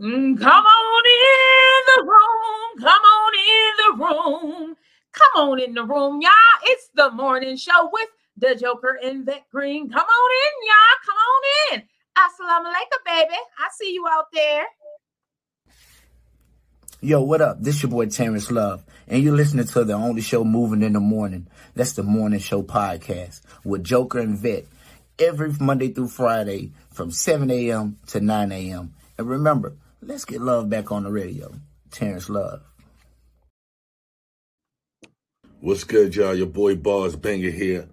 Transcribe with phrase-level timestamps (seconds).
[0.00, 2.80] Mm, Come on in the room.
[2.80, 4.76] Come on in the room.
[5.12, 6.32] Come on in the room, y'all.
[6.64, 9.90] It's the morning show with the Joker and Vette Green.
[9.90, 11.00] Come on in, y'all.
[11.06, 11.82] Come on in.
[12.18, 13.36] Assalamu alaikum, baby.
[13.58, 14.64] I see you out there.
[17.02, 17.62] Yo, what up?
[17.62, 21.00] This your boy Terrence Love, and you're listening to the only show moving in the
[21.00, 21.46] morning.
[21.74, 24.66] That's the Morning Show Podcast with Joker and Vette
[25.18, 27.98] every Monday through Friday from 7 a.m.
[28.08, 28.94] to 9 a.m.
[29.18, 31.52] And remember, let's get love back on the radio.
[31.90, 32.62] Terrence Love.
[35.60, 36.34] What's good, y'all?
[36.34, 37.88] Your boy Bars Banger here.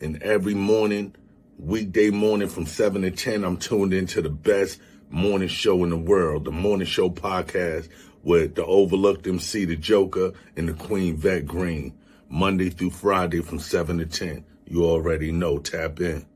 [0.00, 1.14] And every morning,
[1.58, 5.96] weekday morning from 7 to 10, I'm tuned into the best morning show in the
[5.96, 7.88] world, the Morning Show Podcast
[8.24, 11.96] with the overlooked MC, the Joker, and the Queen Vette Green.
[12.28, 14.44] Monday through Friday from 7 to 10.
[14.66, 15.58] You already know.
[15.58, 16.26] Tap in.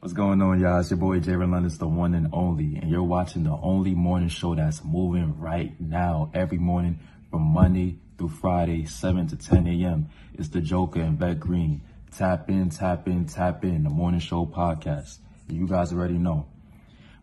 [0.00, 0.78] What's going on, y'all?
[0.78, 4.28] It's your boy Jay London's the one and only, and you're watching the only morning
[4.28, 6.30] show that's moving right now.
[6.32, 7.00] Every morning
[7.32, 10.08] from Monday through Friday, 7 to 10 a.m.
[10.34, 11.82] It's the Joker and Vette Green.
[12.16, 13.82] Tap in, tap in, tap in.
[13.82, 15.18] The morning show podcast.
[15.48, 16.46] You guys already know.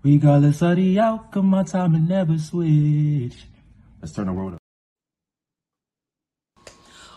[0.04, 3.46] Regardless of the outcome, my time will never switch.
[4.02, 4.65] Let's turn the world up.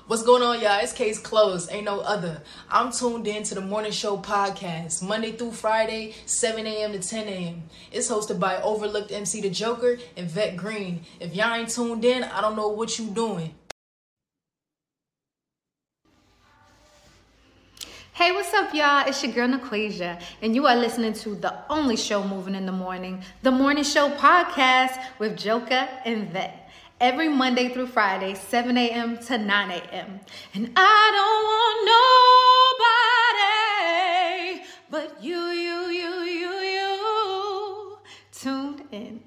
[0.09, 0.81] What's going on, y'all?
[0.81, 1.71] It's case closed.
[1.71, 2.41] Ain't no other.
[2.71, 6.93] I'm tuned in to the Morning Show podcast, Monday through Friday, 7 a.m.
[6.93, 7.65] to 10 a.m.
[7.93, 11.03] It's hosted by Overlooked MC The Joker and Vette Green.
[11.21, 13.55] If y'all ain't tuned in, I don't know what you doing.
[18.15, 19.07] Hey, what's up, y'all?
[19.07, 22.73] It's your girl Naquasia, and you are listening to the only show moving in the
[22.73, 26.68] morning, the Morning Show podcast with Joker and Vette.
[27.01, 29.19] Every Monday through Friday, 7 a.m.
[29.19, 30.21] to 9 a.m.
[30.55, 32.19] And I don't want nobody
[34.91, 37.99] but you, you, you, you, you
[38.33, 39.21] tuned in.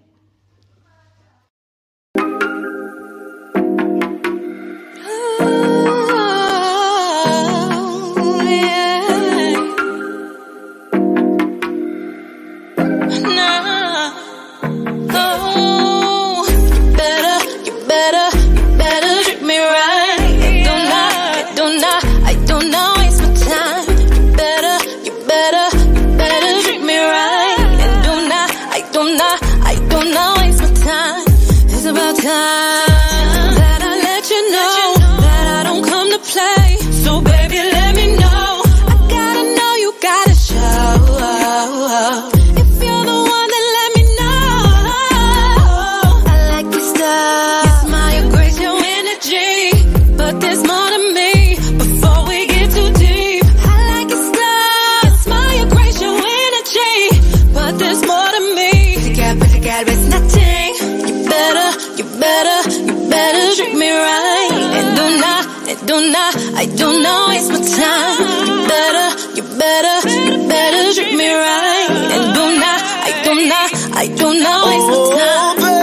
[66.62, 68.22] I do not waste my time.
[68.46, 71.90] You better, you better, you better treat me right.
[72.14, 73.68] And do not, I do not,
[73.98, 75.58] I do not waste my oh, time.
[75.58, 75.74] Oh,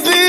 [0.00, 0.24] baby.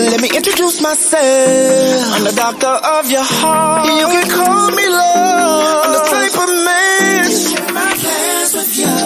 [0.00, 2.14] Let me introduce myself.
[2.14, 3.84] I'm the doctor of your heart.
[3.84, 5.84] You can call me love.
[5.84, 7.28] I'm the type of man.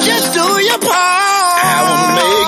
[0.06, 1.58] Just do your part.
[1.66, 2.43] I will make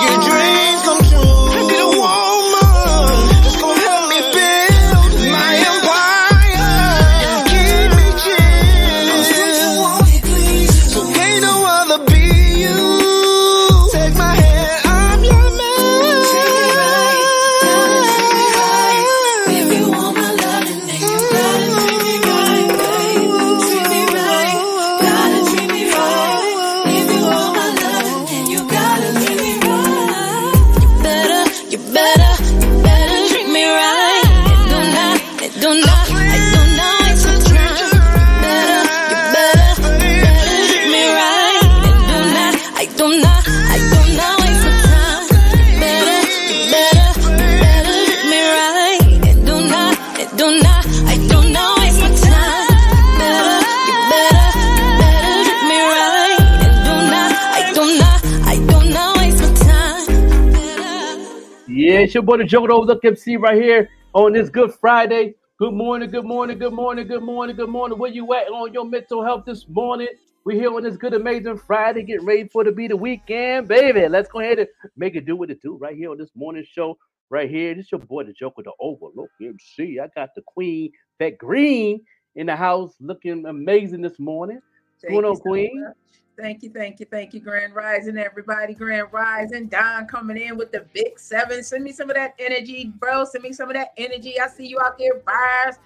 [62.17, 65.35] your boy the Joe Overlook MC right here on this Good Friday.
[65.59, 67.99] Good morning, good morning, good morning, good morning, good morning.
[67.99, 70.07] Where you at on your mental health this morning?
[70.43, 74.07] We're here on this good, amazing Friday, getting ready for to be the weekend, baby.
[74.07, 76.65] Let's go ahead and make it do what it do right here on this morning
[76.67, 76.97] show.
[77.29, 79.99] Right here, this your boy the Joker, the Overlook MC.
[79.99, 82.01] I got the Queen, that Green,
[82.35, 84.59] in the house, looking amazing this morning.
[85.01, 85.83] What's going on, so Queen?
[85.83, 85.95] much.
[86.37, 88.75] Thank you, thank you, thank you, Grand Rising, everybody.
[88.75, 91.63] Grand Rising, Don coming in with the big seven.
[91.63, 93.25] Send me some of that energy, bro.
[93.25, 94.39] Send me some of that energy.
[94.39, 95.77] I see you out there, bars.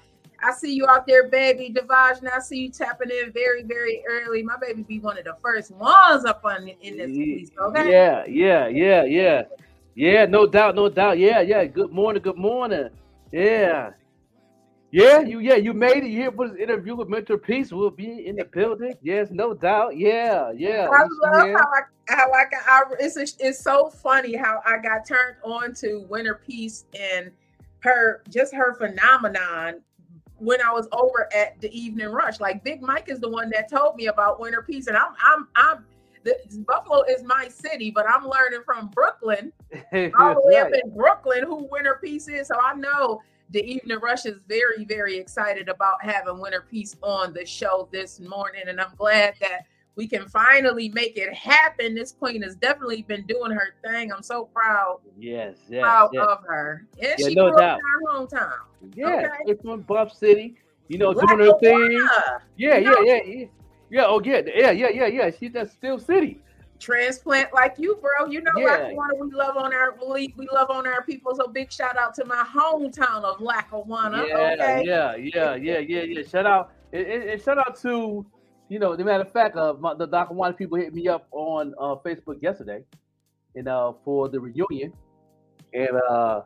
[0.44, 1.74] I see you out there, baby.
[1.74, 4.44] Devaj, and I see you tapping in very, very early.
[4.44, 7.52] My baby be one of the first ones up on in this piece.
[7.58, 7.90] Okay.
[7.90, 9.44] Yeah, yeah, yeah, yeah.
[9.96, 11.18] Yeah, no doubt, no doubt.
[11.18, 11.64] Yeah, yeah.
[11.64, 12.90] Good morning, good morning.
[13.32, 13.92] Yeah.
[14.92, 16.10] Yeah, you yeah, you made it.
[16.10, 17.72] Here for this interview with Winter Peace.
[17.72, 18.94] We'll be in the building.
[19.02, 19.98] Yes, no doubt.
[19.98, 20.90] Yeah, yeah.
[20.92, 21.58] I love here?
[21.58, 22.62] how I how I got.
[22.68, 27.32] I, it's a, it's so funny how I got turned on to Winter Peace and
[27.80, 29.82] her just her phenomenon
[30.40, 32.42] when I was over at the Evening Rush.
[32.42, 35.48] Like Big Mike is the one that told me about Winter Peace, and I'm I'm
[35.56, 35.86] I'm.
[36.24, 36.38] The,
[36.68, 39.52] Buffalo is my city, but I'm learning from Brooklyn,
[40.20, 42.50] all the way up in Brooklyn, who Winter Peace is.
[42.50, 47.34] So I know the Evening Rush is very, very excited about having Winter Peace on
[47.34, 49.66] the show this morning, and I'm glad that
[49.96, 51.94] we can finally make it happen.
[51.94, 54.12] This queen has definitely been doing her thing.
[54.12, 56.26] I'm so proud, Yes, yes, proud yes.
[56.28, 56.88] of her.
[57.02, 57.74] And Yeah, she no grew doubt.
[57.76, 58.54] up in our hometown.
[58.96, 59.28] Yeah, okay.
[59.44, 60.56] straight from Buff City.
[60.88, 61.78] You know, doing her thing.
[61.78, 62.40] Awana.
[62.58, 63.46] Yeah, yeah, yeah, yeah.
[63.90, 65.32] Yeah, oh yeah, yeah, yeah, yeah, yeah.
[65.38, 66.42] She's at Steel City.
[66.82, 68.28] Transplant like you, bro.
[68.28, 68.66] You know, Yeah.
[68.66, 71.36] Lackawanna, we love on our we, we love on our people.
[71.36, 74.26] So big shout out to my hometown of Lackawanna.
[74.28, 74.84] Yeah, okay.
[74.86, 76.24] yeah, yeah, yeah, yeah, yeah.
[76.28, 78.26] Shout out and, shout out to,
[78.68, 81.74] you know, the matter of fact, uh, my, the Lackawanna people hit me up on
[81.80, 82.84] uh, Facebook yesterday,
[83.56, 84.92] and uh, for the reunion,
[85.74, 86.42] and uh,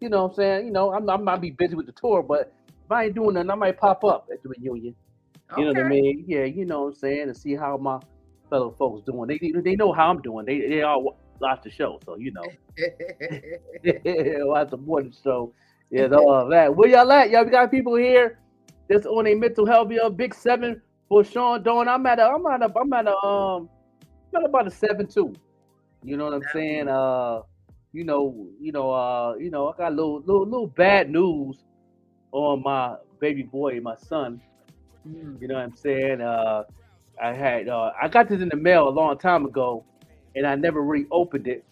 [0.00, 2.22] you know, what I'm saying, you know, I'm I might be busy with the tour,
[2.22, 4.94] but if I ain't doing nothing, I might pop up at the reunion.
[5.56, 6.24] You know what I mean?
[6.28, 7.98] Yeah, you know what I'm saying, and see how my
[8.50, 9.28] fellow folks doing.
[9.28, 10.44] They they know how I'm doing.
[10.44, 12.42] They they all watch the show, so you know.
[14.46, 15.54] watch the morning show.
[15.90, 16.74] Yeah, all that.
[16.74, 17.30] Where y'all at?
[17.30, 18.38] Y'all we got people here
[18.88, 19.90] that's on a mental health.
[19.90, 21.88] Yo, big seven for Sean Dawn.
[21.88, 23.68] I'm at a I'm at a I'm at a um
[24.34, 25.32] I'm at about a seven two.
[26.02, 26.88] You know what I'm saying?
[26.88, 27.42] Uh
[27.92, 31.58] you know, you know, uh, you know, I got a little little little bad news
[32.32, 34.40] on my baby boy, my son.
[35.04, 36.20] You know what I'm saying?
[36.20, 36.64] Uh
[37.22, 39.84] I had uh I got this in the mail a long time ago
[40.34, 41.64] and I never really opened it.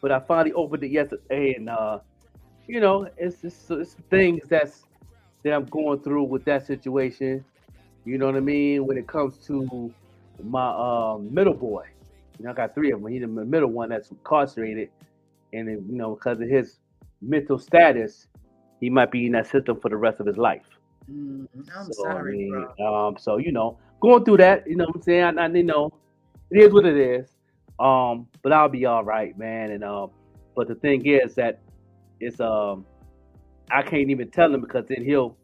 [0.00, 2.00] But I finally opened it yesterday and uh
[2.66, 4.84] you know, it's just it's things that's
[5.44, 7.44] that I'm going through with that situation.
[8.04, 8.86] You know what I mean?
[8.86, 9.92] When it comes to
[10.42, 10.68] my
[11.14, 11.84] um, middle boy,
[12.38, 13.10] you know, I got three of them.
[13.12, 14.90] He's the middle one that's incarcerated,
[15.52, 16.78] and then, you know, because of his
[17.20, 18.26] mental status,
[18.80, 20.66] he might be in that system for the rest of his life.
[21.10, 22.74] Mm, I'm So, I sorry, mean, bro.
[22.84, 25.38] um, so you know, going through that, you know what I'm saying?
[25.38, 25.92] I, I you know,
[26.50, 27.28] it is what it is.
[27.78, 29.70] Um, but I'll be all right, man.
[29.70, 30.10] And um,
[30.54, 31.60] but the thing is that
[32.20, 32.86] it's um,
[33.70, 35.36] I can't even tell him because then he'll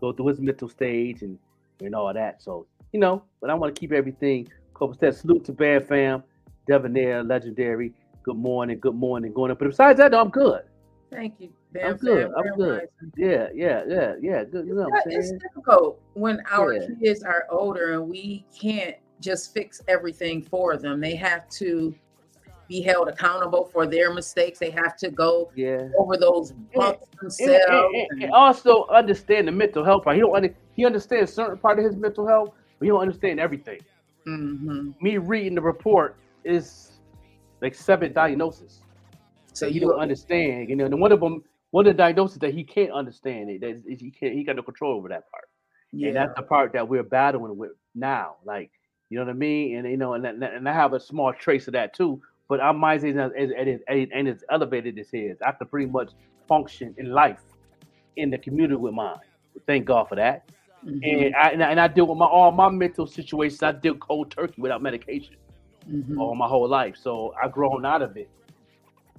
[0.00, 1.38] go through his mental stage and
[1.80, 2.42] and all that.
[2.42, 5.14] So you know, but I want to keep everything copacetic.
[5.14, 6.22] Salute to Bad Fam,
[6.66, 7.92] Debonair, legendary.
[8.22, 9.58] Good morning, good morning, going up.
[9.58, 10.62] But besides that, though, I'm good.
[11.10, 11.50] Thank you.
[11.82, 12.30] I'm good.
[12.36, 12.88] I'm good.
[13.16, 14.44] Yeah, yeah, yeah, yeah.
[14.44, 14.66] Good.
[14.66, 16.86] You know what I'm It's difficult when our Yeah.
[17.02, 21.00] kids are older and we can't just fix everything for them.
[21.00, 21.94] They have to
[22.68, 24.58] be held accountable for their mistakes.
[24.58, 25.88] They have to go Yeah.
[25.98, 27.64] over those bumps and, themselves.
[27.68, 30.16] and- and- and also understand the mental health part.
[30.16, 33.40] He don't under, he understands certain part of his mental health, but he don't understand
[33.40, 33.80] everything.
[34.26, 35.00] Mhm.
[35.00, 37.00] Me reading the report is
[37.62, 38.82] like seven diagnoses.
[39.58, 40.68] So he you don't understand.
[40.68, 43.60] You know, and one of them, one of the diagnoses that he can't understand it.
[43.60, 44.34] That is, he can't.
[44.34, 45.48] He got no control over that part.
[45.92, 46.08] Yeah.
[46.08, 48.36] And that's the part that we're battling with now.
[48.44, 48.70] Like,
[49.10, 49.76] you know what I mean?
[49.76, 52.20] And you know, and and, and I have a small trace of that too.
[52.48, 55.36] But our minds ain't as, as, as, elevated as his.
[55.44, 56.12] I can pretty much
[56.46, 57.40] function in life
[58.16, 59.18] in the community with mine.
[59.66, 60.48] Thank God for that.
[60.84, 61.26] Mhm.
[61.26, 63.62] And I, and I and I deal with my all my mental situations.
[63.62, 65.36] I deal cold turkey without medication
[65.90, 66.18] Mhm.
[66.18, 66.96] all my whole life.
[66.96, 68.30] So I've grown out of it.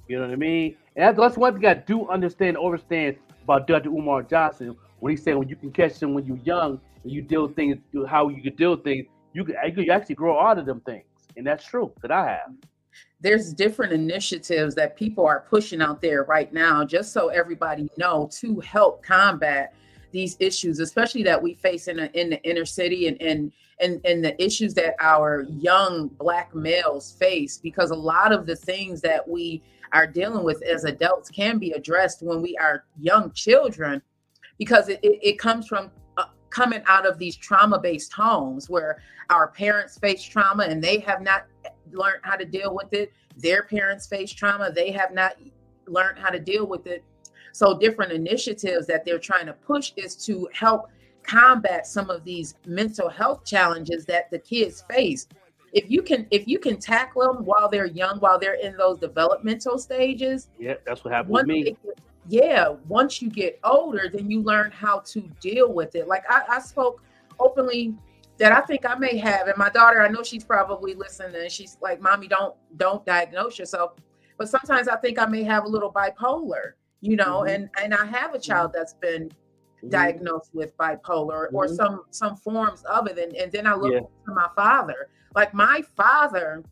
[0.10, 0.76] You know what I mean?
[0.96, 3.90] And that's, one thing I do understand, understand about Dr.
[3.90, 7.22] Umar Johnson when he said when you can catch them when you're young and you
[7.22, 10.82] deal things, how you could deal things, you could, you actually grow out of them
[10.82, 11.06] things,
[11.38, 12.52] and that's true that I have.
[13.22, 18.30] there's different initiatives that people are pushing out there right now just so everybody know
[18.40, 19.74] to help combat
[20.12, 24.02] these issues, especially that we face in, a, in the inner city and, and and
[24.06, 29.02] and the issues that our young black males face because a lot of the things
[29.02, 29.62] that we
[29.94, 34.02] are dealing with as adults can be addressed when we are young children
[34.58, 39.48] because it, it, it comes from uh, coming out of these trauma-based homes where our
[39.48, 41.46] parents face trauma and they have not
[41.92, 43.12] learned how to deal with it.
[43.38, 44.72] Their parents face trauma.
[44.72, 45.38] They have not
[45.88, 47.04] learned how to deal with it
[47.52, 50.90] so different initiatives that they're trying to push is to help
[51.24, 55.28] combat some of these mental health challenges that the kids face.
[55.74, 58.98] If you can if you can tackle them while they're young while they're in those
[58.98, 61.64] developmental stages Yeah, that's what happened with me.
[61.64, 61.78] they
[62.28, 66.08] yeah once you get older then you learn how to deal with it.
[66.08, 67.04] Like I, I spoke
[67.40, 67.94] openly
[68.40, 71.52] that i think i may have and my daughter i know she's probably listening and
[71.52, 73.92] she's like mommy don't don't diagnose yourself.
[74.38, 77.56] But sometimes i think i may have a little bipolar you know Mhm.
[77.56, 79.30] and and i have a child that's been
[79.84, 79.90] Mhm.
[79.90, 81.76] diagnosed with bipolar or Mhm.
[81.76, 84.00] some some forms of it and, and then i look Yeah.
[84.00, 86.64] to my father like my father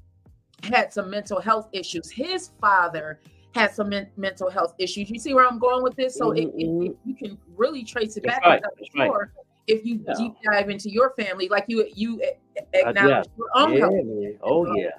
[0.63, 3.19] had some mental health issues his father
[3.55, 6.43] had some men- mental health issues you see where i'm going with this so it,
[6.55, 6.86] it- Mhm.
[6.91, 8.63] it- you can really trace it That's back right,
[8.96, 9.29] I'm right.
[9.67, 10.13] if you Yeah.
[10.17, 14.31] deep dive into your family like you you Uh, acknowledge your own yeah.
[14.41, 14.89] Oh yeah.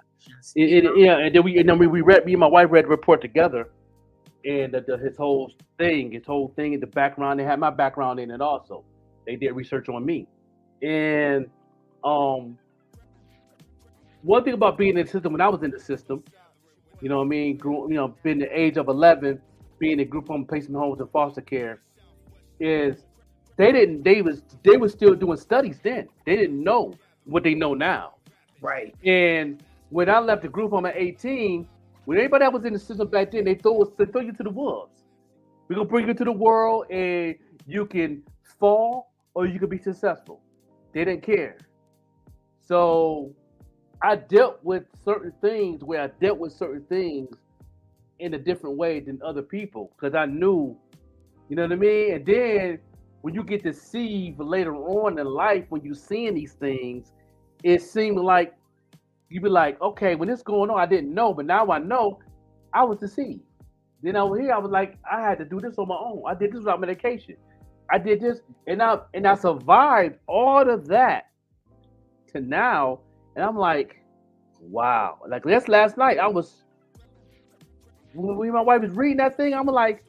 [0.54, 2.68] It, it, yeah, and then we and then we, we read me and my wife
[2.70, 3.70] read the report together,
[4.44, 7.40] and the, the, his whole thing, his whole thing in the background.
[7.40, 8.84] They had my background in it also.
[9.26, 10.26] They did research on me,
[10.82, 11.46] and
[12.04, 12.58] um,
[14.22, 16.24] one thing about being in the system when I was in the system,
[17.00, 19.40] you know, what I mean, grew, you know, being the age of eleven,
[19.78, 21.80] being in group home placement homes and foster care,
[22.60, 23.04] is
[23.56, 26.08] they didn't they was they was still doing studies then.
[26.24, 28.14] They didn't know what they know now.
[28.62, 31.66] right And when I left the group home at 18,
[32.08, 34.42] when everybody that was in the system back then, they throw they throw you to
[34.42, 35.04] the wolves.
[35.68, 37.34] We're gonna bring you to the world, and
[37.66, 38.22] you can
[38.58, 40.40] fall or you can be successful.
[40.94, 41.58] They didn't care.
[42.62, 43.34] So
[44.00, 47.36] I dealt with certain things where I dealt with certain things
[48.20, 50.74] in a different way than other people because I knew,
[51.50, 52.14] you know what I mean.
[52.14, 52.78] And then
[53.20, 57.12] when you get see later on in life, when you seeing these things,
[57.62, 58.54] it seemed like
[59.28, 62.18] you be like, okay, when this going on, I didn't know, but now I know
[62.72, 63.42] I was deceived.
[64.02, 66.22] Then over here, I was like, I had to do this on my own.
[66.26, 67.36] I did this without medication.
[67.90, 71.24] I did this, and I and I survived all of that
[72.32, 73.00] to now,
[73.34, 74.02] and I'm like,
[74.60, 75.18] wow.
[75.26, 76.18] Like that's last night.
[76.18, 76.64] I was
[78.14, 80.04] when when my wife was reading that thing, I'm like,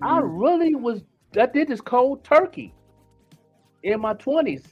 [0.00, 0.36] I mm-hmm.
[0.36, 1.02] really was.
[1.38, 2.74] I did this cold turkey
[3.82, 4.66] in my 20s,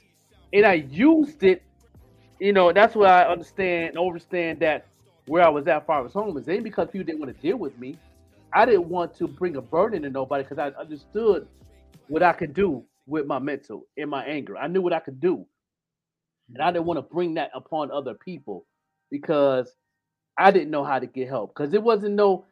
[0.53, 1.63] and I used it
[2.41, 4.87] you know, that's what I understand, understand that
[5.27, 7.77] where I was at far home is ain't because people didn't want to deal with
[7.77, 7.99] me.
[8.51, 11.47] I didn't want to bring a burden to nobody because I understood
[12.07, 14.57] what I could do with my mental and my anger.
[14.57, 15.45] I knew what I could do.
[16.51, 18.65] And I didn't want to bring that upon other people
[19.11, 19.75] because
[20.35, 21.53] I didn't know how to get help.
[21.55, 22.45] Because it wasn't no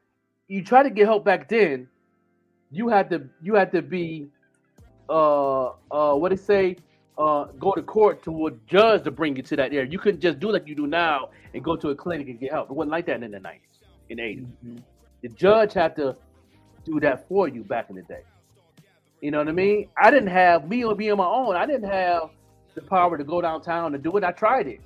[0.47, 1.87] you try to get help back then,
[2.69, 4.29] you had to you had to be
[5.09, 6.77] uh uh what they say
[7.19, 9.89] uh, go to court to a judge to bring you to that area.
[9.89, 12.51] You couldn't just do like you do now and go to a clinic and get
[12.51, 12.69] help.
[12.71, 13.59] It wasn't like that in the 90s,
[14.09, 14.81] in the 80s.
[15.21, 16.15] The judge had to
[16.85, 18.23] do that for you back in the day.
[19.21, 19.89] You know what I mean?
[20.01, 21.57] I didn't have me on being my own.
[21.57, 22.29] I didn't have
[22.73, 24.23] the power to go downtown and do it.
[24.23, 24.79] I tried it.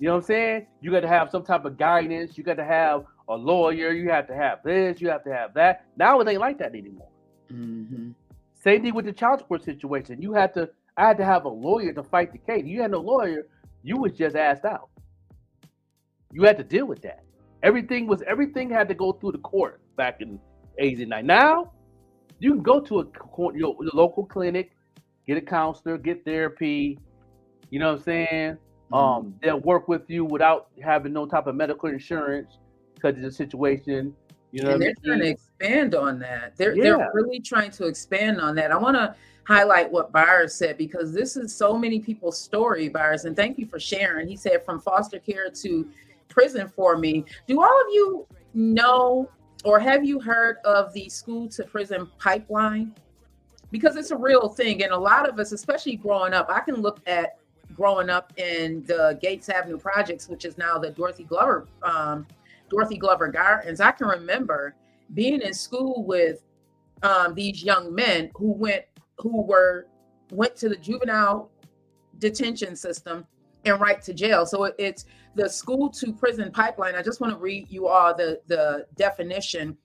[0.00, 0.66] You know what I'm saying?
[0.80, 2.36] You got to have some type of guidance.
[2.36, 3.92] You got to have a lawyer.
[3.92, 5.00] You have to have this.
[5.00, 5.84] You have to have that.
[5.96, 7.08] Now it ain't like that anymore.
[7.50, 8.14] Mhm.
[8.54, 10.20] Same thing with the child support situation.
[10.20, 12.64] You had to, I had to have a lawyer to fight the case.
[12.66, 13.46] You had no lawyer,
[13.84, 14.90] you was just asked out.
[16.32, 17.22] You had to deal with that.
[17.62, 20.40] Everything was everything had to go through the court back in
[20.78, 21.24] 89.
[21.24, 21.72] Now,
[22.40, 24.72] you can go to a court, your, your local clinic,
[25.26, 26.98] get a counselor, get therapy.
[27.70, 28.58] You know what I'm saying?
[28.92, 32.58] Um, they'll work with you without having no type of medical insurance
[32.94, 34.14] because of the situation.
[34.50, 36.56] You know and what I they're trying to expand on that.
[36.56, 36.82] They're Yeah.
[36.82, 38.72] they're really trying to expand on that.
[38.72, 39.14] I want to
[39.48, 43.66] highlight what Byers said because this is so many people's story, Byers, and thank you
[43.66, 44.28] for sharing.
[44.28, 45.88] He said from foster care to
[46.28, 47.24] prison for me.
[47.46, 49.30] Do all of you know
[49.64, 52.94] or have you heard of the school to prison pipeline?
[53.70, 56.76] Because it's a real thing, and a lot of us, especially growing up, I can
[56.76, 57.38] look at
[57.74, 62.26] growing up in the Gates Avenue projects, which is now the Dorothy Glover um,
[62.68, 63.80] Dorothy Glover Gardens.
[63.80, 64.74] I can remember
[65.14, 66.44] being in school with
[67.02, 68.84] um, these young men who went
[69.18, 69.86] who were
[70.30, 71.50] went to the juvenile
[72.18, 73.26] detention system
[73.64, 74.46] and right to jail.
[74.46, 76.94] So it- it's the school to prison pipeline.
[76.94, 79.76] I just want to read you all the the definition.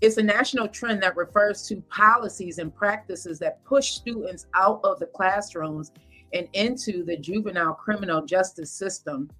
[0.00, 4.98] It's a national trend that refers to policies and practices that push students out of
[4.98, 5.92] the classrooms
[6.32, 9.30] and into the juvenile criminal justice system.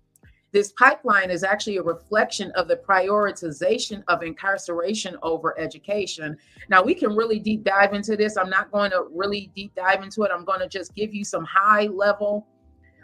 [0.54, 6.36] This pipeline is actually a reflection of the prioritization of incarceration over education.
[6.70, 8.36] Now, we can really deep dive into this.
[8.36, 10.30] I'm not going to really deep dive into it.
[10.32, 12.46] I'm going to just give you some high level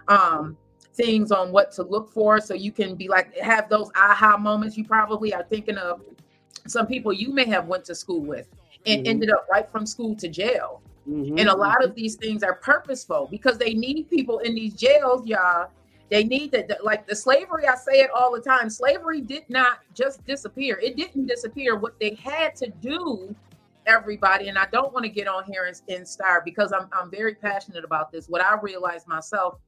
[0.06, 0.56] um,
[0.94, 4.76] things on what to look for so you can be like, have those aha moments.
[4.78, 6.02] You probably are thinking of
[6.68, 8.46] some people you may have went to school with
[8.86, 9.08] and Mhm.
[9.08, 10.82] ended up right from school to jail.
[11.08, 11.40] Mhm.
[11.40, 15.26] And a lot of these things are purposeful because they need people in these jails,
[15.26, 15.68] y'all.
[16.10, 17.66] They need that, like the slavery.
[17.68, 18.68] I say it all the time.
[18.68, 20.78] Slavery did not just disappear.
[20.82, 21.76] It didn't disappear.
[21.76, 23.34] What they had to do,
[23.86, 27.10] everybody, and I don't want to get on here and, and start because I'm I'm
[27.10, 28.26] very passionate about this.
[28.26, 29.58] What I realized myself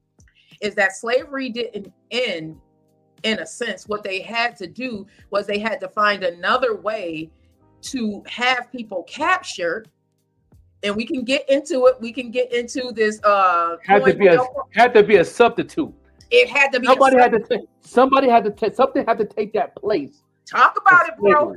[0.59, 2.59] is that slavery didn't end
[3.23, 3.87] in a sense.
[3.87, 7.29] What they had to do was they had to find another way
[7.83, 9.89] to have people captured
[10.83, 11.95] and we can get into it.
[12.01, 13.21] We can get into this.
[13.23, 15.93] Uh, had to be a had to be a substitute.
[16.33, 16.87] It had to be.
[16.87, 20.23] Somebody had to take somebody had to take something had to take that place.
[20.45, 21.53] talk about it, bro.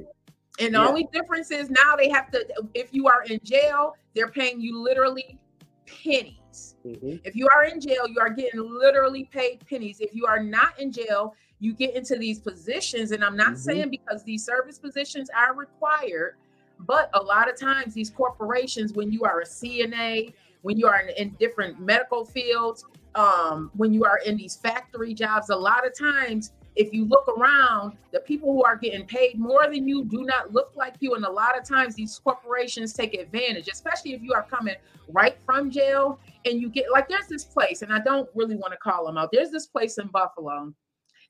[0.61, 0.87] And the Yeah.
[0.89, 2.47] only difference is now they have to.
[2.75, 5.39] If you are in jail, they're paying you literally
[5.87, 6.77] pennies.
[6.85, 7.21] Mhm.
[7.25, 10.01] If you are in jail, you are getting literally paid pennies.
[10.01, 13.11] If you are not in jail, you get into these positions.
[13.11, 13.59] And I'm not Mhm.
[13.59, 16.37] saying because these service positions are required,
[16.81, 21.01] but a lot of times these corporations, when you are a CNA, when you are
[21.01, 22.85] in, in different medical fields,
[23.17, 27.27] um, when you are in these factory jobs, a lot of times, if you look
[27.29, 31.15] around, the people who are getting paid more than you do not look like you.
[31.15, 34.75] And a lot of times these corporations take advantage, especially if you are coming
[35.09, 38.73] right from jail and you get like there's this place, and I don't really want
[38.73, 39.31] to call them out.
[39.33, 40.75] There's this place in Buffalo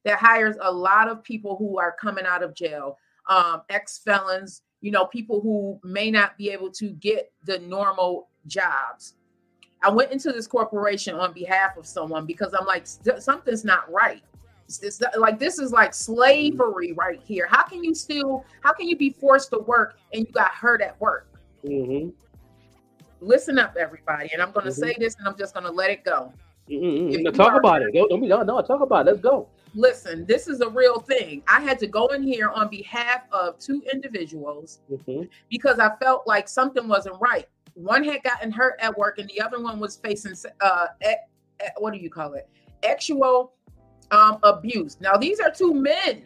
[0.05, 4.63] that hires a lot of people who are coming out of jail, um, ex felons,
[4.81, 9.15] you know, people who may not be able to get the normal jobs.
[9.87, 12.87] I went into this corporation on behalf of someone because I'm like,
[13.21, 14.21] something's not right.
[14.67, 17.47] It's like this is like slavery right here.
[17.49, 18.45] How can you still?
[18.63, 21.29] How can you be forced to work and you got hurt at work?
[21.65, 22.13] Mhm.
[23.21, 24.75] Listen up, everybody, and I'm going to Mhm.
[24.75, 26.33] say this, and I'm just going to let it go.
[26.69, 27.23] Mhm.
[27.23, 27.93] No, talk are- about it.
[27.95, 29.13] Don't, don't be no, no, talk about it.
[29.13, 29.47] Let's go.
[29.77, 31.45] Listen, this is a real thing.
[31.47, 35.29] I had to go in here on behalf of two individuals Mhm.
[35.49, 37.47] because I felt like something wasn't right.
[37.77, 41.15] One had gotten hurt at work, and the other one was facing uh, e-
[41.77, 42.49] what do you call it?
[42.89, 43.53] Actual
[44.11, 44.99] um, abuse.
[44.99, 46.23] Now, these are two men.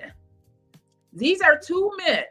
[1.13, 2.23] These are two men,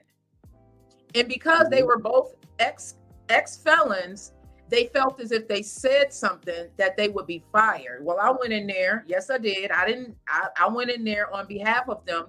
[1.15, 2.95] and because they were both ex
[3.27, 4.31] ex felons,
[4.69, 8.05] they felt as if they said something that they would be fired.
[8.05, 9.03] Well, I went in there.
[9.05, 9.69] Yes, I did.
[9.71, 10.15] I didn't.
[10.29, 12.27] I, I went in there on behalf of them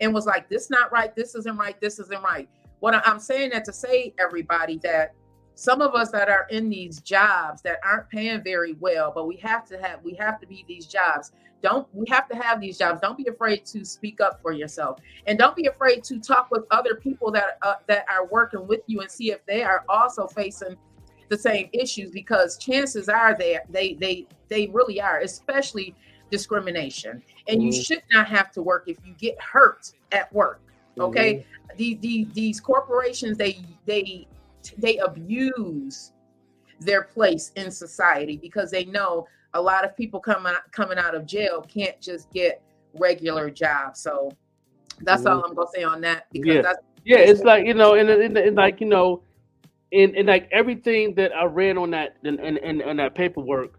[0.00, 1.14] and was like, "This not right.
[1.14, 1.78] This isn't right.
[1.82, 2.48] This isn't right."
[2.78, 5.12] What I'm saying that to say everybody that
[5.54, 9.36] some of us that are in these jobs that aren't paying very well, but we
[9.36, 11.32] have to have we have to be these jobs.
[11.62, 13.00] Don't we have to have these jobs?
[13.00, 16.64] Don't be afraid to speak up for yourself, and don't be afraid to talk with
[16.70, 20.26] other people that uh, that are working with you and see if they are also
[20.26, 20.76] facing
[21.28, 25.94] the same issues because chances are they they they they really are, especially
[26.30, 27.22] discrimination.
[27.48, 27.84] And you Mhm.
[27.84, 30.60] should not have to work if you get hurt at work.
[30.98, 31.44] Okay,
[31.76, 34.26] these these corporations they they
[34.78, 36.12] they abuse
[36.80, 41.26] their place in society because they know a lot of people coming coming out of
[41.26, 42.62] jail can't just get
[42.98, 44.00] regular jobs.
[44.00, 44.30] So
[45.02, 46.62] that's all I'm gonna say on that because Yeah.
[46.62, 49.22] that's Yeah, it's like you know, and, and, and like you know,
[49.90, 53.78] in in like everything that I read on that and and, and, and that paperwork,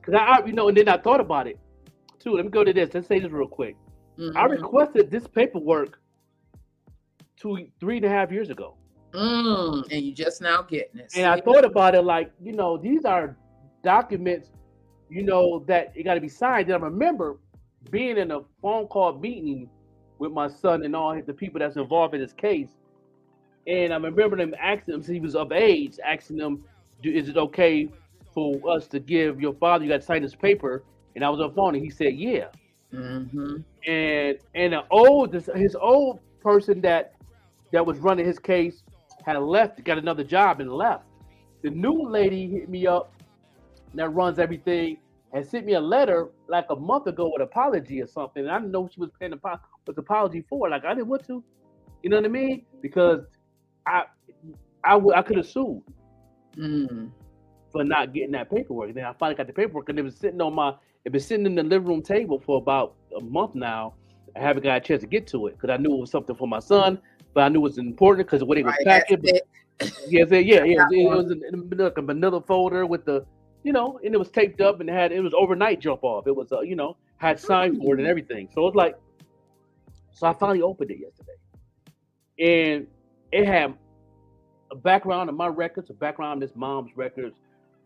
[0.00, 1.58] because I, I you know, and then I thought about it
[2.18, 2.32] too.
[2.34, 2.92] Let me go to this.
[2.94, 3.76] Let's say this real quick.
[4.18, 4.50] I Mhm.
[4.50, 6.00] requested this paperwork
[7.36, 8.76] two three and a half years ago,
[9.16, 11.12] Mm, and you just now getting it.
[11.16, 13.34] and I thought about it like you know, these are
[13.82, 14.50] documents,
[15.08, 16.68] you know, that it got to be signed.
[16.68, 17.38] And I remember
[17.90, 19.70] being in a phone call meeting
[20.18, 22.68] with my son and all the people that's involved in this case.
[23.66, 26.64] And I remember them asking him, since he was of age, asking him,
[27.02, 27.88] is it okay
[28.34, 30.84] for us to give your father, you got to sign this paper?
[31.14, 32.48] And I was on the phone and he said, yeah.
[32.92, 33.64] Mhm.
[33.86, 37.14] And and the old, this, his old person that
[37.72, 38.82] that was running his case
[39.26, 41.04] had left, got another job and left.
[41.62, 43.12] The new lady hit me up
[43.94, 44.98] that runs everything
[45.32, 48.42] and sent me a letter like a month ago with apology or something.
[48.42, 50.70] And I didn't know what she was paying apo- was apology for.
[50.70, 51.42] Like I didn't want to,
[52.02, 52.64] you know what I mean?
[52.80, 53.24] Because
[53.86, 54.04] I
[54.84, 55.82] I I could have sued
[56.56, 57.10] Mm.
[57.70, 58.94] for not getting that paperwork.
[58.94, 61.44] Then I finally got the paperwork, and it was sitting on my it been sitting
[61.44, 63.92] in the living room table for about a month now.
[64.34, 66.34] I haven't got a chance to get to it because I knew it was something
[66.34, 66.98] for my son,
[67.36, 69.20] but I knew it was important because of what they was Right, packing.
[69.20, 69.92] But, it.
[70.08, 70.86] yeah, yeah, yeah, yeah.
[70.90, 73.26] It, was in, like a manila folder with the,
[73.62, 76.26] you know, and it was taped up and had it was overnight jump off.
[76.26, 78.48] It was, uh, you know, had sign for it and everything.
[78.54, 78.94] So it was like,
[80.12, 81.36] so I finally opened it yesterday,
[82.38, 82.86] and
[83.32, 83.74] it had
[84.70, 87.36] a background of my records, a background of his mom's records,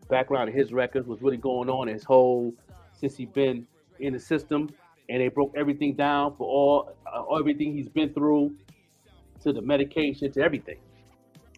[0.07, 2.53] background of his records was really going on his whole
[2.93, 3.67] since he been
[3.99, 4.69] in the system,
[5.09, 8.55] and they broke everything down for all uh, everything he's been through,
[9.43, 10.77] to the medication, to everything.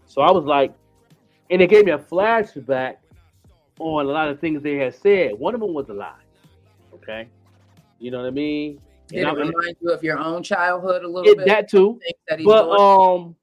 [0.06, 0.74] So I was like,
[1.50, 2.96] and it gave me a flashback
[3.80, 5.34] on a lot of things they had said.
[5.38, 6.14] One of them was a lie.
[6.94, 7.28] Okay,
[8.00, 8.80] you know what I mean?
[9.08, 11.48] Did And it I'm- remind you of your own childhood a little it, bit?
[11.48, 12.00] that too.
[12.30, 12.80] That But doing?
[12.80, 13.36] um,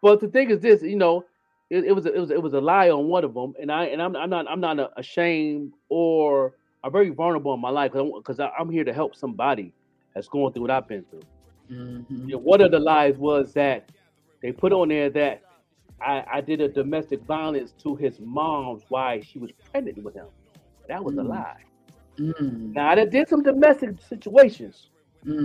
[0.00, 1.24] but the thing is this, you know,
[1.70, 3.70] it, it was a, it was it was a lie on one of them, and
[3.70, 7.92] I and I'm I'm not I'm not ashamed or I'm very vulnerable in my life
[7.92, 9.72] because I'm here to help somebody
[10.14, 11.22] that's going through what I've been through.
[11.72, 12.28] Mhm.
[12.28, 13.90] You know, one of the lies was that
[14.42, 15.42] they put on there that
[16.00, 20.28] I, I did a domestic violence to his mom's while she was pregnant with him.
[20.88, 21.28] That was a Mm.
[21.28, 21.62] lie.
[22.18, 22.74] Mm.
[22.74, 24.90] Now I did some domestic situations,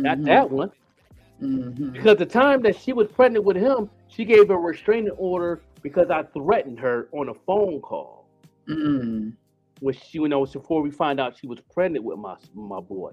[0.04, 0.26] not Mhm.
[0.26, 0.72] that one.
[1.42, 1.94] Mhm.
[1.94, 6.10] Because the time that she was pregnant with him, she gave a restraining order because
[6.10, 8.28] I threatened her on a phone call.
[8.68, 9.34] Mm.
[9.80, 12.80] When she, you know, was before we find out she was pregnant with my my
[12.80, 13.12] boy,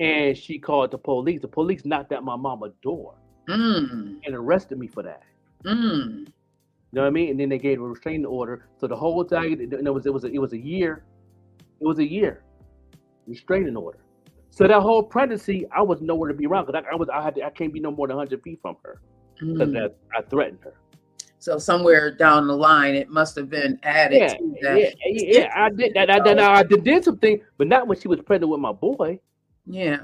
[0.00, 1.40] and she called the police.
[1.42, 3.14] The police knocked at my mama's door
[3.48, 4.20] Mm.
[4.24, 5.22] and arrested me for that.
[5.64, 6.26] Mm.
[6.26, 6.26] You
[6.92, 7.30] know what I mean?
[7.30, 8.66] And then they gave a restraining order.
[8.78, 11.04] So the whole time, it it was it was a, it was a year.
[11.80, 12.42] It was a year
[13.26, 13.98] restraining order.
[14.50, 17.22] So that whole pregnancy, I was nowhere to be around because I, I was I
[17.22, 19.00] had to, I can't be no more than hundred feet from her
[19.38, 19.72] because Mm.
[19.74, 20.74] that I threatened her.
[21.38, 24.94] So somewhere down the line, it must have been added Yeah, to yeah, that.
[25.10, 26.10] yeah, yeah, I did that.
[26.10, 29.18] I, I did, did something, but not when she was pregnant with my boy.
[29.70, 30.00] Yeah.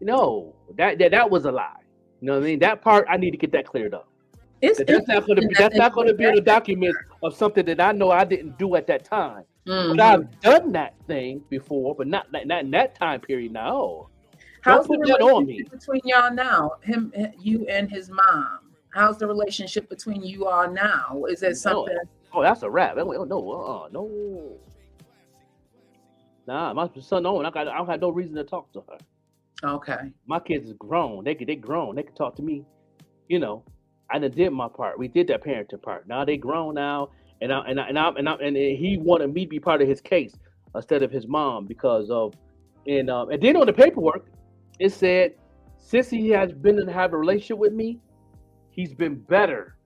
[0.00, 1.72] No, that that, that was a lie.
[2.20, 2.58] You know what I mean?
[2.60, 4.08] That part I need to get that cleared up.
[4.62, 6.94] It's, That that's not going to be that's not going to be in the document
[7.22, 9.44] of something that I know I didn't do at that time.
[9.66, 9.96] Mhm.
[9.96, 13.52] But I've done that thing before, but not not, not in that time period.
[13.52, 14.08] No,
[14.62, 15.52] How's don't the put that on me.
[15.54, 16.72] relationship between y'all now?
[16.82, 18.58] Him, you, and his mom.
[18.92, 21.24] How's the relationship between you all now?
[21.28, 21.96] Is it something?
[22.32, 22.96] Oh, that's a wrap.
[22.98, 24.56] Oh, no, uh, no.
[26.50, 28.98] Nah, my son Owen, I got I don't have no reason to talk to her.
[29.62, 30.10] Okay.
[30.26, 31.22] my kids is grown.
[31.22, 31.94] They could they grown.
[31.94, 32.64] They can talk to me.
[33.28, 33.62] You know,
[34.10, 34.98] I done did my part.
[34.98, 36.08] We did that parenting part.
[36.08, 37.10] Now they grown now,
[37.40, 39.80] and I and I and I and, I, and he wanted me to be part
[39.80, 40.34] of his case
[40.74, 42.34] instead of his mom because of
[42.84, 44.26] and um and then on the paperwork
[44.80, 45.34] it said
[45.78, 48.00] since he has been and have a relationship with me,
[48.72, 49.76] he's been better.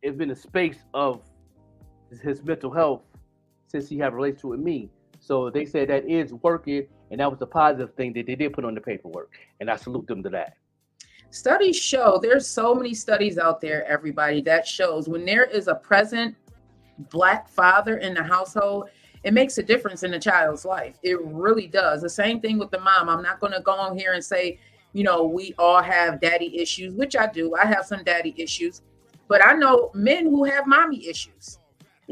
[0.00, 1.20] It's been a space of
[2.22, 3.02] his mental health
[3.74, 4.88] since he had a relationship with me.
[5.18, 8.52] So they said that is working, and that was a positive thing that they did
[8.52, 10.54] put on the paperwork, and I salute them to that.
[11.30, 15.74] Studies show there's so many studies out there, everybody, that shows when there is a
[15.74, 16.36] present
[17.10, 18.90] black father in the household,
[19.24, 20.96] it makes a difference in the child's life.
[21.02, 22.02] It really does.
[22.02, 23.08] The same thing with the mom.
[23.08, 24.60] I'm not going to go on here and say,
[24.92, 27.56] you know, we all have daddy issues, which I do.
[27.56, 28.82] I have some daddy issues,
[29.26, 31.58] but I know men who have mommy issues.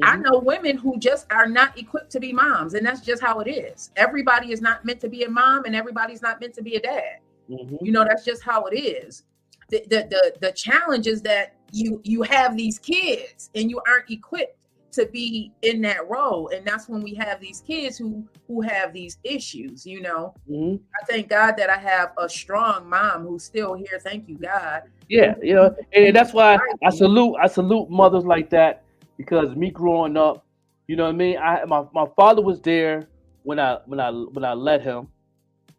[0.02, 3.40] I know women who just are not equipped to be moms, and that's just how
[3.40, 3.90] it is.
[3.96, 6.80] Everybody is not meant to be a mom, and everybody's not meant to be a
[6.80, 7.18] dad.
[7.50, 7.78] Mhm.
[7.82, 9.24] You know, that's just how it is.
[9.68, 14.10] The, the the the challenge is that you you have these kids and you aren't
[14.10, 14.56] equipped
[14.92, 18.92] to be in that role, and that's when we have these kids who who have
[18.92, 19.86] these issues.
[19.86, 20.80] You know, Mhm.
[21.00, 23.98] I thank God that I have a strong mom who's still here.
[24.02, 24.82] Thank you, God.
[25.08, 28.84] Yeah, you know, and that's why I salute I salute mothers like that
[29.16, 30.46] because me growing up,
[30.88, 31.38] you know what I mean.
[31.38, 33.08] I my, my father was there
[33.42, 35.08] when I when I when I let him,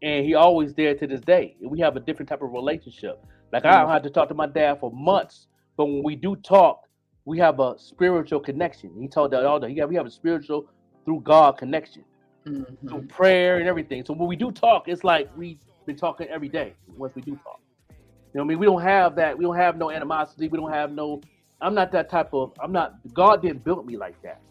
[0.01, 1.55] and he always there to this day.
[1.61, 3.23] We have a different type of relationship.
[3.51, 6.35] Like I don't have to talk to my dad for months, but when we do
[6.37, 6.81] talk,
[7.25, 8.91] we have a spiritual connection.
[8.99, 10.67] He told that all the yeah, we have a spiritual
[11.05, 12.03] through God connection
[12.47, 12.89] Mhm.
[12.89, 14.03] through prayer and everything.
[14.05, 17.35] So when we do talk, it's like we've been talking every day once we do
[17.37, 17.59] talk.
[17.89, 18.59] You know what I mean?
[18.59, 19.37] We don't have that.
[19.37, 20.47] We don't have no animosity.
[20.47, 21.21] We don't have no.
[21.63, 22.51] I'm not that type of.
[22.61, 22.95] I'm not.
[23.13, 24.41] God didn't build me like that.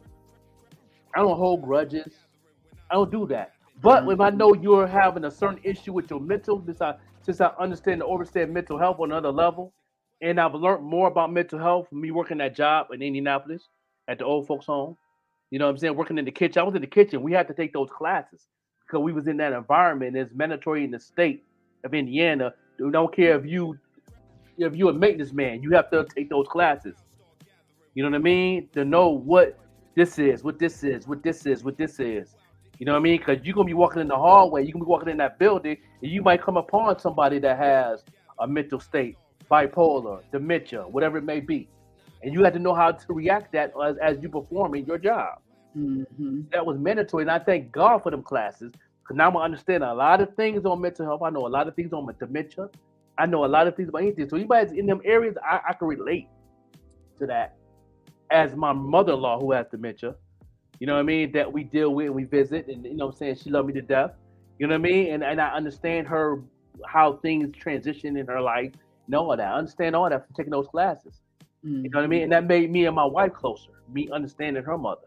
[1.14, 2.14] I don't hold grudges.
[2.90, 3.53] I don't do that.
[3.83, 4.12] But mm-hmm.
[4.12, 7.53] if I know you're having a certain issue with your mental, since I since I
[7.59, 9.75] understand and understand mental health on another level,
[10.22, 13.68] and I've learned more about mental health from me working that job in Indianapolis
[14.09, 14.96] at the old folks home.
[15.51, 15.94] You know what I'm saying?
[15.94, 16.61] Working in the kitchen.
[16.61, 17.22] I was in the kitchen.
[17.22, 18.46] We had to take those classes
[18.87, 20.16] because we was in that environment.
[20.16, 21.44] It's mandatory in the state
[21.85, 22.55] of Indiana.
[22.79, 23.79] We don't care if you
[24.59, 26.94] if you're a maintenance man, you have to take those classes.
[27.94, 28.68] You know what I mean?
[28.72, 29.59] To know what
[29.94, 32.35] this is, what this is, what this is, what this is.
[32.78, 33.18] You know what I mean?
[33.18, 35.76] Because you're gonna be walking in the hallway, you're gonna be walking in that building,
[36.02, 38.02] and you might come upon somebody that has
[38.40, 39.16] a mental state
[39.50, 41.68] bipolar, dementia, whatever it may be,
[42.22, 45.38] and you had to know how to react that as, as you performing your job.
[45.76, 46.50] Mhm.
[46.50, 49.92] That was mandatory, and I thank God for them classes because now I understand a
[49.92, 51.22] lot of things on mental health.
[51.22, 52.70] I know a lot of things on my dementia.
[53.18, 54.28] I know a lot of things about anything.
[54.28, 56.28] So anybody's in them areas, I, I can relate
[57.18, 57.57] to that.
[58.32, 60.14] As my mother-in-law who has dementia,
[60.80, 63.08] you know what I mean, that we deal with and we visit, and you know
[63.08, 64.12] I'm saying, she loved me to death.
[64.58, 65.12] You know what I mean?
[65.12, 66.42] And and I understand her
[66.86, 68.72] how things transition in her life,
[69.06, 69.40] and all that.
[69.40, 71.20] I understand all that from taking those classes.
[71.62, 72.22] You know what I mean?
[72.22, 75.06] And that made me and my wife closer, me understanding her mother.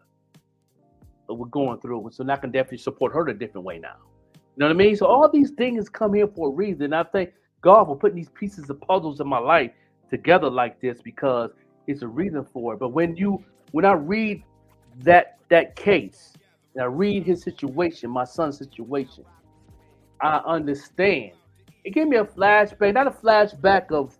[1.26, 2.08] What we're going through.
[2.12, 3.96] So now I can definitely support her a different way now.
[4.34, 4.96] You know what I mean?
[4.96, 6.94] So all these things come here for a reason.
[6.94, 9.70] I thank God for putting these pieces of puzzles in my life
[10.08, 11.50] together like this because
[11.86, 12.80] it's a reason for it.
[12.80, 14.42] But when you when I read
[15.02, 16.32] that that case,
[16.74, 19.24] and I read his situation, my son's situation,
[20.20, 21.32] I understand.
[21.84, 24.16] It gave me a flashback, not a flashback of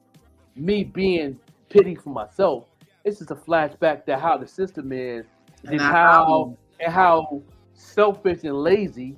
[0.55, 2.67] me being pity for myself.
[3.05, 5.27] It's just a flashback to how the system is
[5.65, 7.43] and, And how and how
[7.75, 9.17] selfish and lazy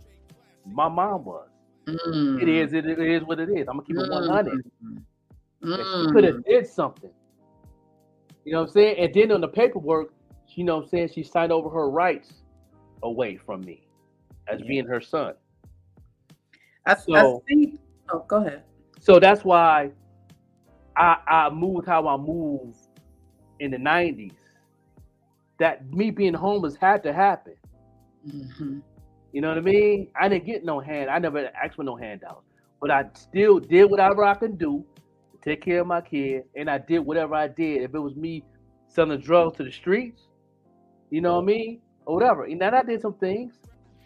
[0.66, 1.48] my mom was.
[1.86, 2.42] Mm.
[2.42, 3.66] It is it, it is what it is.
[3.68, 4.64] I'm gonna keep it 100.
[4.84, 5.02] Mm.
[5.62, 6.00] Mm.
[6.00, 7.10] She could have did something.
[8.44, 8.96] You know what I'm saying?
[8.98, 10.12] And then on the paperwork,
[10.54, 12.32] you know what I'm saying, she signed over her rights
[13.02, 13.86] away from me
[14.48, 15.34] as being her son.
[16.86, 17.80] I, So- I think.
[18.10, 18.62] Oh, go ahead.
[19.00, 19.90] So that's why
[20.96, 22.76] I I moved how I moved
[23.60, 24.32] in the 90s.
[25.58, 27.54] That me being homeless had to happen.
[28.26, 28.82] Mhm.
[29.32, 30.10] You know what I mean?
[30.18, 31.10] I didn't get no hand.
[31.10, 32.42] I never asked for no handout,
[32.80, 34.84] but I still did whatever I can do
[35.48, 37.82] take care of my kid, and I did whatever I did.
[37.82, 38.44] If it was me
[38.88, 40.22] selling drugs to the streets,
[41.10, 42.44] you know what I mean, or whatever.
[42.44, 43.54] And then I did some things.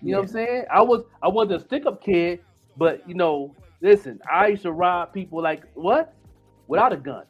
[0.03, 0.65] You know what I'm saying?
[0.73, 2.41] I was I wasn't a stick up kid,
[2.77, 6.15] but you know, listen, I used to rob people like what?
[6.69, 7.25] Without a gun.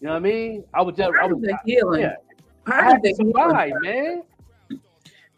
[0.00, 0.64] You know what I mean?
[0.74, 2.02] I was just I was of the healing.
[2.02, 2.14] yeah.
[2.66, 4.22] I Part had of the survive, man.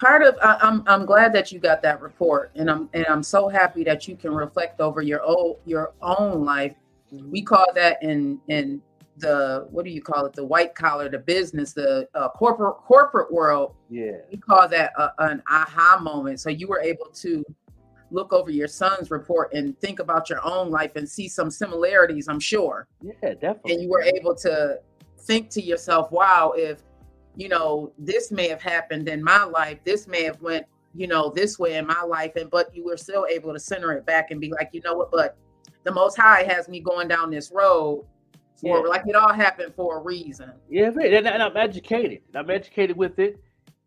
[0.01, 3.23] part of I, I'm I'm glad that you got that report, and I'm and I'm
[3.23, 6.75] so happy that you can reflect over your own your own life.
[7.13, 8.81] We call that in in
[9.19, 10.33] the what do you call it?
[10.33, 13.75] The white collar, the business, the uh, corporate corporate world.
[13.91, 14.13] Yeah.
[14.31, 16.41] We call that a, an aha moment.
[16.41, 17.45] So you were able to
[18.11, 22.29] look over your son's report and think about your own life and see some similarities.
[22.29, 23.73] I'm sure Yeah, definitely.
[23.75, 24.79] and you were able to
[25.21, 26.83] think to yourself wow if
[27.37, 31.31] you know this may have happened in my life this may have went you know
[31.31, 34.31] this way in my life and but you were still able to center it back
[34.33, 35.37] and be like you know what but
[35.85, 38.05] the most high has me going down this road
[38.61, 38.89] for Yeah.
[38.89, 41.13] like it all happened for a reason Yeah, right.
[41.13, 42.21] and, and I'm educated.
[42.35, 43.43] I'm educated with it.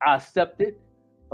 [0.06, 0.80] I accept it,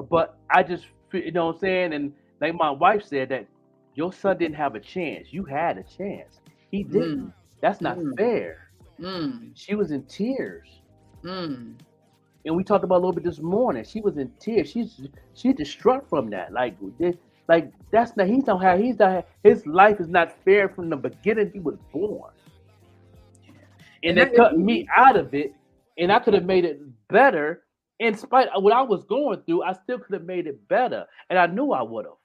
[0.10, 1.94] but I just, you know what I'm saying?
[1.94, 3.48] And like my wife said, that
[3.96, 5.34] your son didn't have a chance.
[5.34, 6.40] You had a chance.
[6.72, 7.34] He didn't.
[7.62, 8.16] That's not Mm.
[8.18, 8.58] fair.
[9.00, 10.82] mm, She was in tears,
[11.24, 11.74] mm,
[12.46, 13.84] and we talked about a little bit this morning.
[13.84, 14.70] She was in tears.
[14.72, 16.54] She's she's distraught from that.
[16.54, 16.76] Like,
[17.52, 18.28] like that's not.
[18.28, 18.62] He's not.
[18.64, 19.28] have- He's not.
[19.44, 21.52] His life is not fair from the beginning.
[21.54, 22.32] He was born,
[24.04, 25.54] and they cut me out of it,
[25.98, 27.64] and I could have made it better.
[28.00, 31.06] In spite of what I was going through, I still could have made it better,
[31.30, 32.16] and I knew I would have.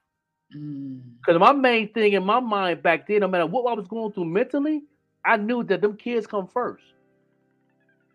[0.57, 1.01] mm.
[1.19, 4.13] Because my main thing in my mind back then, no matter what I was going
[4.13, 4.85] through mentally,
[5.25, 6.85] I knew that them kids come first.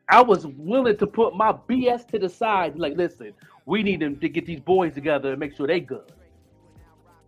[0.09, 2.77] I was willing to put my BS to the side.
[2.79, 3.33] Like, listen,
[3.65, 6.11] we need them to get these boys together and make sure they good.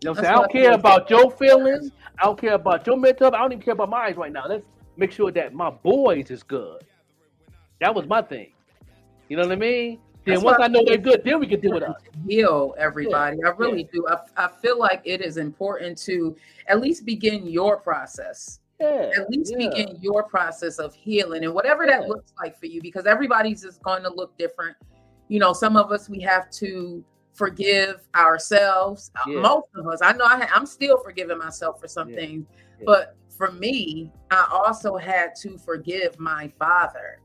[0.03, 0.35] You know what I'm saying?
[0.35, 1.91] I don't care about your feelings.
[2.19, 3.25] I don't care about your mental.
[3.25, 3.33] health.
[3.35, 4.45] I don't even care about mine right now.
[4.47, 4.65] Let's
[4.97, 6.83] make sure that my boys is good.
[7.79, 8.51] That was my thing.
[9.29, 9.99] You know what I mean?
[10.25, 11.95] Then That's once I know they're good, then we can deal with us.
[12.27, 13.37] heal everybody.
[13.43, 14.05] I really do.
[14.07, 16.35] I, I feel like it is important to
[16.67, 18.59] at least begin your process.
[18.79, 19.11] Yeah.
[19.17, 19.69] At least yeah.
[19.69, 22.07] begin your process of healing and whatever that Yeah.
[22.07, 24.75] looks like for you, because everybody's is going to look different.
[25.29, 27.03] You know, some of us we have to
[27.33, 29.11] forgive ourselves.
[29.15, 29.41] Uh, Yeah.
[29.41, 32.15] Most of us, I know I, I'm still forgiving myself for some Yeah.
[32.15, 32.45] things,
[32.79, 32.83] Yeah.
[32.85, 37.19] but for me, I also had to forgive my father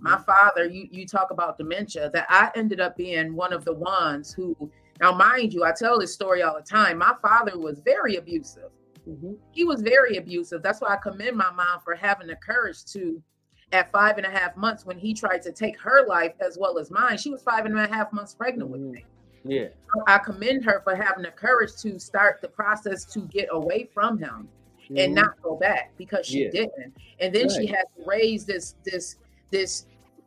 [0.00, 0.24] my Mhm.
[0.26, 4.32] father you you talk about dementia that i ended up being one of the ones
[4.32, 4.56] who
[5.00, 8.72] now mind you i tell this story all the time my father was very abusive
[9.08, 9.38] Mhm.
[9.52, 13.22] he was very abusive that's why i commend my mom for having the courage to
[13.70, 16.76] at five and a half months when he tried to take her life as well
[16.80, 18.90] as mine she was five and a half months pregnant with Mhm.
[18.94, 19.06] me
[19.48, 19.68] Yeah.
[20.06, 24.18] i commend her for having the courage to start the process to get away from
[24.18, 24.48] him
[24.90, 25.14] and Mhm.
[25.14, 26.50] not go back because she Yeah.
[26.50, 26.94] didn't.
[27.20, 27.70] And then she Right.
[27.76, 29.16] had to raise this this
[29.50, 29.86] this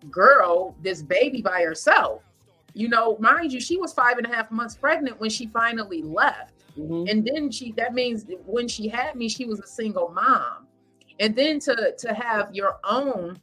[0.10, 2.24] girl, this baby by herself.
[2.74, 6.02] You know, mind you, she was five and a half months pregnant when she finally
[6.04, 6.54] left.
[6.78, 7.10] Mhm.
[7.10, 10.68] And then she that means when she had me, she was a single mom.
[11.20, 13.40] and then to to have your own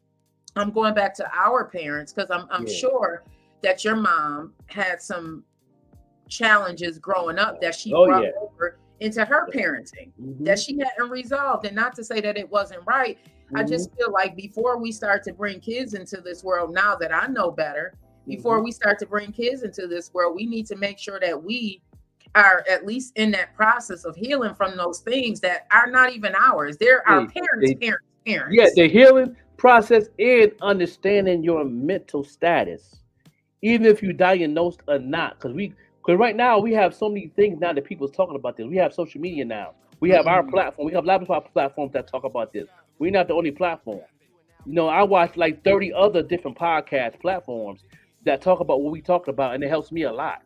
[0.57, 2.73] i'm going back to our parents because i'm i'm Yeah.
[2.73, 3.23] sure
[3.63, 5.45] that your mom had some
[6.29, 8.31] challenges growing up that she Oh, brought yeah.
[8.41, 10.45] over into her parenting Mhm.
[10.45, 13.17] that she hadn't resolved and not to say that it wasn't right
[13.55, 13.69] i Mm-hmm.
[13.69, 17.27] just feel like before we start to bring kids into this world now that i
[17.29, 17.95] know better
[18.27, 18.65] before Mm-hmm.
[18.65, 21.81] we start to bring kids into this world we need to make sure that we
[22.35, 26.35] are at least in that process of healing from those things that are not even
[26.35, 32.23] ours they're our parents they- parents parents Yeah, the healing process and understanding your mental
[32.23, 33.01] status,
[33.63, 35.37] even if you diagnosed or not.
[35.41, 35.75] Because we,
[36.09, 38.67] because right now we have so many things now that people's talking about this.
[38.67, 39.75] We have social media now.
[40.01, 40.49] We have our Mhm.
[40.49, 40.87] platform.
[40.87, 42.67] We have lots of our platforms that talk about this.
[42.99, 44.01] We're not the only platform.
[44.65, 47.85] You know, I watch like thirty other different podcast platforms
[48.25, 50.41] that talk about what we talk about, and it helps me a lot.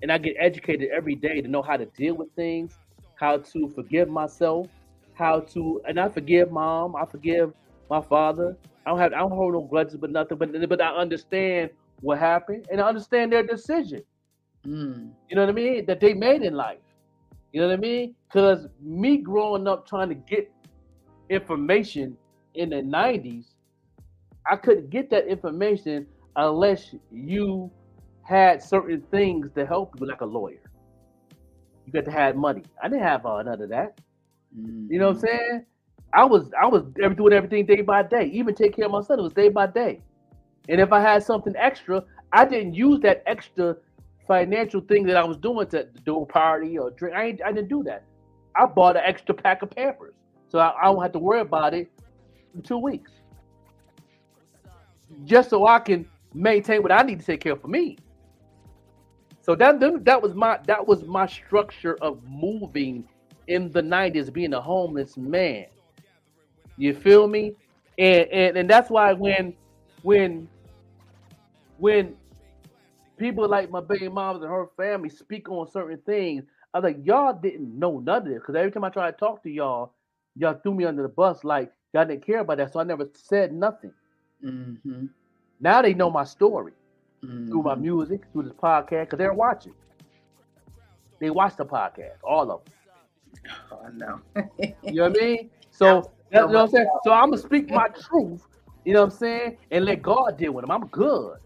[0.00, 2.78] And I get educated every day to know how to deal with things,
[3.16, 4.66] how to forgive myself,
[5.12, 7.52] how to, and I forgive mom, I forgive
[7.90, 8.56] my father.
[8.86, 10.38] I don't have, I don't hold no grudges, but nothing.
[10.38, 11.68] But but I understand
[12.00, 14.02] what happened, and I understand their decision.
[14.66, 15.10] Mm.
[15.28, 15.86] You know what I mean?
[15.86, 16.78] That they made in life.
[17.52, 18.14] You know what I mean?
[18.28, 20.52] Because me growing up trying to get
[21.28, 22.16] information
[22.54, 23.46] in the '90s,
[24.50, 27.70] I couldn't get that information unless you
[28.22, 30.62] had certain things to help you, like a lawyer.
[31.86, 32.62] You got to have money.
[32.82, 34.00] I didn't have uh, none of that.
[34.56, 35.64] You know what I'm saying?
[36.12, 36.82] I was I was
[37.16, 38.26] doing everything day by day.
[38.26, 40.00] Even take care of my son, it was day by day.
[40.68, 43.76] And if I had something extra, I didn't use that extra
[44.30, 47.16] financial thing that I was doing to do a party or drink.
[47.16, 48.04] I, I didn't do that.
[48.54, 50.14] I bought an extra pack of Pampers,
[50.48, 51.90] so I, I don't have to worry about it
[52.54, 53.10] in two weeks,
[55.24, 57.98] just so I can maintain what I need to take care of for me.
[59.42, 63.08] So that that that was my that was my structure of moving
[63.48, 65.66] in the '90s, being a homeless man.
[66.76, 67.56] You feel me?
[67.98, 69.54] And and and that's why when
[70.02, 70.48] when
[71.78, 72.14] when
[73.20, 77.06] people like my baby moms and her family speak on certain things, I was like,
[77.06, 78.40] y'all didn't know none of this.
[78.40, 79.94] Because every time I try to talk to y'all,
[80.36, 82.72] y'all threw me under the bus like y'all didn't care about that.
[82.72, 83.92] So I never said nothing.
[84.44, 85.06] Mm-hmm.
[85.60, 86.72] Now they know my story
[87.48, 87.80] through my Mhm.
[87.80, 89.74] music, through this podcast, because they're watching.
[91.20, 92.74] They watch the podcast, all of them.
[93.70, 94.20] Oh, no.
[94.86, 95.50] You know what I mean?
[95.70, 96.88] So that's you know what I'm saying.
[97.04, 98.46] So I'm gonna speak my truth.
[98.84, 100.70] You know what I'm saying, and let God deal with them.
[100.70, 101.38] I'm good.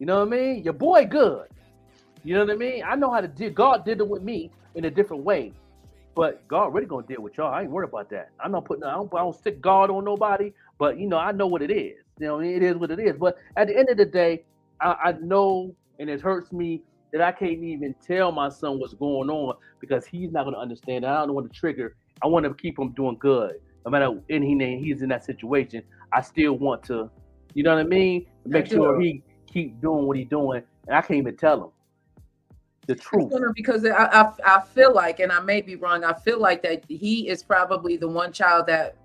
[0.00, 0.64] You know what I mean?
[0.64, 1.46] Your boy good.
[2.24, 2.82] You know what I mean?
[2.84, 3.50] I know how to deal.
[3.50, 5.52] God did it with me in a different way,
[6.14, 7.52] but God really gonna deal with y'all.
[7.52, 8.30] I ain't worried about that.
[8.42, 8.82] I'm not putting.
[8.82, 10.52] I don't, I don't stick God on nobody.
[10.78, 11.98] But you know, I know what it is.
[12.18, 13.16] You know, it is what it is.
[13.18, 14.42] But at the end of the day,
[14.80, 16.82] I, I know, and it hurts me
[17.12, 21.04] that I can't even tell my son what's going on because he's not gonna understand.
[21.04, 21.96] I don't want to trigger.
[22.22, 25.82] I want to keep him doing good, no matter name he's in that situation.
[26.12, 27.10] I still want to,
[27.54, 28.26] you know what I mean?
[28.46, 31.70] Make sure he keep doing what he's doing, and I can't even tell him
[32.86, 33.32] the truth.
[33.54, 36.84] Because I, I I feel like, and I may be wrong, I feel like that
[36.88, 38.96] he is probably the one child that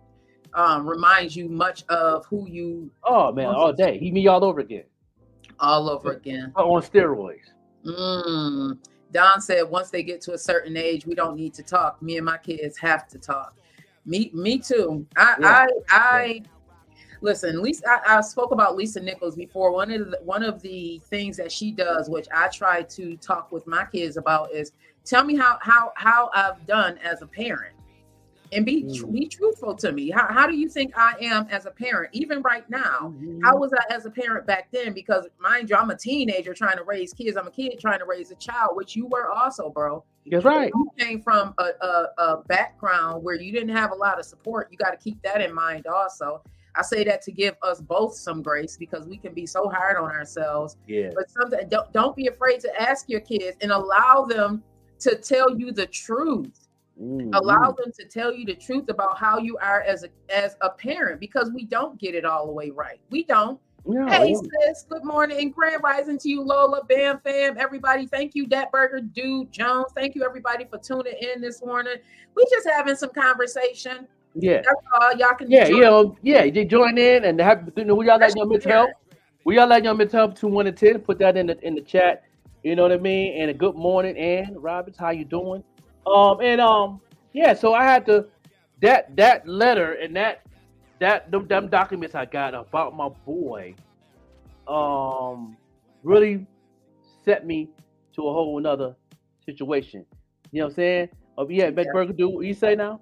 [0.53, 3.97] um, reminds you much of who you Oh man, all day.
[3.97, 4.85] He me all over again
[5.59, 6.51] all over again.
[6.55, 7.51] on steroids.
[7.85, 8.77] Mm.
[9.11, 12.01] Don said once they get to a certain age, we don't need to talk.
[12.01, 13.55] Me and my kids have to talk.
[14.05, 15.05] Me, me too.
[15.15, 15.47] I, Yeah.
[15.47, 16.41] I, I.
[17.25, 17.83] Listen, Lisa.
[17.89, 19.71] I, I spoke about Lisa Nichols before.
[19.71, 23.51] One of the one of the things that she does, which I try to talk
[23.51, 27.73] with my kids about, is tell me how how how I've done as a parent,
[28.51, 29.11] and be Mm.
[29.11, 30.11] be truthful to me.
[30.11, 33.11] How how do you think I am as a parent, even right now?
[33.15, 33.41] Mm-hmm.
[33.43, 34.93] How was I as a parent back then?
[34.93, 37.37] Because mind you, I'm a teenager trying to raise kids.
[37.37, 40.03] I'm a kid trying to raise a child, which you were also, bro.
[40.27, 40.71] That's right.
[40.73, 44.67] You came from a, a, a background where you didn't have a lot of support.
[44.71, 46.43] You got to keep that in mind also.
[46.77, 49.97] I say that to give us both some grace because we can be so hard
[49.97, 50.77] on ourselves.
[50.87, 51.11] Yeah.
[51.15, 54.63] But something don't don't be afraid to ask your kids and allow them
[54.99, 56.65] to tell you the truth
[56.97, 57.77] allow Mhm.
[57.77, 61.19] them to tell you the truth about how you are as a as a parent
[61.19, 63.01] because we don't get it all the way right.
[63.09, 63.59] We don't.
[63.85, 64.07] No.
[64.07, 68.07] Hey sis, good morning and grand rising to you, Lola, Bam Fam, everybody.
[68.07, 69.91] Thank you, Dat Burger, Dude, Jones.
[69.93, 71.97] Thank you, everybody, for tuning in this morning.
[72.33, 74.07] We just having some conversation.
[74.35, 74.61] Yeah.
[74.63, 75.17] That's all.
[75.17, 78.09] Y'all can Yeah, join- you know, yeah, you join in and have you know we
[78.09, 78.89] all like your mental health.
[79.45, 80.99] We all like your mental health two one and ten.
[80.99, 82.23] Put that in the in the chat.
[82.63, 83.39] You know what I mean?
[83.41, 85.63] And a good morning, and Roberts, how you doing?
[86.07, 87.01] Um and um
[87.33, 88.25] yeah, so I had to
[88.81, 90.41] that that letter and that
[90.99, 93.75] that them, them documents I got about my boy
[94.67, 95.55] um
[96.03, 96.45] really
[97.23, 97.69] set me
[98.15, 98.95] to a whole another
[99.45, 100.05] situation.
[100.51, 101.09] You know what I'm saying?
[101.37, 103.01] Oh yeah, Beck Burger, do what you say now?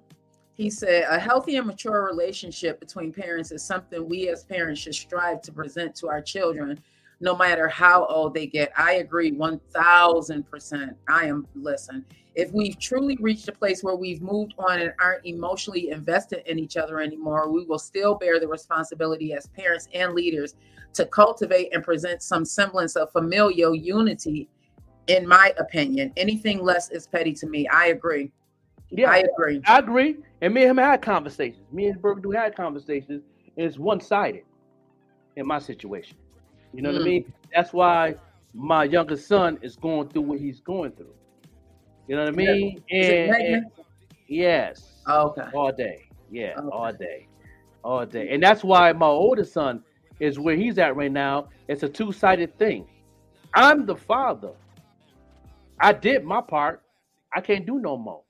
[0.56, 4.94] He said, a healthy and mature relationship between parents is something we as parents should
[4.94, 6.80] strive to present to our children,
[7.20, 8.72] no matter how old they get.
[8.76, 10.94] I agree 1000%.
[11.08, 12.04] I am, listen,
[12.36, 16.58] if we've truly reached a place where we've moved on and aren't emotionally invested in
[16.60, 20.54] each other anymore, we will still bear the responsibility as parents and leaders
[20.92, 24.48] to cultivate and present some semblance of familial unity,
[25.08, 26.12] in my opinion.
[26.16, 27.66] Anything less is petty to me.
[27.66, 28.30] I agree.
[28.90, 29.60] Yeah, I agree.
[29.66, 30.16] I agree.
[30.40, 31.66] And me and him had conversations.
[31.72, 33.22] Me and Burger do had conversations,
[33.56, 34.42] and it's one sided
[35.36, 36.16] in my situation.
[36.72, 37.04] You know what I Mm.
[37.04, 37.32] mean?
[37.54, 38.16] That's why
[38.52, 41.14] my youngest son is going through what he's going through.
[42.06, 42.52] You know what I Yeah.
[42.54, 42.84] mean?
[42.88, 43.66] It And, and-
[44.28, 45.48] yes, Oh, okay.
[45.54, 46.02] all day.
[46.30, 46.68] Yeah, Okay.
[46.70, 47.28] all day,
[47.84, 48.28] all day.
[48.30, 49.84] And that's why my oldest son
[50.20, 51.48] is where he's at right now.
[51.68, 52.86] It's a two sided thing.
[53.54, 54.52] I'm the father.
[55.80, 56.82] I did my part.
[57.34, 58.22] I can't do no more.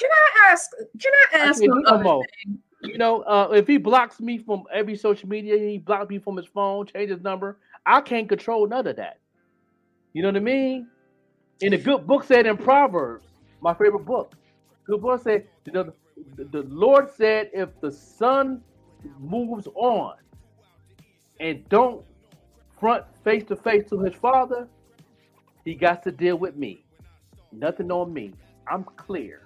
[0.00, 0.70] Can I ask?
[0.98, 2.04] Can I I ask other
[2.44, 2.58] thing?
[2.82, 6.38] You know, uh, if he blocks me from every social media, he blocks me from
[6.38, 7.58] his phone, change his number.
[7.84, 9.18] I can't control none of that.
[10.14, 10.88] You know what I mean?
[11.60, 13.26] In the good book said in Proverbs,
[13.60, 14.34] my favorite book,
[14.86, 15.92] good book said, you know,
[16.36, 18.62] the, the Lord said, if the son
[19.18, 20.14] moves on
[21.38, 22.02] and don't
[22.78, 24.66] front face to face to his father,
[25.66, 26.84] he got to deal with me.
[27.52, 28.32] Nothing on me.
[28.66, 29.42] I'm clear.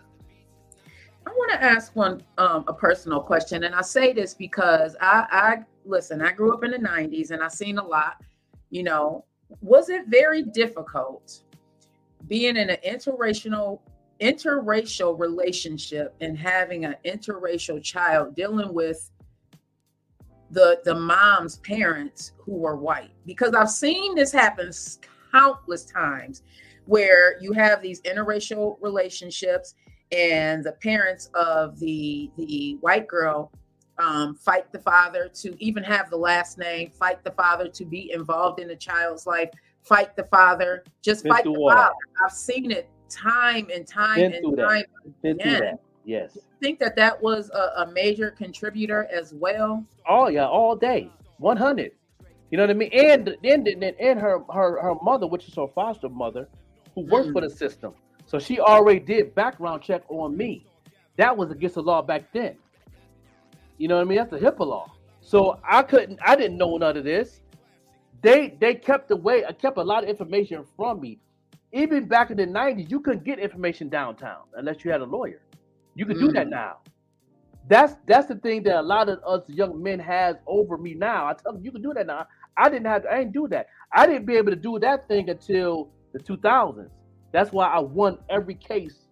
[1.27, 5.27] I want to ask one um, a personal question, and I say this because I,
[5.31, 6.21] I listen.
[6.23, 8.23] I grew up in the '90s, and I seen a lot.
[8.71, 9.25] You know,
[9.61, 11.43] was it very difficult
[12.27, 13.81] being in an interracial
[14.21, 19.11] interracial relationship and having an interracial child dealing with
[20.51, 23.13] the the mom's parents who were white?
[23.25, 24.71] Because I've seen this happen
[25.33, 26.43] countless times,
[26.87, 29.75] where you have these interracial relationships
[30.13, 33.51] and the parents of the the white girl
[33.99, 38.11] um, fight the father to even have the last name, fight the father to be
[38.13, 39.51] involved in the child's life,
[39.83, 41.95] fight the father, just Been fight the all father.
[42.25, 44.69] I've seen it time and time Been and that.
[44.69, 44.85] time
[45.21, 45.79] through again.
[46.05, 46.37] Yes.
[46.61, 49.85] Think that that was a, a major contributor as well.
[50.09, 51.93] Oh yeah, all day, one hundred.
[52.51, 52.91] You know what I mean?
[52.93, 56.49] And and and, and her her her mother, which is her foster mother,
[56.95, 57.95] who works for the system,
[58.35, 60.67] so she already did background check on me.
[61.19, 62.57] That was against the law back then.
[63.79, 64.19] You know what I mean?
[64.19, 64.93] That's a HIPAA law.
[65.21, 67.43] So I couldn't, I didn't know none of this.
[68.23, 71.21] They they kept away, I kept a lot of information from me.
[71.73, 75.41] Even back in the '90s, you couldn't get information downtown unless you had a lawyer.
[75.95, 76.51] You can do that Mm.
[76.51, 76.79] now.
[77.69, 81.29] That's that's the thing that a lot of us young men has over me now.
[81.29, 82.27] I tell them you can do that now.
[82.57, 83.69] I didn't have I didn't do that.
[83.93, 86.91] I didn't be able to do that thing until the 2000s.
[87.35, 89.09] That's why I won every case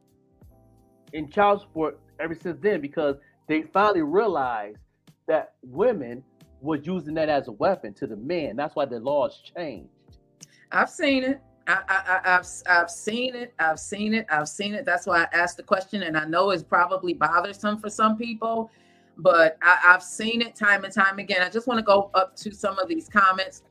[1.12, 3.16] in child support ever since then because
[3.48, 4.78] they finally realized
[5.26, 6.22] that women
[6.60, 8.54] was using that as a weapon to the men.
[8.54, 9.90] That's why the laws changed.
[10.70, 11.40] I've seen it.
[11.66, 13.54] I, I, I've I've seen it.
[13.58, 14.26] I've seen it.
[14.30, 14.84] I've seen it.
[14.84, 18.70] That's why I asked the question, and I know it's probably bothersome for some people,
[19.16, 21.42] but I, I've seen it time and time again.
[21.42, 23.64] I just want to go up to some of these comments.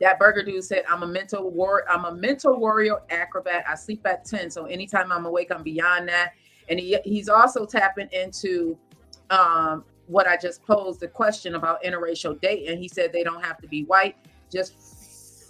[0.00, 1.84] That burger dude said, "I'm a mental war.
[1.88, 3.64] I'm a mental warrior acrobat.
[3.68, 6.32] I sleep at ten, so anytime I'm awake, I'm beyond that."
[6.68, 8.76] And he he's also tapping into
[9.30, 12.78] um, what I just posed the question about interracial dating.
[12.78, 14.16] He said they don't have to be white.
[14.52, 14.74] Just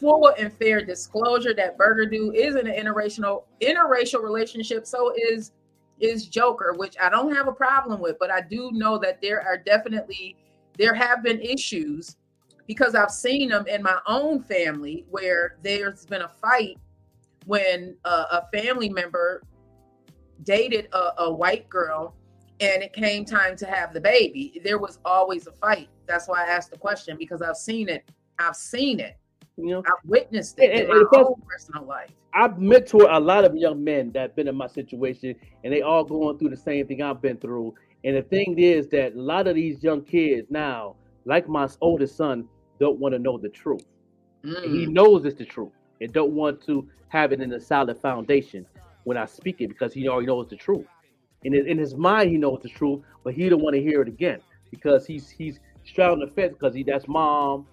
[0.00, 4.86] full and fair disclosure that Burger Dude is in an interracial interracial relationship.
[4.86, 5.52] So is
[5.98, 9.42] is Joker, which I don't have a problem with, but I do know that there
[9.42, 10.36] are definitely
[10.78, 12.16] there have been issues
[12.66, 16.78] because I've seen them in my own family where there's been a fight
[17.46, 19.42] when uh, a family member
[20.42, 22.14] dated a, a white girl
[22.60, 24.60] and it came time to have the baby.
[24.64, 25.88] There was always a fight.
[26.06, 28.10] That's why I asked the question because I've seen it.
[28.38, 29.16] I've seen it.
[29.56, 32.10] You know, I've witnessed it And- in my own personal life.
[32.34, 35.80] I've mentored a lot of young men that have been in my situation, and they
[35.80, 37.74] all going through the same thing I've been through.
[38.04, 42.14] And the thing is that a lot of these young kids now, like my oldest
[42.14, 42.46] son,
[42.80, 43.84] don't want to know the truth.
[44.62, 44.92] And he Mm.
[44.92, 48.66] knows it's the truth, and don't want to have it in a solid foundation
[49.04, 50.86] when I speak it because he already knows the truth.
[51.44, 54.02] In his, in his mind, he knows the truth, but he don't want to hear
[54.02, 57.66] it again because he's he's straddling the fence because he that's mom,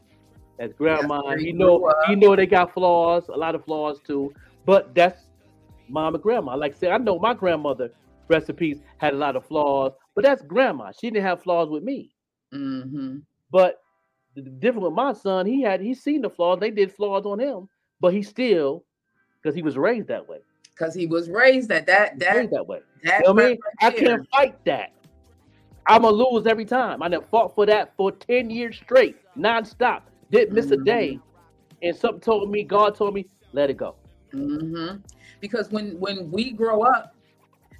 [0.59, 1.21] that's grandma.
[1.27, 4.33] where he know he know they got flaws, a lot of flaws too.
[4.65, 5.27] But that's
[5.89, 6.55] mom and grandma.
[6.55, 7.91] Like I said, I know my grandmother,
[8.29, 10.91] recipes had a lot of flaws, but that's grandma.
[10.99, 12.11] She didn't have flaws with me.
[12.51, 13.82] hmm But
[14.35, 16.59] the different with my son, he had he's seen the flaws.
[16.59, 17.69] They did flaws on him,
[17.99, 18.83] but he still,
[19.41, 20.39] because he was raised that way.
[20.73, 22.79] Because he was raised that that that that way.
[23.03, 23.57] that You know what I mean?
[23.81, 24.91] I can't fight that.
[25.85, 27.03] I'm gonna lose every time.
[27.03, 30.03] I done fought for that for 10 years straight, nonstop.
[30.31, 31.19] Didn't miss a day.
[31.81, 33.95] And something told me, God told me, let it go.
[34.33, 34.97] Mm-hmm.
[35.41, 37.12] Because when when we grow up,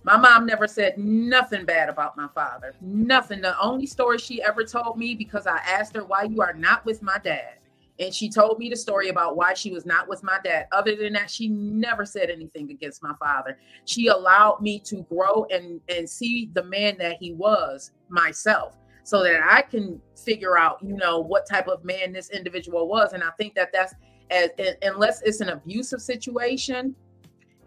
[0.03, 2.73] my mom never said nothing bad about my father.
[2.81, 3.41] Nothing.
[3.41, 6.85] The only story she ever told me because I asked her why you are not
[6.85, 7.59] with my dad.
[7.99, 10.65] And she told me the story about why she was not with my dad.
[10.71, 13.57] Other than that, she never said anything against my father.
[13.85, 19.21] She allowed me to grow and and see the man that he was myself so
[19.23, 23.13] that I can figure out, you know, what type of man this individual was.
[23.13, 23.93] And I think that that's
[24.31, 24.49] as
[24.81, 26.95] unless it's an abusive situation,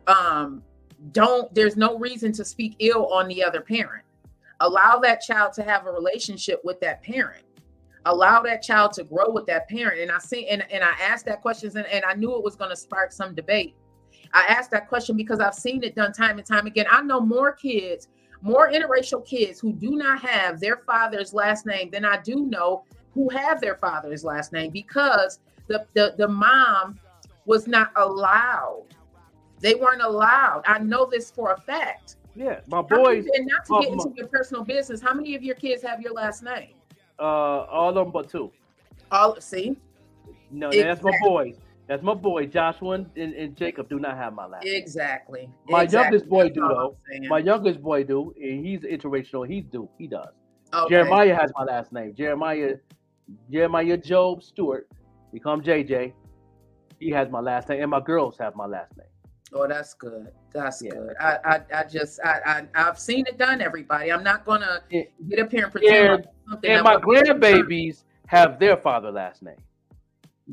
[0.06, 0.62] um,
[1.12, 4.04] don't there's no reason to speak ill on the other parent.
[4.60, 7.44] Allow that child to have a relationship with that parent.
[8.06, 10.00] Allow that child to grow with that parent.
[10.00, 12.56] And I see and, and I asked that question and, and I knew it was
[12.56, 13.74] going to spark some debate.
[14.32, 16.86] I asked that question because I've seen it done time and time again.
[16.90, 18.08] I know more kids,
[18.42, 22.84] more interracial kids who do not have their father's last name than I do know
[23.14, 26.98] who have their father's last name because the the, the mom
[27.46, 28.95] was not allowed.
[29.60, 30.62] They weren't allowed.
[30.66, 32.16] I know this for a fact.
[32.34, 35.34] Yeah, my boys, and not to my- get into my- your personal business, how many
[35.34, 36.74] of your kids have your last name?
[37.18, 38.52] uh, all of them but two.
[39.10, 39.74] All see,
[40.50, 41.18] No, that's my Exactly.
[41.28, 41.56] boys.
[41.86, 42.46] That's my boy.
[42.46, 44.64] Joshua and, and, Jacob do not have my last.
[44.64, 44.74] name.
[44.74, 45.48] exactly.
[45.68, 46.18] My exactly.
[46.18, 46.96] youngest boy do though.
[47.28, 49.46] My youngest boy do, and he's interracial.
[49.48, 49.88] He do.
[49.96, 50.28] He does.
[50.74, 50.94] Okay.
[50.94, 52.12] Jeremiah has my last name.
[52.14, 52.74] Jeremiah,
[53.50, 54.88] Jeremiah Job Stewart.
[55.32, 56.12] He come JJ.
[56.98, 59.06] He has my last name, and my girls have my last name.
[59.56, 60.28] Oh, that's good.
[60.52, 60.90] That's Yeah.
[60.90, 61.14] good.
[61.18, 62.40] I, I, I just, I,
[62.74, 63.60] I, I've seen it done.
[63.62, 65.02] Everybody, I'm not gonna Yeah.
[65.28, 66.70] get up here and pretend And, like something.
[66.70, 69.56] and my grandbabies have their father last name.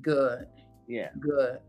[0.02, 0.48] Good,
[0.88, 1.10] Yeah.
[1.20, 1.60] good.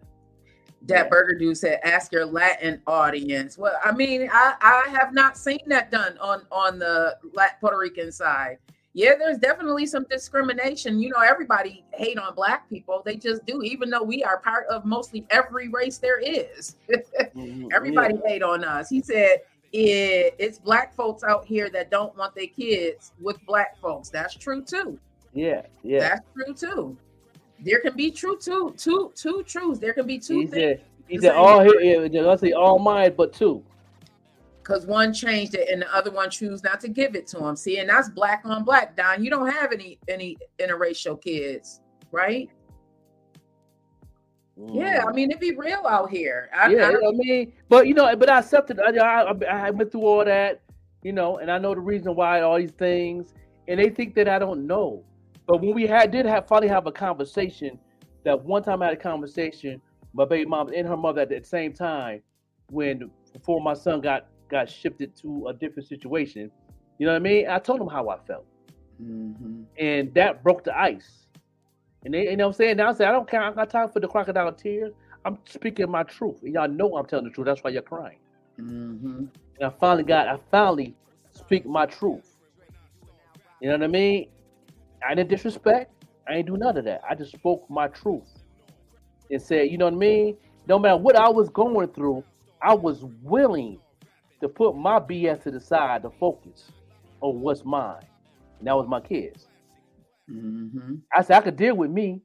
[0.82, 5.38] That burger dude said, "Ask your Latin audience." Well, I mean, I, I have not
[5.38, 8.58] seen that done on on the Lat- Puerto Rican side.
[8.96, 11.00] Yeah, there's definitely some discrimination.
[11.00, 13.02] You know, everybody hate on black people.
[13.04, 16.76] They just do, even though we are part of mostly every race there is.
[17.34, 17.68] Mhm.
[17.74, 18.88] Everybody hate on us.
[18.88, 19.38] He said
[19.72, 24.08] it, it's black folks out here that don't want their kids with black folks.
[24.08, 25.00] That's true too.
[25.32, 25.62] Yeah.
[25.82, 25.98] Yeah.
[25.98, 26.96] That's true too.
[27.64, 29.80] There can be true two, two, two truths.
[29.80, 30.80] There can be two He things said.
[31.08, 31.60] He said all.
[31.64, 33.64] here, He, he- let's say all mine, but two.
[34.64, 37.54] Because one changed it and the other one choose not to give it to him.
[37.54, 38.96] See, and that's black on black.
[38.96, 42.50] Don, you don't have any any interracial kids, right?
[44.72, 46.48] Yeah, I mean it'd be real out here.
[46.56, 46.76] I, Mm.
[46.76, 48.80] yeah, I, I mean, but you know, but I accepted.
[48.80, 50.62] I, I, I went through all that,
[51.02, 53.34] you know, and I know the reason why all these things,
[53.68, 55.04] and they think that I don't know.
[55.46, 57.78] But when we had did have finally have a conversation,
[58.24, 59.82] that one time I had a conversation,
[60.14, 62.22] my baby mom and her mother at the same time,
[62.70, 66.50] when before my son got got shifted to a different situation,
[66.98, 67.48] you know what I mean?
[67.48, 68.46] I told them how I felt,
[69.02, 69.64] Mhm.
[69.78, 71.26] and that broke the ice.
[72.04, 72.76] And they, you know what I'm saying?
[72.76, 73.42] Now I say I don't care.
[73.42, 74.92] I got time for the crocodile tears.
[75.24, 76.42] I'm speaking my truth.
[76.42, 77.46] And y'all know I'm telling the truth.
[77.46, 78.18] That's why you're crying.
[78.58, 79.28] Mhm.
[79.58, 80.94] And I finally got, I finally
[81.30, 82.36] speak my truth.
[83.60, 84.28] You know what I mean?
[85.06, 86.04] I didn't disrespect.
[86.28, 87.00] I ain't do none of that.
[87.08, 88.44] I just spoke my truth
[89.30, 90.36] and said, you know what I mean?
[90.66, 92.22] No matter what I was going through,
[92.62, 93.78] I was willing
[94.44, 96.70] to put my BS to the side to focus
[97.22, 98.04] on what's mine.
[98.58, 99.48] And that was my kids.
[100.30, 101.00] Mhm.
[101.16, 102.20] I said I could deal with me.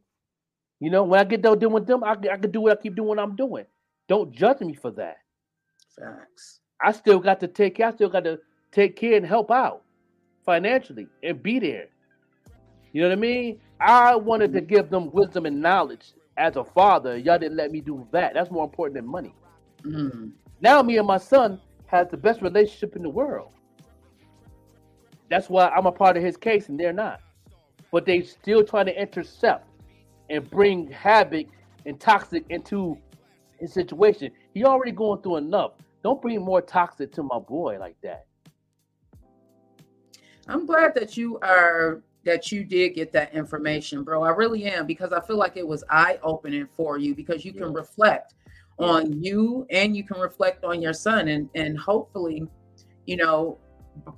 [0.82, 2.82] You know, when I get done dealing with them, I, I could do what I
[2.82, 3.66] keep doing what I'm doing.
[4.10, 5.18] Don't judge me for that.
[5.98, 6.60] Facts.
[6.82, 7.88] I still got to take care.
[7.88, 8.40] I still got to
[8.74, 9.84] take care and help out
[10.46, 11.88] financially and be there.
[12.92, 13.62] You know what I mean?
[13.80, 17.18] I wanted to give them wisdom and knowledge as a father.
[17.18, 18.34] Y'all didn't let me do that.
[18.34, 19.34] That's more important than money.
[19.84, 20.32] Mm.
[20.60, 23.52] Now me and my son has the best relationship in the world.
[25.30, 27.22] That's why I'm a part of his case and they're not.
[27.92, 29.68] But they still trying to intercept
[30.30, 31.48] and bring havoc
[31.86, 32.98] and toxic into
[33.60, 34.32] his situation.
[34.54, 35.72] He already going through enough.
[36.04, 38.26] Don't bring more toxic to my boy like that.
[40.48, 44.24] I'm glad that you are that you did get that information, bro.
[44.24, 47.54] I really am because I feel like it was eye opening for you because you
[47.54, 48.34] can reflect
[48.80, 51.28] on you and you can reflect on your son.
[51.28, 52.44] And and hopefully,
[53.06, 53.58] you know,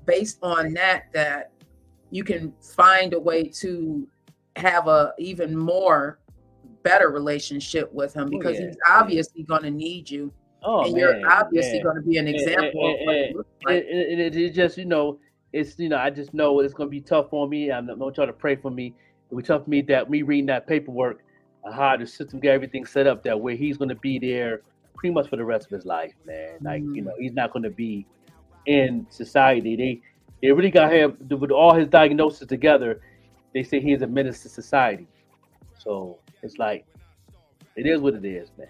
[0.05, 1.51] based on that that
[2.11, 4.07] you can find a way to
[4.55, 6.19] have a even more
[6.83, 10.31] better relationship with him oh, because yeah, he's obviously going to need you.
[10.63, 13.85] Oh and man, you're obviously going to be an example and- it and- looks like.
[13.89, 15.19] and- and it, it just you know
[15.53, 17.71] it's you know I just know it's gonna be tough for me.
[17.71, 18.93] I'm not gonna try to pray for me.
[19.31, 21.23] It was tough for me that me reading that paperwork,
[21.73, 24.61] how the system get everything set up that where he's gonna be there
[24.95, 26.57] pretty much for the rest of his life, man.
[26.61, 27.05] Like you mm.
[27.05, 28.05] know he's not gonna be
[28.65, 29.75] in society.
[29.75, 30.01] They
[30.41, 33.01] It really got him with all his diagnoses together.
[33.53, 35.07] They say he's a menace to society.
[35.77, 36.85] So it's like,
[37.75, 38.67] it is what it is, man.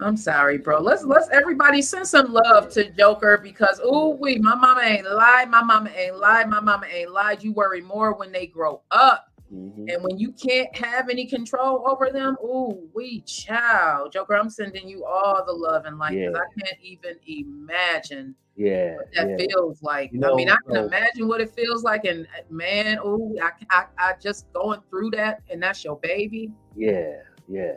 [0.00, 0.80] I'm sorry, bro.
[0.80, 5.48] Let's let's everybody send some love to Joker because oh we my mama ain't lied,
[5.50, 7.44] my mama ain't lied, my mama ain't lied.
[7.44, 9.30] You worry more when they grow up.
[9.54, 9.92] Mhm.
[9.92, 14.08] And when you can't have any control over them, ooh, we chow.
[14.12, 16.40] Joker, I'm sending you all the love and light because Yeah.
[16.40, 19.46] I can't even imagine Yeah, what that yeah.
[19.46, 20.12] feels like.
[20.12, 23.50] You I mean, I can imagine what it feels like, and uh, man, ooh, I,
[23.70, 26.50] I, I just going through that, and that's your baby.
[26.76, 27.16] Yeah,
[27.48, 27.74] yeah.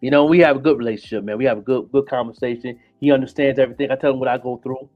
[0.00, 1.36] You know, we have a good relationship, man.
[1.36, 2.78] We have a good good conversation.
[3.00, 3.90] He understands everything.
[3.90, 4.88] I tell him what I go through,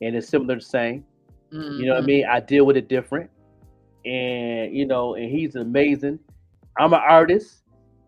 [0.00, 1.04] and it's similar the same.
[1.50, 2.06] You know what I Mhm.
[2.06, 2.26] mean?
[2.26, 3.30] I deal with it different.
[4.04, 6.18] And you know, and he's amazing.
[6.78, 7.62] I'm an artist.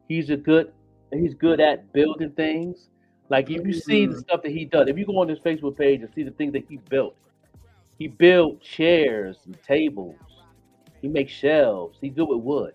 [0.09, 0.73] He's a good
[1.13, 2.89] he's good at building things.
[3.29, 4.19] Like if you see the Mhm.
[4.19, 6.53] stuff that he does, if you go on his Facebook page and see the things
[6.53, 7.17] that he built,
[7.99, 10.19] he built chairs and tables.
[11.03, 11.99] He makes shelves.
[12.01, 12.75] He's good with wood.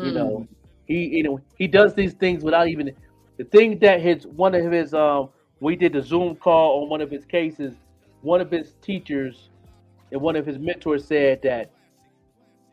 [0.00, 0.48] You know,
[0.86, 2.94] he you know he does these things without even
[3.38, 5.30] the thing that his one of his um
[5.60, 7.74] we did the Zoom call on one of his cases.
[8.22, 9.50] One of his teachers
[10.12, 11.70] and one of his mentors said that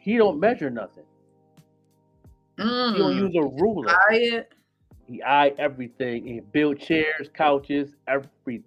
[0.08, 1.04] he don't measure nothing.
[2.58, 3.18] He don't Mm.
[3.18, 3.94] use a ruler.
[5.08, 6.26] He eye everything.
[6.26, 8.64] He build chairs, couches, everything.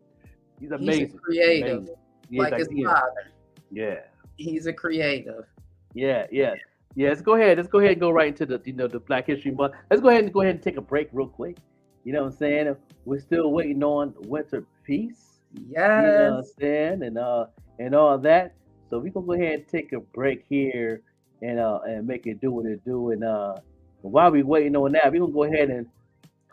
[0.61, 1.19] He's amazing.
[1.19, 1.97] creative, Amazing.
[2.29, 3.33] Yeah, like his he father.
[3.71, 4.01] Yeah,
[4.37, 5.47] He's a creative.
[5.95, 6.55] yeah, yeah,
[6.95, 7.09] yeah.
[7.09, 7.57] Let's go ahead.
[7.57, 9.75] Let's go ahead and go right into the you know the Black History Month.
[9.91, 11.57] Let's go ahead and go ahead and take a break real quick.
[12.05, 12.77] You know what I'm saying?
[13.07, 15.41] We're still waiting on winter peace.
[15.55, 16.53] You know what I'm Yes.
[16.61, 17.03] saying?
[17.03, 17.47] And uh
[17.79, 18.55] and all that.
[18.89, 21.03] So we gonna go ahead and take a break here
[21.43, 23.11] and uh and make it do what it do.
[23.11, 23.57] And uh
[24.03, 25.87] while we waiting on that, we gonna go ahead and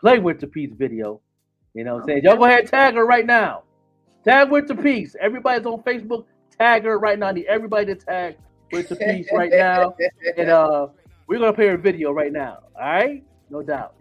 [0.00, 1.20] play Winter Peace video.
[1.74, 2.24] You know what I'm saying?
[2.24, 3.64] Y'all go ahead and tag her right now.
[4.24, 5.14] Tag Winter Peace.
[5.20, 6.24] Everybody's on Facebook.
[6.58, 7.28] Tag her right now.
[7.28, 8.36] I need everybody to tag
[8.72, 9.94] Winter Peace right now.
[10.36, 10.88] And uh
[11.26, 12.58] we're gonna play her video right now.
[12.74, 13.24] All right?
[13.50, 13.94] No doubt.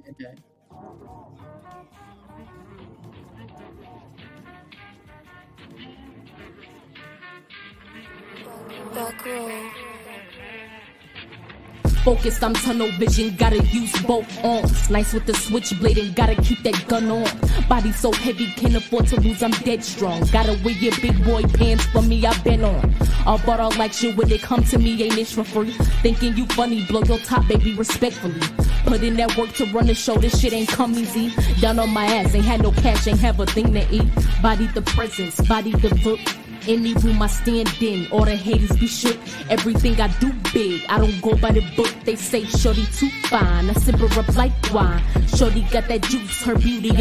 [12.04, 14.89] Focused, I'm tunnel vision, gotta use both arms.
[14.89, 17.28] Nice with the switchblade and gotta keep that gun on.
[17.68, 20.22] Body so heavy, can't afford to lose, I'm dead strong.
[20.32, 22.95] Gotta wear your big boy pants for me, I've been on.
[23.26, 25.72] All bought all like shit when they come to me, ain't it for free?
[26.02, 28.39] Thinking you funny, blow your top, baby, respectfully.
[28.86, 31.34] Put in that work to run the show, this shit ain't come easy.
[31.60, 34.08] Down on my ass, ain't had no cash, ain't have a thing to eat.
[34.41, 36.20] Body the presence, body the book.
[36.68, 39.18] Any room I stand in, all the haters be shook.
[39.49, 41.89] Everything I do big, I don't go by the book.
[42.03, 45.01] They say Shorty too fine, I sip her up like wine.
[45.36, 46.91] Shorty got that juice, her beauty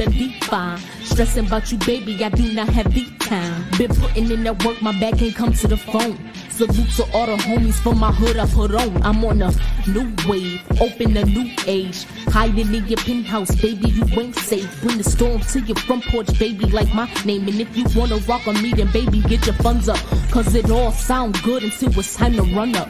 [0.42, 0.78] fine.
[1.02, 3.64] Stressing about you, baby, I do not have the time.
[3.76, 6.16] Been putting in that work, my back ain't come to the phone.
[6.56, 9.02] Salute to all the homies from my hood I put on.
[9.02, 9.52] I'm on a
[9.86, 12.04] new wave, open a new age.
[12.28, 14.80] Hiding in your penthouse, baby, you ain't safe.
[14.80, 17.46] Bring the storm to your front porch, baby, like my name.
[17.46, 19.98] And if you wanna rock on me, then baby, get your funds up.
[20.30, 22.88] Cause it all sound good until it's time to run up.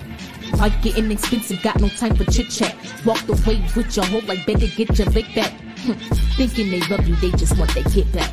[0.59, 2.77] Like getting expensive, got no time for chit chat.
[3.05, 5.53] Walked away with your hoe like better get your lick back.
[5.79, 5.95] Hmm,
[6.37, 8.33] Thinking they love you, they just want their get back.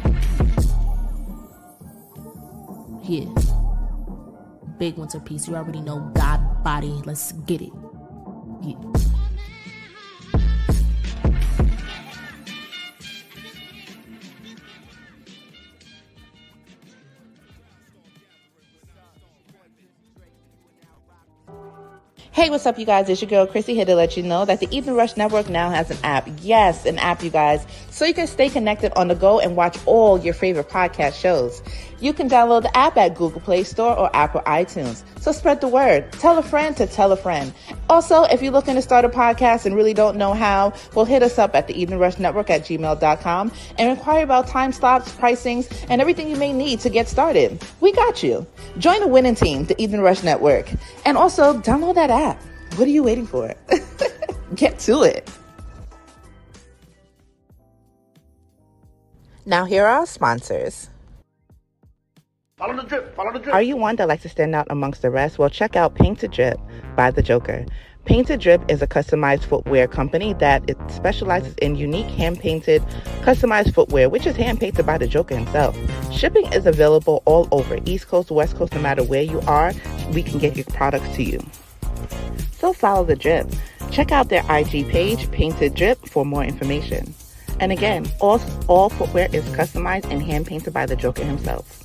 [3.01, 3.62] Yeah.
[4.83, 7.71] Big Winter Peace, you already know God body, let's get it.
[8.61, 8.75] Yeah.
[22.33, 23.07] Hey, what's up, you guys?
[23.07, 25.69] It's your girl Chrissy here to let you know that the Evening Rush Network now
[25.69, 26.27] has an app.
[26.41, 29.77] Yes, an app, you guys, so you can stay connected on the go and watch
[29.85, 31.61] all your favorite podcast shows.
[31.99, 35.03] You can download the app at Google Play Store or Apple iTunes.
[35.21, 36.11] So spread the word.
[36.13, 37.53] Tell a friend to tell a friend.
[37.91, 41.21] Also, if you're looking to start a podcast and really don't know how, well, hit
[41.21, 45.85] us up at the Evening Rush Network at gmail.com and inquire about time slots, pricings,
[45.87, 47.63] and everything you may need to get started.
[47.79, 48.45] We got you.
[48.79, 50.67] Join the winning team, the Evening Rush Network.
[51.05, 52.41] And also, download that app.
[52.75, 53.53] What are you waiting for?
[54.55, 55.29] Get to it.
[59.45, 60.89] Now, here are our sponsors.
[62.57, 63.13] Follow the drip.
[63.13, 63.53] Follow the drip.
[63.53, 65.37] Are you one that likes to stand out amongst the rest?
[65.37, 66.57] Well, check out Painted Drip
[66.95, 67.65] by The Joker.
[68.05, 72.81] Painted Drip is a customized footwear company that it specializes in unique hand-painted,
[73.21, 75.77] customized footwear, which is hand-painted by the Joker himself.
[76.13, 79.73] Shipping is available all over, East Coast, West Coast, no matter where you are,
[80.11, 81.45] we can get your products to you.
[82.53, 83.49] So follow The Drip.
[83.91, 87.13] Check out their IG page, Painted Drip, for more information.
[87.59, 91.79] And again, all, all footwear is customized and hand painted by the Joker himself.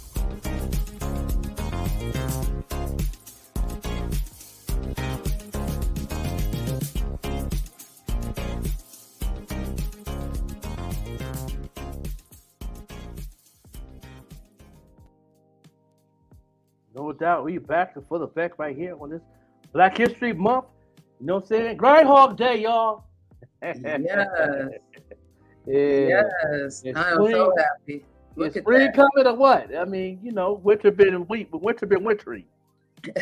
[16.94, 19.22] No doubt, we back to full effect right here on this
[19.72, 20.66] Black History Month.
[21.20, 21.76] You know what I'm saying?
[21.76, 23.04] Groundhog Day, y'all.
[23.62, 24.68] Yes.
[25.68, 26.22] Yeah.
[26.52, 26.82] Yes.
[26.84, 28.04] It's I am so happy.
[28.36, 29.76] Look Is spring coming or what?
[29.76, 32.46] I mean, you know, winter been weak, but winter been wintry.
[33.04, 33.12] we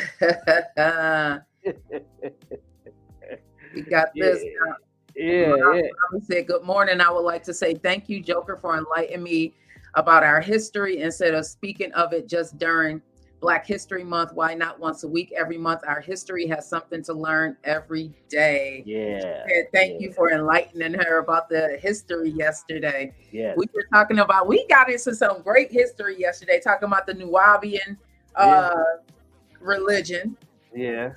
[3.90, 4.42] got this.
[4.44, 4.72] Yeah.
[5.18, 5.82] Yeah, I- yeah.
[6.14, 9.54] I say good morning, I would like to say thank you, Joker, for enlightening me
[9.94, 13.00] about our history instead of speaking of it just during
[13.46, 14.32] Black History Month.
[14.32, 15.82] Why not once a week, every month?
[15.86, 18.82] Our history has something to learn every day.
[18.84, 19.44] Yeah.
[19.46, 23.14] And thank you for enlightening her about the history yesterday.
[23.30, 23.54] Yeah.
[23.56, 27.96] We were talking about, we got into some great history yesterday, talking about the Nuwaubian
[28.34, 28.74] uh,
[29.60, 30.36] religion.
[30.74, 31.12] Yeah.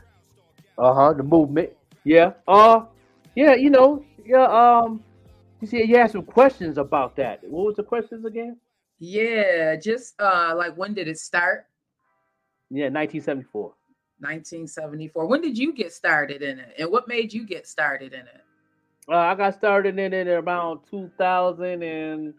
[0.77, 1.13] Uh huh.
[1.13, 1.71] The movement.
[2.03, 2.33] Yeah.
[2.47, 2.81] Uh.
[3.33, 3.55] Yeah.
[3.55, 4.05] You know.
[4.23, 4.43] Yeah.
[4.43, 5.03] Um.
[5.61, 7.43] You see, you had some questions about that.
[7.43, 8.57] What was the questions again?
[8.99, 11.65] Yeah, just uh like when did it start?
[12.69, 13.61] Yeah, 1974.
[14.19, 15.27] 1974.
[15.27, 16.75] When did you get started in it?
[16.77, 18.41] And what made you get started in it?
[19.07, 22.33] Uh, I got started in it around 2000 and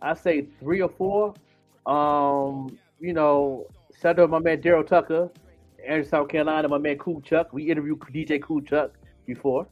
[0.00, 1.34] I say three or four.
[1.86, 3.66] Um, you know,
[4.00, 5.30] shout out to my man Daryl Tucker,
[5.86, 6.68] Anderson, South Carolina.
[6.68, 7.52] My man Cool Chuck.
[7.52, 8.92] We interviewed DJ Cool Chuck
[9.26, 9.66] before.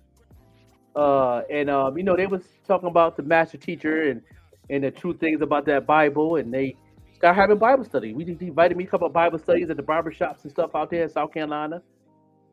[0.94, 4.22] Uh, and um, you know, they was talking about the master teacher and
[4.70, 6.76] and the true things about that Bible, and they
[7.22, 8.12] started having Bible study.
[8.14, 10.74] We just invited me a couple of Bible studies at the barber shops and stuff
[10.74, 11.80] out there in South Carolina.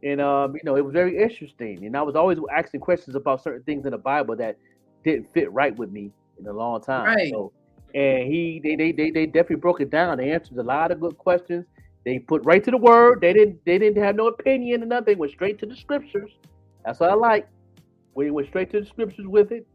[0.03, 1.88] And um, you know, it was very interesting.
[1.88, 4.57] And I was always asking questions about certain things in the Bible that
[5.03, 7.05] didn't fit right with me in a long time.
[7.05, 7.32] Right.
[7.32, 7.51] So,
[7.95, 10.20] and he they, they they they definitely broke it down.
[10.20, 11.65] They answered a lot of good questions.
[12.05, 13.22] They put right to the word.
[13.22, 15.17] They didn't they didn't have no opinion or nothing.
[15.17, 16.30] Went straight to the scriptures.
[16.86, 17.47] That's what I like.
[18.13, 19.65] We went straight to the scriptures with it,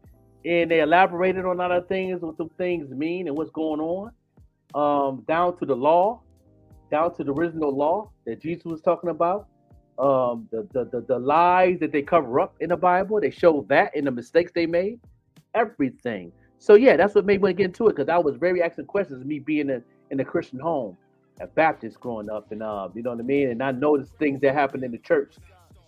[0.45, 4.11] and they elaborated on other things, what some things mean and what's going on,
[4.75, 6.21] um, down to the law,
[6.91, 9.47] down to the original law that Jesus was talking about,
[9.97, 13.19] um, the, the the the lies that they cover up in the Bible.
[13.21, 14.99] They show that in the mistakes they made,
[15.53, 16.31] everything.
[16.59, 19.23] So yeah, that's what made me get into it because I was very asking questions.
[19.25, 20.97] Me being in, in a Christian home,
[21.39, 23.49] a Baptist growing up, and uh, you know what I mean.
[23.49, 25.35] And I noticed things that happened in the church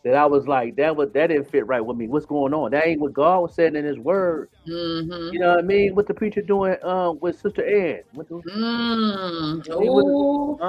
[0.08, 2.08] that I was like, that was that didn't fit right with me.
[2.08, 2.72] What's going on?
[2.72, 4.50] That ain't what God was saying in His Word.
[4.68, 5.34] Mm-hmm.
[5.34, 5.96] You know what I mean?
[5.96, 8.02] What the preacher doing uh, with Sister Ann?
[8.14, 9.70] What the, Mm.
[9.72, 9.80] I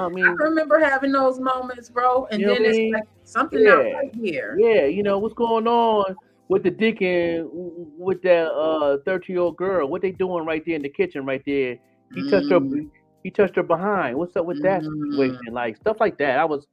[0.09, 2.25] mean, Ooh, I I remember having those moments, bro.
[2.31, 2.93] And then it's mean?
[2.93, 3.73] like something Yeah.
[3.73, 4.57] right here.
[4.59, 6.15] Yeah, you know what's going on
[6.49, 9.87] with the deacon with that uh thirty year old girl.
[9.87, 11.77] What they doing right there in the kitchen right there?
[12.13, 12.59] He touched her.
[12.59, 12.89] Mm.
[13.23, 14.17] He touched her behind.
[14.17, 15.53] What's up with that situation?
[15.53, 16.39] Like stuff like that.
[16.39, 16.65] I was,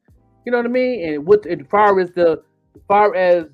[0.45, 1.15] you know what I mean.
[1.15, 2.43] And what as far as the,
[2.89, 3.47] far as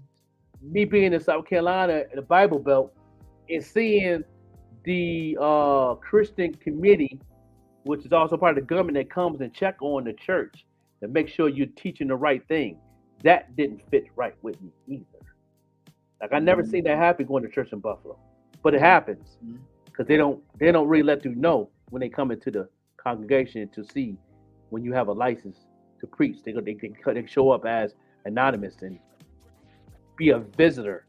[0.62, 2.92] me being in South Carolina, the Bible Belt,
[3.48, 4.24] and seeing
[4.84, 7.20] the uh Christian committee,
[7.84, 10.64] which is also part of the government that comes and check on the church
[11.00, 12.78] to make sure you're teaching the right thing.
[13.22, 15.04] That didn't fit right with me either.
[16.20, 18.18] Like I never seen that happen going to church in Buffalo,
[18.62, 19.38] but it happens
[19.84, 23.68] because they don't they don't really let you know when they come into the congregation
[23.70, 24.16] to see
[24.70, 25.58] when you have a license
[26.00, 26.38] to preach.
[26.44, 27.94] They go they, they, they show up as
[28.24, 28.98] anonymous and
[30.16, 31.04] be a visitor.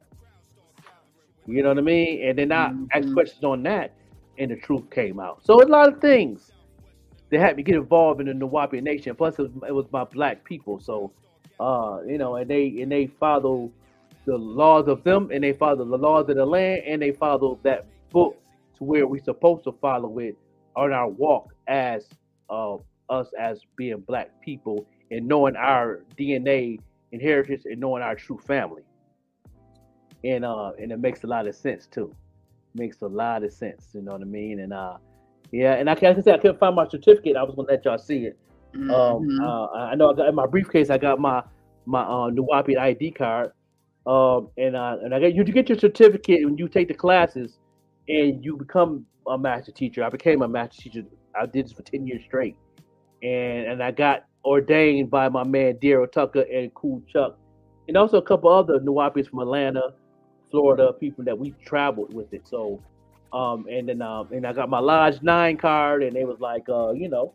[1.46, 2.28] You know what I mean?
[2.28, 3.94] And then I asked questions on that,
[4.38, 5.44] and the truth came out.
[5.46, 6.52] So a lot of things
[7.30, 9.16] that had me get involved in the Nawapi Nation.
[9.16, 11.12] Plus, it was, it was my black people, so
[11.60, 13.72] uh, you know, and they and they follow
[14.26, 17.60] the laws of them, and they follow the laws of the land, and they follow
[17.64, 18.38] that book
[18.78, 20.38] to where we're supposed to follow it
[20.76, 22.08] on our walk as
[22.50, 22.76] uh,
[23.10, 26.80] us as being black people and knowing our DNA
[27.12, 28.82] and heritage and knowing our true family.
[30.24, 32.14] And uh, and it makes a lot of sense too.
[32.76, 34.60] Makes a lot of sense, you know what I mean?
[34.62, 34.98] And uh,
[35.52, 37.36] yeah, and I can't say I couldn't find my certificate.
[37.36, 38.38] I was gonna let y'all see it.
[38.76, 39.40] Um, Mhm.
[39.44, 40.90] uh, I know I got in my briefcase.
[40.90, 41.44] I got my
[41.86, 43.52] my uh, Nuwapi ID card.
[44.06, 46.94] Um, and uh, and I got you to get your certificate when you take the
[46.94, 47.60] classes,
[48.10, 50.04] and you become a master teacher.
[50.04, 51.04] I became a master teacher.
[51.40, 52.56] I did this for ten years straight,
[53.22, 57.38] and and I got ordained by my man Daryl Tucker and Cool Chuck,
[57.88, 59.94] and also a couple other Nuwapis from Atlanta,
[60.54, 62.48] Florida, people that we traveled with it.
[62.48, 62.80] So,
[63.34, 66.64] um, and then um, and I got my Lodge Nine card, and they was like,
[66.70, 67.34] uh, you know,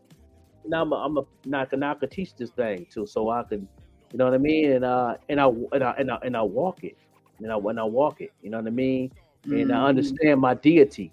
[0.65, 3.05] now I'm a, I'm a now I can now I can teach this thing too,
[3.05, 3.67] so I can,
[4.11, 6.41] you know what I mean, and uh, and I and I and I, and I
[6.43, 6.97] walk it,
[7.41, 9.11] and I and I walk it, you know what I mean,
[9.51, 9.89] and I Mhm.
[9.89, 11.11] understand my deity,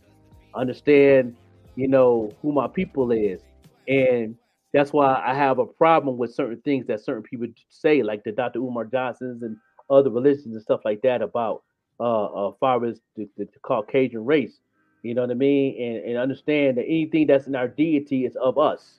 [0.54, 1.36] understand,
[1.74, 3.42] you know, who my people is,
[3.88, 4.36] and
[4.72, 8.32] that's why I have a problem with certain things that certain people say, like the
[8.32, 8.60] Dr.
[8.60, 9.56] Umar Johnsons and
[9.90, 11.62] other religions and stuff like that about
[12.00, 14.58] uh, uh far as the, the, the Caucasian race.
[15.02, 15.80] You know what I mean?
[15.80, 18.98] And, and understand that anything that's in our deity is of us.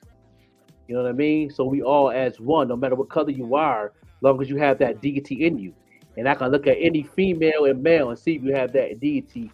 [0.86, 1.50] You know what I mean?
[1.50, 3.92] So we all as one, no matter what color you are,
[4.22, 5.74] long as you have that deity in you.
[6.16, 8.98] And I can look at any female and male and see if you have that
[8.98, 9.50] deity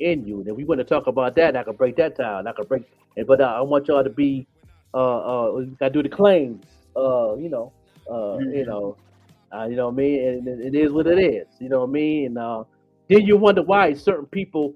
[0.00, 0.40] in you.
[0.40, 2.46] And if we want to talk about that, I can break that down.
[2.46, 2.82] I can break,
[3.26, 4.46] but uh, I want y'all to be,
[4.92, 6.64] uh, uh, gotta do the claims.
[6.96, 7.72] Uh, you know,
[8.10, 8.96] uh, you know,
[9.54, 10.28] uh, you know what I mean.
[10.28, 11.46] And it- it is what it is.
[11.60, 12.26] You know what I mean.
[12.26, 12.64] And uh,
[13.08, 14.74] then you wonder why certain people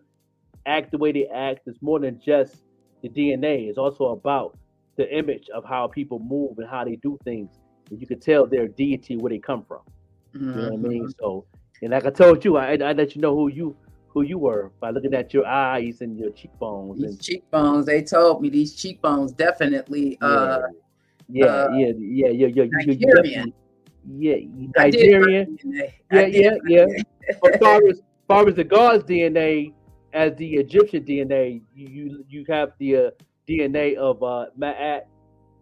[0.66, 1.60] act the way they act.
[1.66, 2.56] It's more than just
[3.02, 3.68] the DNA.
[3.68, 4.56] It's also about
[4.96, 7.50] the image of how people move and how they do things.
[7.90, 9.80] And you can tell their deity where they come from.
[10.34, 11.14] You know what I mean?
[11.20, 11.46] So,
[11.82, 13.76] and like I told you, I, I let you know who you
[14.08, 16.98] who you were by looking at your eyes and your cheekbones.
[16.98, 20.60] These And cheekbones, they told me these cheekbones definitely uh
[21.28, 23.52] yeah, uh, yeah, yeah, yeah, yeah, yeah, Nigerian.
[24.08, 25.58] yeah, you I did Nigerian.
[26.12, 26.86] Yeah, yeah, yeah.
[27.42, 27.60] But
[28.26, 29.72] far as far as the God's DNA,
[30.12, 33.10] as the Egyptian DNA, you you, you have the uh,
[33.48, 35.02] DNA of uh, Ma'at,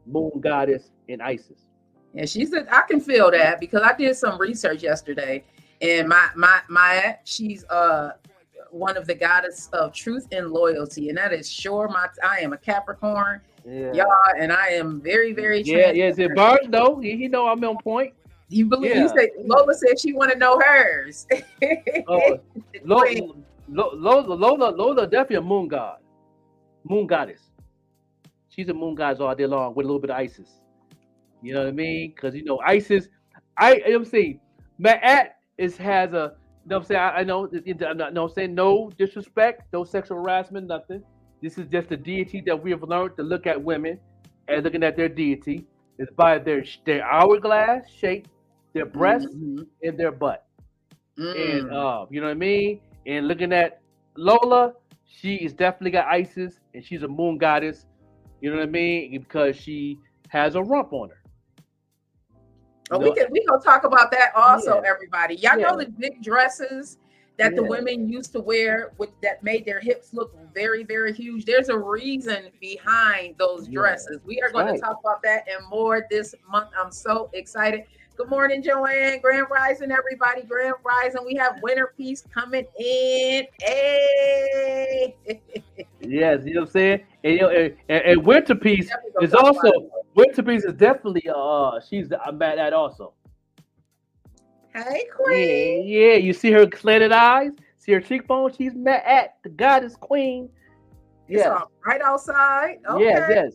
[0.07, 1.67] Moon Goddess, and Isis.
[2.15, 5.45] And she said, I can feel that because I did some research yesterday.
[5.81, 8.13] And my my my she's uh
[8.71, 11.09] one of the goddess of truth and loyalty.
[11.09, 14.09] And that is sure my I am a Capricorn, Yeah, y'all,
[14.39, 16.07] and I am very, very yeah, yeah.
[16.07, 16.35] Is it.
[16.35, 16.99] Barnes though?
[17.01, 18.15] He, he know I'm on point.
[18.49, 19.03] You believe Yeah.
[19.03, 21.27] you said Lola said she want to know hers.
[22.09, 22.39] Oh,
[22.85, 23.05] Lola.
[23.69, 25.99] Lola, Lola, Lola, definitely a moon god,
[26.85, 27.41] moon goddess.
[28.51, 30.61] She's a moon goddess all day long with a little bit of Isis.
[31.43, 32.13] You know what I mean?
[32.15, 33.09] Because you know Isis,
[33.59, 34.41] I am saying
[34.81, 36.35] Ma'at is has a.
[36.67, 37.01] You know what I'm saying?
[37.01, 37.49] I, I know.
[37.89, 38.15] I'm not.
[38.15, 41.03] No, I'm saying no disrespect, no sexual harassment, nothing.
[41.43, 43.99] This is just a deity that we have learned to look at women
[44.49, 45.67] and looking at their deity
[45.99, 48.29] is by their their hourglass shape,
[48.75, 49.67] their breasts, Mhm.
[49.83, 50.47] and their butt
[51.17, 51.73] and Mm.
[51.73, 52.81] uh, you know what I mean.
[53.07, 53.81] And looking at
[54.17, 54.75] Lola,
[55.07, 57.87] she is definitely got Isis, and she's a moon goddess.
[58.41, 59.19] You know what I mean?
[59.21, 59.99] Because she
[60.29, 61.23] has a rump on her.
[62.91, 64.91] Oh, we can we gonna talk about that also, Yeah.
[64.91, 65.37] everybody.
[65.37, 66.99] Y'all know the big dresses
[67.37, 71.45] that the women used to wear with that made their hips look very, very huge.
[71.45, 73.81] There's a reason behind those Yeah.
[73.81, 74.21] dresses.
[74.25, 74.77] We are going Right.
[74.77, 76.71] to talk about that and more this month.
[76.79, 77.85] I'm so excited.
[78.17, 79.21] Good morning, Joanne.
[79.21, 80.43] Grand Rising, everybody.
[80.43, 81.23] Grand Rising.
[81.27, 83.47] We have Winter Peace coming in.
[83.61, 85.17] Hey.
[86.07, 87.01] Yes, you know what I'm saying.
[87.25, 88.91] And, you know, and, and, Winter Peace
[89.23, 89.71] is also.
[90.15, 93.15] Winter Peace is definitely uh she's I'm at that also.
[94.75, 95.89] Hey, Yeah, Queen.
[95.89, 96.15] yeah.
[96.17, 98.53] You see her slanted eyes, see her cheekbone.
[98.53, 100.51] She's met at the goddess queen.
[101.43, 102.81] All right outside.
[102.87, 103.05] Okay.
[103.05, 103.53] yes, yes.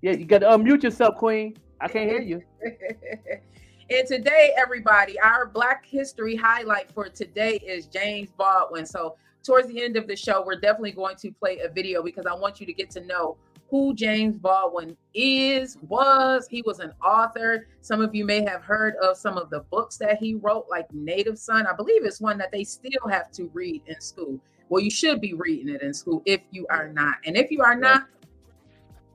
[0.00, 1.56] Yeah, you got to unmute yourself, queen.
[1.80, 2.42] I can't hear you.
[3.94, 8.86] and today, everybody, our Black History highlight for today is James Baldwin.
[8.86, 12.24] So, towards the end of the show, we're definitely going to play a video because
[12.24, 13.36] I want you to get to know
[13.70, 16.46] who James Baldwin is, was.
[16.48, 17.66] He was an author.
[17.80, 20.92] Some of you may have heard of some of the books that he wrote, like
[20.92, 21.66] Native Son.
[21.66, 24.38] I believe it's one that they still have to read in school.
[24.68, 27.16] Well, you should be reading it in school if you are not.
[27.26, 28.06] And if you are not,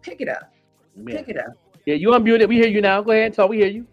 [0.01, 0.53] pick it up.
[1.05, 1.53] Pick it up.
[1.85, 2.47] Yeah, you unmuted.
[2.47, 3.01] We hear you now.
[3.01, 3.49] Go ahead and talk.
[3.49, 3.87] We hear you.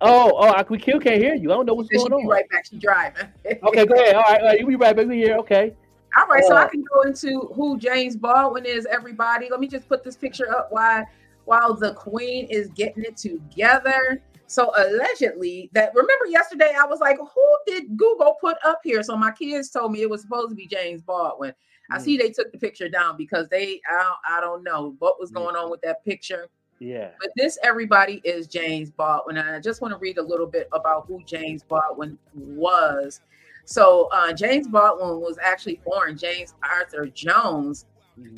[0.00, 1.50] Oh, oh, I, we still can't hear you.
[1.52, 2.26] I don't know what's going on.
[2.26, 2.66] right back.
[2.66, 3.28] She driving.
[3.64, 4.14] Okay, go ahead.
[4.16, 4.58] All right, all right.
[4.58, 5.08] You be right back.
[5.08, 5.36] Here.
[5.38, 5.74] Okay.
[6.18, 9.48] All right, so I Uh, can go into who James Baldwin is, everybody.
[9.50, 11.04] Let me just put this picture up while
[11.46, 14.22] while the queen is getting it together.
[14.46, 19.02] So allegedly, that remember yesterday I was like, who did Google put up here?
[19.02, 21.54] So my kids told me it was supposed to be James Baldwin.
[21.90, 22.02] I Mm.
[22.02, 25.56] see they took the picture down because they I I don't know what was going
[25.56, 26.48] on with that picture.
[26.84, 27.10] Yeah.
[27.18, 29.38] But this, everybody, is James Baldwin.
[29.38, 33.22] And I just want to read a little bit about who James Baldwin was.
[33.64, 37.86] So, uh, James Baldwin was actually born James Arthur Jones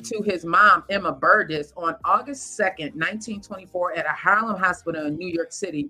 [0.03, 5.27] to his mom, Emma Berdis, on August 2nd, 1924, at a Harlem hospital in New
[5.27, 5.89] York City.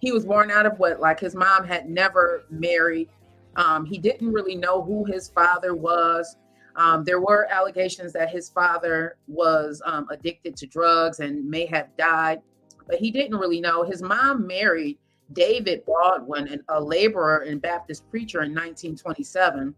[0.00, 1.20] He was born out of wedlock.
[1.20, 3.10] His mom had never married.
[3.56, 6.36] Um, he didn't really know who his father was.
[6.80, 11.94] Um, there were allegations that his father was um, addicted to drugs and may have
[11.98, 12.40] died,
[12.86, 13.82] but he didn't really know.
[13.82, 14.96] His mom married
[15.34, 19.74] David Baldwin, an- a laborer and Baptist preacher in 1927.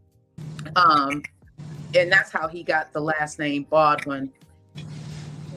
[0.77, 1.25] Um,
[1.97, 4.31] and that's how he got the last name Baldwin.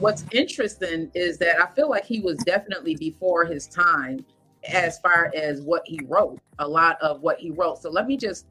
[0.00, 4.26] What's interesting is that I feel like he was definitely before his time
[4.68, 7.80] as far as what he wrote, a lot of what he wrote.
[7.80, 8.46] So let me just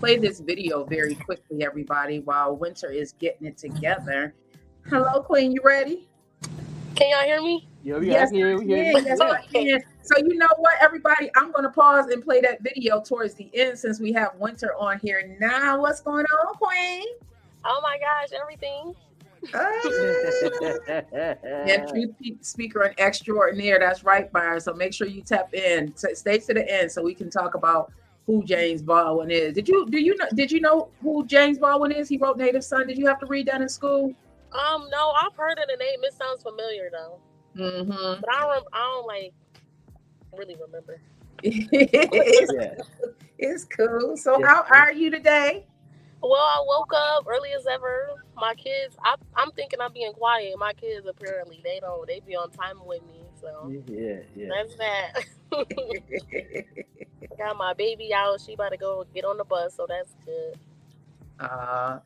[0.00, 4.34] play this video very quickly, everybody, while Winter is getting it together.
[4.88, 6.08] Hello, Queen, you ready?
[6.94, 7.68] Can y'all hear me?
[7.82, 8.56] Yeah, we Yes, I hear you.
[8.56, 9.04] I We hear can.
[9.06, 9.92] Yes, I.
[10.02, 11.30] So you know what, everybody?
[11.36, 14.74] I'm going to pause and play that video towards the end since we have Winter
[14.78, 15.80] on here now.
[15.80, 17.06] What's going on, Queen?
[17.64, 18.94] Oh my gosh, everything.
[19.54, 19.80] Ah.
[21.42, 22.10] and truth
[22.40, 23.78] speaker and extraordinaire.
[23.78, 24.60] That's right, Byron.
[24.60, 25.92] So make sure you tap in.
[25.92, 27.92] S- Stay to the end so we can talk about
[28.28, 29.54] who James Baldwin is.
[29.54, 30.26] Did you do you know?
[30.34, 32.08] Did you know who James Baldwin is?
[32.10, 32.86] He wrote Native Son.
[32.86, 34.14] Did you have to read that in school?
[34.52, 36.00] Um, no, I've heard of the name.
[36.02, 37.18] It sounds familiar though,
[37.56, 38.20] Mm-hmm.
[38.20, 38.66] but I don't.
[38.74, 39.32] I don't like
[40.36, 41.00] really remember.
[41.42, 42.74] it's, Yeah.
[43.38, 44.16] it's cool.
[44.18, 44.46] So Yeah.
[44.46, 45.64] how are you today?
[46.22, 48.08] Well, I woke up early as ever.
[48.36, 50.54] My kids, I, I'm thinking I'm being quiet.
[50.58, 52.06] My kids apparently they don't.
[52.06, 53.20] They be on time with me.
[53.40, 54.48] So Yeah, yeah.
[54.48, 55.24] that's that.
[57.38, 58.40] Got my baby out.
[58.40, 60.58] She about to go get on the bus, so that's good.
[61.38, 62.00] Uh,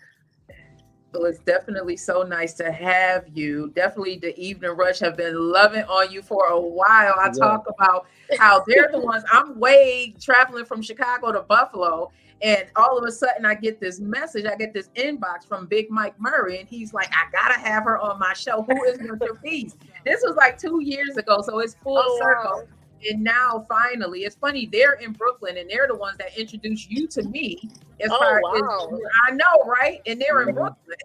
[1.13, 3.71] well, it's definitely so nice to have you.
[3.75, 7.15] Definitely, the evening rush have been loving on you for a while.
[7.19, 7.41] I Yeah.
[7.41, 8.07] talk about
[8.39, 9.25] how they're the ones.
[9.31, 12.11] I'm way traveling from Chicago to Buffalo,
[12.43, 14.45] and all of a sudden, I get this message.
[14.47, 17.99] I get this inbox from Big Mike Murray, and he's like, "I gotta have her
[17.99, 18.63] on my show.
[18.63, 22.51] Who is Winter Peace?" This was like two years ago, so it's full Oh, circle.
[22.63, 22.69] wow.
[23.09, 24.67] And now, finally, it's funny.
[24.71, 27.59] They're in Brooklyn, and they're the ones that introduced you to me.
[28.01, 28.89] As Oh, far wow.
[28.93, 30.01] as I know, right?
[30.07, 30.97] And they're in Brooklyn.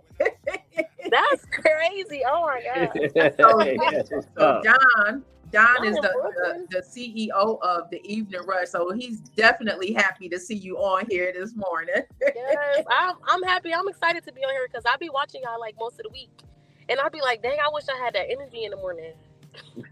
[1.10, 2.22] That's crazy.
[2.28, 2.92] Oh my god.
[3.40, 4.64] So, Yes, so up?
[5.52, 8.70] Don, Don is the, the the CEO of the Evening Rush.
[8.70, 12.04] So he's definitely happy to see you on here this morning.
[12.36, 13.16] Yes, I'm.
[13.28, 13.74] I'm happy.
[13.74, 16.10] I'm excited to be on here because I'll be watching y'all like most of the
[16.12, 16.32] week,
[16.90, 19.14] and I'll be like, dang, I wish I had that energy in the morning.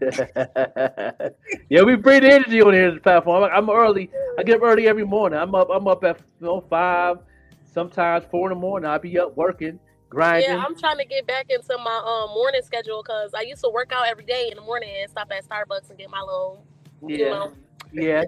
[1.70, 3.44] yeah, we bring the energy on here to the platform.
[3.44, 4.12] I'm I'm early.
[4.38, 5.38] I get up early every morning.
[5.38, 5.68] I'm up.
[5.72, 7.18] I'm up at you know five,
[7.64, 8.90] sometimes four in the morning.
[8.90, 9.80] I'll be up working,
[10.10, 10.50] grinding.
[10.50, 13.70] Yeah, I'm trying to get back into my um morning schedule because I used to
[13.70, 16.64] work out every day in the morning and stop at Starbucks and get my little,
[17.06, 17.52] you yeah, know.
[17.92, 18.24] yeah,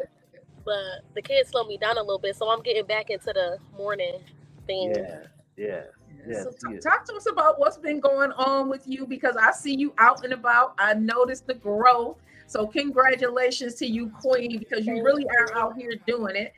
[0.65, 3.59] But the kids slowed me down a little bit, so I'm getting back into the
[3.77, 4.21] morning
[4.67, 4.95] thing.
[4.97, 5.21] yeah,
[5.57, 5.83] yeah.
[6.27, 6.83] Yes, so t- yes.
[6.83, 10.25] talk to us about what's been going on with you because I see you out
[10.25, 10.75] and about.
[10.79, 12.19] I noticed the growth.
[12.47, 16.53] So congratulations to you, Queen, because you really are out here doing it.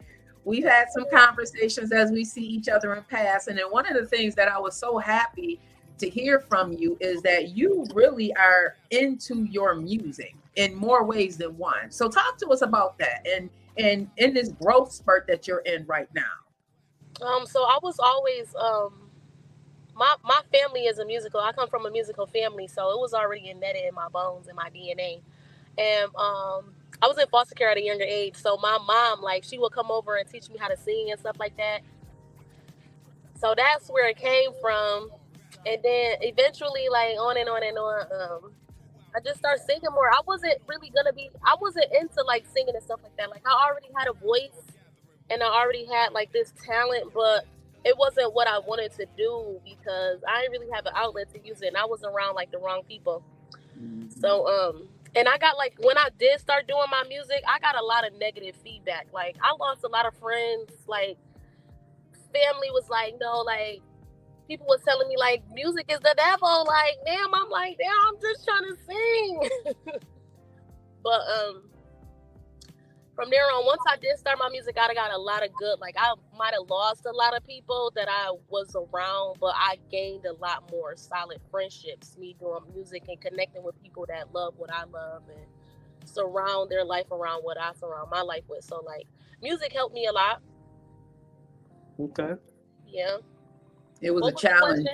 [0.45, 3.95] We've had some conversations as we see each other in pass, and then one of
[3.95, 5.61] the things that I was so happy
[5.99, 11.37] to hear from you is that you really are into your music in more ways
[11.37, 11.91] than one.
[11.91, 15.87] So talk to us about that and and in this growth spurt that you're in
[15.87, 17.25] right now.
[17.25, 19.11] Um, so I was always um
[19.95, 21.41] my my family is a musical.
[21.41, 24.57] I come from a musical family, so it was already embedded in my bones and
[24.57, 25.21] my DNA.
[25.79, 29.45] And um I was in foster care at a younger age, so my mom like
[29.45, 31.81] she would come over and teach me how to sing and stuff like that.
[33.39, 35.11] So that's where it came from.
[35.67, 38.53] And then eventually, like on and on and on, um,
[39.15, 40.11] I just started singing more.
[40.11, 41.31] I wasn't really gonna be.
[41.45, 43.31] I wasn't into like singing and stuff like that.
[43.31, 44.77] Like I already had a voice,
[45.31, 47.47] and I already had like this talent, but
[47.85, 51.47] it wasn't what I wanted to do because I didn't really have an outlet to
[51.47, 53.23] use it, and I was around like the wrong people.
[54.21, 57.77] So um, and I got like when I did start doing my music, I got
[57.77, 59.09] a lot of negative feedback.
[59.13, 60.71] Like I lost a lot of friends.
[60.87, 61.19] Like
[62.33, 63.83] family was like, no, like
[64.49, 66.65] people was telling me like music is the devil.
[66.67, 69.51] Like, damn, I'm like, damn, I'm just trying to sing.
[71.03, 71.63] but um
[73.21, 75.79] from there on, once I did start my music, I got a lot of good.
[75.79, 79.77] Like I might have lost a lot of people that I was around, but I
[79.91, 82.17] gained a lot more solid friendships.
[82.17, 86.85] Me doing music and connecting with people that love what I love and surround their
[86.85, 88.65] life around what I surround my life with.
[88.65, 89.07] So like,
[89.43, 90.41] music helped me a lot.
[92.01, 92.33] Okay.
[92.89, 93.19] Yeah.
[94.01, 94.89] It was What a was the challenge.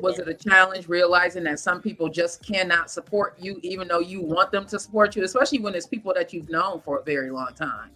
[0.00, 4.22] Was it a challenge realizing that some people just cannot support you, even though you
[4.22, 7.30] want them to support you, especially when it's people that you've known for a very
[7.30, 7.90] long time?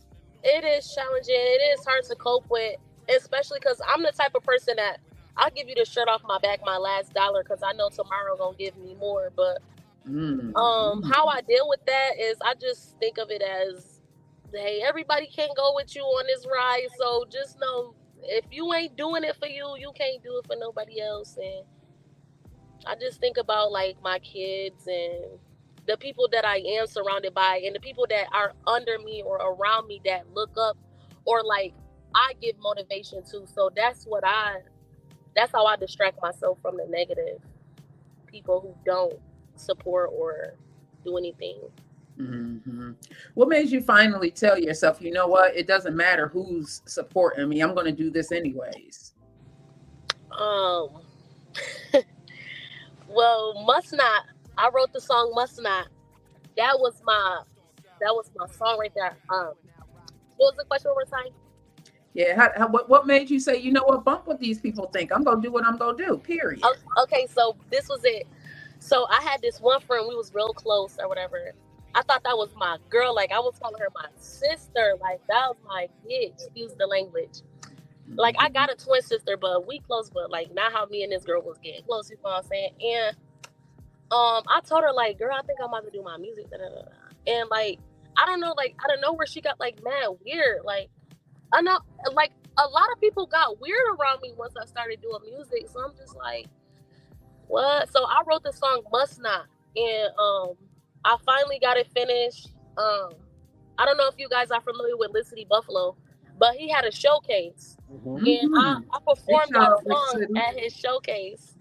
[0.45, 1.35] it is challenging.
[1.35, 2.77] It is hard to cope with,
[3.15, 4.99] especially because I'm the type of person that
[5.37, 8.37] I'll give you the shirt off my back, my last dollar, because I know tomorrow
[8.37, 9.33] gonna give me more.
[9.35, 9.59] But
[10.07, 10.57] Mm.
[10.57, 14.01] um, how I deal with that is I just think of it as,
[14.55, 18.97] hey, everybody can't go with you on this ride, so just know if you ain't
[18.97, 21.37] doing it for you, you can't do it for nobody else.
[21.37, 21.65] And
[22.87, 25.25] I just think about like my kids and
[25.87, 29.37] the people that I am surrounded by and the people that are under me or
[29.37, 30.77] around me that look up
[31.25, 31.75] or like
[32.15, 33.47] I give motivation to.
[33.47, 34.61] So that's what I
[35.35, 37.41] that's how I distract myself from the negative
[38.27, 39.19] people who don't
[39.57, 40.55] support or
[41.05, 41.61] do anything.
[42.17, 42.93] hmm
[43.35, 45.57] What made you finally tell yourself, you know what?
[45.57, 47.61] It doesn't matter who's supporting me.
[47.61, 49.13] I'm going to do this anyways.
[50.39, 51.03] Um
[53.17, 54.25] well, must not.
[54.59, 55.89] I wrote the song Must Not.
[56.57, 57.43] That was my
[58.01, 59.17] that was my song right there.
[59.31, 59.53] Um
[60.37, 61.33] what was the question one more time?
[62.15, 62.37] Yeah.
[62.37, 65.13] How, how, what what made you say, you know what, bump what these people think?
[65.13, 66.19] I'm gonna do what I'm gonna do.
[66.19, 66.63] Period.
[67.03, 68.27] Okay, so this was it.
[68.79, 71.53] So I had this one friend, we was real close or whatever.
[71.95, 73.15] I thought that was my girl.
[73.15, 74.97] Like I was calling her my sister.
[75.01, 76.35] Like that was my bitch.
[76.35, 77.41] Excuse the language.
[78.15, 81.13] Like I got a twin sister, but we close, but like not how me and
[81.13, 82.71] this girl was getting close, you know what I'm saying?
[82.81, 83.17] And
[84.11, 86.51] um I told her like, girl, I think I'm about to do my music.
[86.51, 87.79] da, da, da, da." And like,
[88.17, 90.65] I don't know, like I don't know where she got like mad weird.
[90.65, 90.89] Like
[91.53, 91.79] I know
[92.15, 95.69] like a lot of people got weird around me once I started doing music.
[95.73, 96.47] So I'm just like,
[97.49, 97.91] what?
[97.93, 99.47] So I wrote the song Must Not
[99.77, 100.55] and um
[101.05, 102.51] I finally got it finished.
[102.79, 103.11] Um
[103.79, 105.97] I don't know if you guys are familiar with Licity Buffalo,
[106.39, 107.77] but he had a showcase.
[107.89, 111.57] And I, I performed Big that song at his showcase.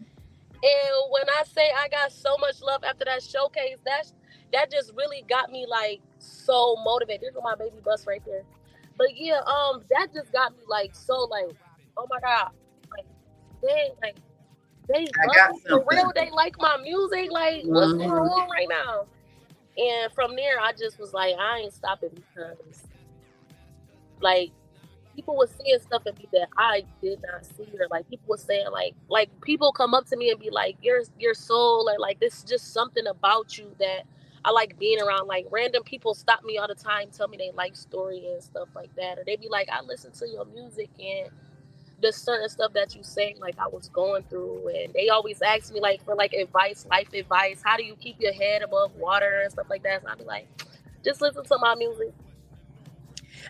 [0.63, 4.11] And when I say I got so much love after that showcase, that
[4.53, 7.21] that just really got me like so motivated.
[7.21, 8.43] There's my baby bus right there.
[8.97, 11.55] But yeah, um, that just got me like so like,
[11.97, 12.51] oh my god,
[12.91, 13.05] like
[13.61, 14.15] they like
[14.88, 16.11] they love got for real.
[16.15, 17.32] They like my music.
[17.32, 19.05] Like what's going on right now?
[19.78, 22.88] And from there, I just was like, I ain't stopping because
[24.21, 24.51] like
[25.16, 28.38] people were seeing stuff in me that I did not see, or like people were
[28.38, 31.99] saying like like people come up to me and be like, "You're you're so like
[31.99, 34.03] like this is just something about you that
[34.43, 37.51] I like being around." Like random people stop me all the time, tell me they
[37.55, 40.89] like story and stuff like that, or they be like, "I listen to your music
[40.99, 41.30] and."
[42.01, 45.74] The certain stuff that you say, like I was going through, and they always ask
[45.74, 47.61] me like for like advice, life advice.
[47.63, 50.03] How do you keep your head above water and stuff like that?
[50.03, 50.47] So I'd be like,
[51.05, 52.13] just listen to my music.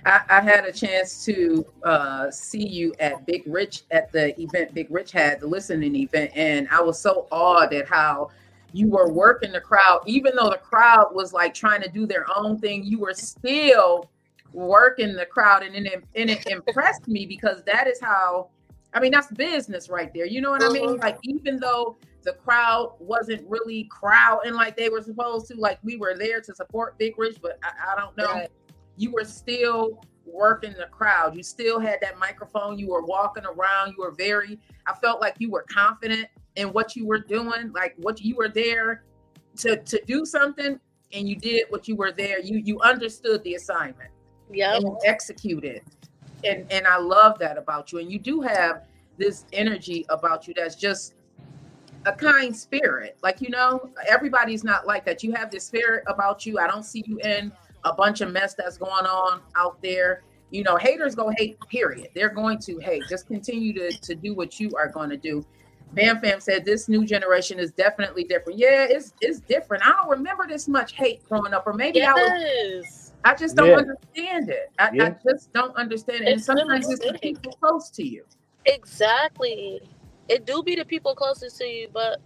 [0.05, 4.73] I, I had a chance to uh, see you at Big Rich at the event
[4.73, 8.29] Big Rich had, the listening event, and I was so awed at how
[8.71, 12.25] you were working the crowd, even though the crowd was like trying to do their
[12.35, 14.09] own thing, you were still
[14.53, 18.49] working the crowd, and it, and it impressed me because that is how,
[18.93, 20.25] I mean, that's business right there.
[20.25, 20.97] You know what I mean?
[20.97, 25.97] Like even though the crowd wasn't really crowding like they were supposed to, like we
[25.97, 28.49] were there to support Big Rich, but I, I don't know Right.
[28.97, 31.35] You were still working the crowd.
[31.35, 32.77] You still had that microphone.
[32.77, 33.93] You were walking around.
[33.97, 37.95] You were very, I felt like you were confident in what you were doing, like
[37.97, 39.03] what you were there
[39.57, 40.79] to to do something
[41.13, 42.39] and you did what you were there.
[42.41, 44.09] You you understood the assignment
[44.51, 44.75] Yeah.
[44.75, 45.81] and executed.
[46.43, 47.99] And and I love that about you.
[47.99, 48.83] And you do have
[49.17, 51.15] this energy about you that's just
[52.05, 53.17] a kind spirit.
[53.23, 55.23] Like, you know, everybody's not like that.
[55.23, 56.59] You have this spirit about you.
[56.59, 57.51] I don't see you in
[57.85, 60.23] a bunch of mess that's going on out there.
[60.51, 62.09] You know, haters go hate, period.
[62.13, 63.07] They're going to hate.
[63.07, 65.45] Just continue to, to do what you are going to do.
[65.93, 68.59] Bam Fam said this new generation is definitely different.
[68.59, 69.85] Yeah, it's it's different.
[69.85, 73.69] I don't remember this much hate growing up, or maybe I was I just don't
[73.69, 73.77] Yeah.
[73.77, 74.71] understand it.
[74.77, 76.27] I, I just don't understand it.
[76.27, 78.25] And It's really sometimes it's the people close to you.
[78.65, 79.81] Exactly.
[80.27, 82.19] It do be the people closest to you, but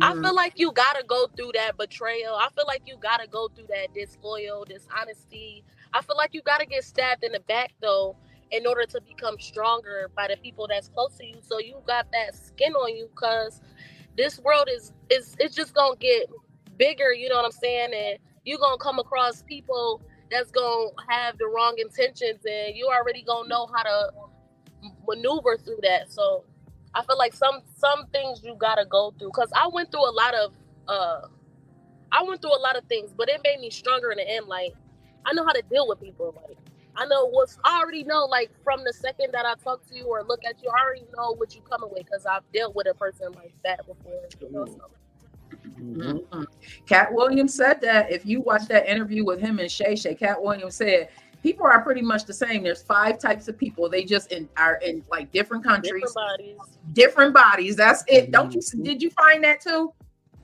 [0.00, 0.22] I Mhm.
[0.22, 2.34] feel like you gotta go through that betrayal.
[2.34, 5.64] I feel like you gotta go through that disloyal, dishonesty.
[5.92, 8.16] I feel like you gotta get stabbed in the back though,
[8.50, 11.38] in order to become stronger by the people that's close to you.
[11.42, 13.60] So you got that skin on you, cause
[14.16, 16.28] this world is is it's just gonna get
[16.78, 17.12] bigger.
[17.12, 17.90] You know what I'm saying?
[17.94, 23.22] And you gonna come across people that's gonna have the wrong intentions, and you already
[23.22, 24.12] gonna know how to
[25.06, 26.10] maneuver through that.
[26.10, 26.44] So
[26.96, 30.14] I feel like some some things you gotta go through because I went through a
[30.14, 30.54] lot of
[30.88, 31.20] uh
[32.10, 34.46] I went through a lot of things, but it made me stronger in the end.
[34.46, 34.74] Like
[35.26, 36.34] I know how to deal with people.
[36.48, 36.56] Like
[36.96, 38.24] I know what's I already know.
[38.24, 41.04] Like from the second that I talk to you or look at you, I already
[41.14, 44.22] know what you coming with because I've dealt with a person like that before.
[44.40, 44.80] You know, so.
[45.78, 46.46] Mhm.
[46.86, 50.42] Katt Williams said that if you watch that interview with him and Shay Shay, Katt
[50.42, 51.10] Williams said
[51.46, 52.64] people are pretty much the same.
[52.64, 53.88] There's five types of people.
[53.88, 56.56] They just in are in like different countries, Different bodies.
[56.92, 57.76] different bodies.
[57.76, 58.32] That's it.
[58.32, 58.60] Don't you?
[58.82, 59.92] Did you find that too?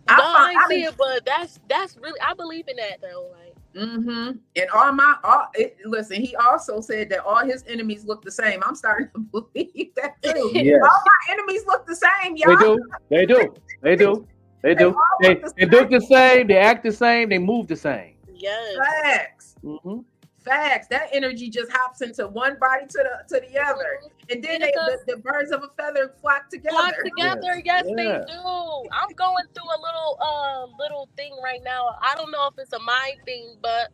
[0.09, 3.33] No, I find- ain't see it, but that's that's really I believe in that though.
[3.33, 4.33] Like Mm-hmm.
[4.57, 8.31] And all my all it, listen, he also said that all his enemies look the
[8.31, 8.63] same.
[8.65, 9.19] I'm starting to
[9.55, 10.51] believe that too.
[10.55, 10.81] Yes.
[10.85, 12.57] All my enemies look the same, y'all.
[12.57, 12.91] They do.
[13.09, 13.55] They do.
[13.83, 14.29] They do.
[14.63, 14.95] They do.
[15.23, 16.47] They, they look the same.
[16.49, 17.31] They act the same.
[17.31, 18.15] They move the same.
[18.35, 18.77] yes.
[19.03, 19.55] Facts.
[19.65, 20.01] hmm
[20.45, 20.89] Facts.
[20.89, 23.71] That energy just hops into one body to the to the mhm.
[23.71, 26.77] other, and then And it they, the, the birds of a feather flock together.
[26.77, 27.63] flock together.
[27.65, 27.95] Yes, Yeah.
[27.95, 28.89] they do.
[28.93, 31.97] I'm going through a little uh little thing right now.
[32.01, 33.93] I don't know if it's a mind thing, but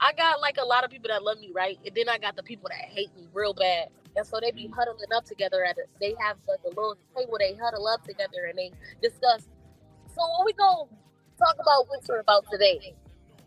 [0.00, 1.78] I got like a lot of people that love me, right?
[1.84, 3.88] And then I got the people that hate me real bad.
[4.16, 4.74] And so they be mm-hmm.
[4.74, 5.88] huddling up together at it.
[6.00, 8.72] They have like a little table they huddle up together and they
[9.02, 9.46] discuss.
[10.14, 10.88] So what we gonna
[11.38, 12.94] talk about Winter about today?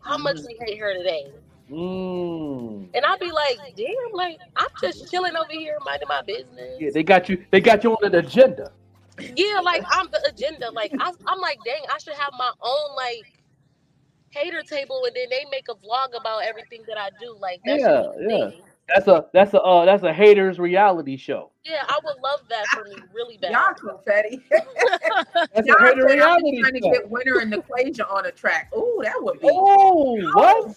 [0.00, 0.46] How much mm-hmm.
[0.46, 1.32] we hate her today?
[1.70, 2.88] Mm.
[2.94, 6.80] And I I'll be like, damn, like I'm just chilling over here, minding my business.
[6.80, 7.44] Yeah, they got you.
[7.50, 8.72] They got you on an agenda.
[9.36, 10.70] Yeah, like I'm the agenda.
[10.70, 13.24] Like I, I'm like, dang, I should have my own like
[14.30, 17.36] hater table, and then they make a vlog about everything that I do.
[17.38, 18.46] Like that Yeah, yeah.
[18.48, 18.62] me.
[18.88, 21.50] That's a that's a uh, that's a haters reality show.
[21.64, 23.52] Yeah, I would love that for me, really bad.
[23.52, 24.40] Y'all confetti.
[24.50, 28.32] That's Y'all a hater said I'm reality trying to get Winter and Equation on a
[28.32, 28.70] track.
[28.74, 29.48] Oh, that would be.
[29.48, 30.76] Oh, what?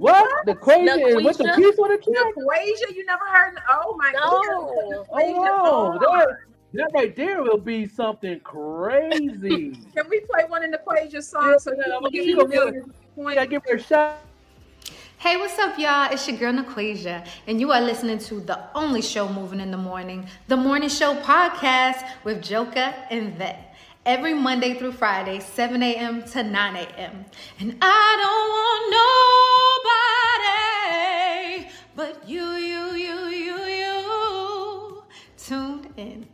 [0.00, 0.46] What?
[0.46, 1.56] The crazy and with the Laquisha?
[1.56, 2.32] piece on the track?
[2.34, 3.58] Equation, you never heard?
[3.68, 5.04] Oh my No.
[5.12, 6.36] Oh, that,
[6.72, 9.76] that right there will be something crazy.
[9.94, 12.40] Can we play one in the Equation song so that I'm I'ma give you you
[12.40, 12.94] a million
[13.26, 14.20] I gotta give her a shot.
[15.18, 16.10] Hey, what's up, y'all?
[16.10, 19.76] It's your girl Naquasia, and you are listening to the only show moving in the
[19.76, 23.69] morning, the Morning Show podcast with Joker and Vette.
[24.06, 26.22] Every Monday through Friday, 7 a.m.
[26.22, 27.24] to 9 a.m.
[27.58, 30.20] And I don't want nobody
[32.00, 35.02] but you, you, you, you, you
[35.36, 36.26] tuned in.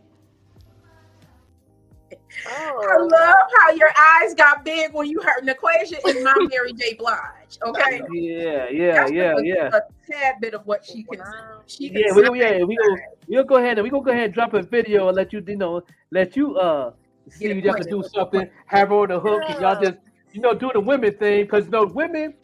[2.48, 6.72] I love how your eyes got big when you heard an equation in my Mary
[6.72, 6.94] J.
[6.94, 7.58] Blige.
[7.64, 8.00] Okay.
[8.12, 9.70] Yeah, yeah, That's yeah, a, yeah.
[9.72, 11.20] A tad bit of what she can.
[11.66, 12.36] She can Yeah, we, sing.
[12.36, 15.08] yeah, we go, we'll go ahead and we gonna go ahead and drop a video
[15.08, 15.82] and let you, you know,
[16.12, 16.92] let you uh
[17.28, 19.98] see y'all can do something, have her on the hook, and y'all just,
[20.32, 22.34] you know, do the women thing, because you know, women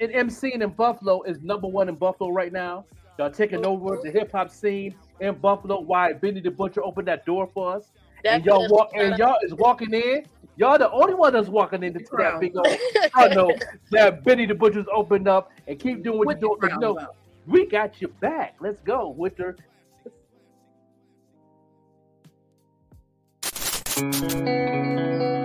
[0.00, 2.84] in MCing in Buffalo is number one in Buffalo right now.
[3.18, 5.80] Y'all taking over the hip hop scene in Buffalo.
[5.80, 7.90] Why Benny the Butcher opened that door for us,
[8.24, 10.24] and y'all walk and y'all is walking in.
[10.56, 12.66] Y'all the only one that's walking into that big old.
[13.14, 13.52] I know
[13.92, 16.72] that Benny the Butcher's opened up and keep doing what you're doing.
[16.74, 17.08] You know,
[17.46, 18.56] we got your back.
[18.60, 19.56] Let's go, Winter.
[23.98, 25.37] Thank you.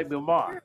[0.00, 0.64] Might be Mark.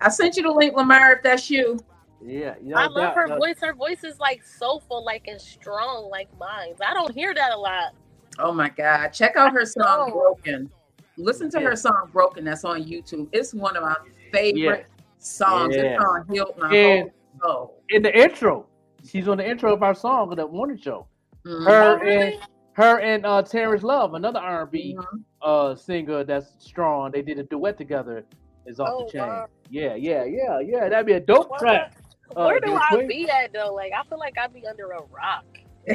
[0.00, 1.12] I sent you the link, Lamar.
[1.14, 1.78] If that's you.
[2.22, 2.78] Yeah, yeah.
[2.78, 3.56] I love that- her that- voice.
[3.60, 6.74] Her voice is like soulful, like and strong, like mine.
[6.86, 7.92] I don't hear that a lot.
[8.38, 9.08] Oh my God!
[9.08, 10.70] Check out her song "Broken."
[11.16, 13.28] Listen to her song "Broken." That's on YouTube.
[13.32, 13.96] It's one of my
[14.32, 14.86] favorite
[15.18, 15.74] songs.
[15.76, 15.94] Yeah.
[15.94, 17.10] It's on healed my And
[17.42, 17.82] whole soul.
[17.90, 18.66] in the intro,
[19.04, 21.06] she's on the intro of our song of that morning show.
[21.46, 21.66] Mhm.
[21.66, 22.34] Her Oh, really?
[22.34, 22.42] and
[22.74, 25.16] her and uh Terrence Love, another R and B Mm-hmm.
[25.42, 27.10] uh singer that's strong.
[27.10, 28.24] They did a duet together.
[28.70, 29.20] Is off Oh, the chain.
[29.22, 29.46] wow.
[29.68, 30.88] Yeah, yeah, yeah, yeah.
[30.88, 31.92] That'd be a dope track.
[32.36, 33.08] Uh, Where do I Queen.
[33.08, 33.74] be at though?
[33.74, 35.44] Like I feel like I'd be under a rock.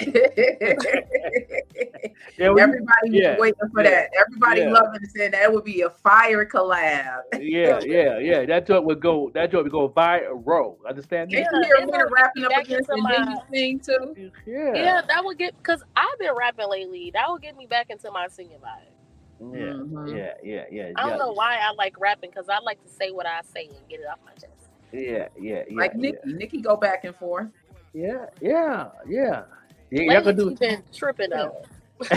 [2.38, 4.10] Yeah, we- Everybody was yeah, waiting for yeah, that.
[4.20, 4.70] Everybody yeah.
[4.72, 7.20] loving it, saying that would be a fire collab.
[7.40, 8.46] yeah, yeah, yeah.
[8.46, 9.32] That joint would go.
[9.34, 10.78] That joint would go viral.
[10.88, 11.50] Understand Can that?
[11.54, 13.40] you hear it Winter would rapping get up back against into and then my- you
[13.54, 14.32] sing too?
[14.46, 14.74] Yeah.
[14.74, 17.12] Yeah, that would get because I've been rapping lately.
[17.14, 18.92] That would get me back into my singing vibe.
[19.40, 20.16] Yeah, Mm-hmm.
[20.16, 20.92] yeah, yeah, yeah.
[20.96, 23.66] I don't know why I like rapping because I like to say what I say
[23.68, 24.70] and get it off my chest.
[24.92, 25.82] Yeah, yeah, yeah.
[25.82, 26.00] Like yeah.
[26.02, 26.34] Nicki.
[26.34, 27.48] Nicki go back and forth.
[27.94, 29.44] Yeah, yeah, yeah.
[29.92, 31.64] Yeah, y'all Lately, can do she's been tripping though.
[32.04, 32.14] Talk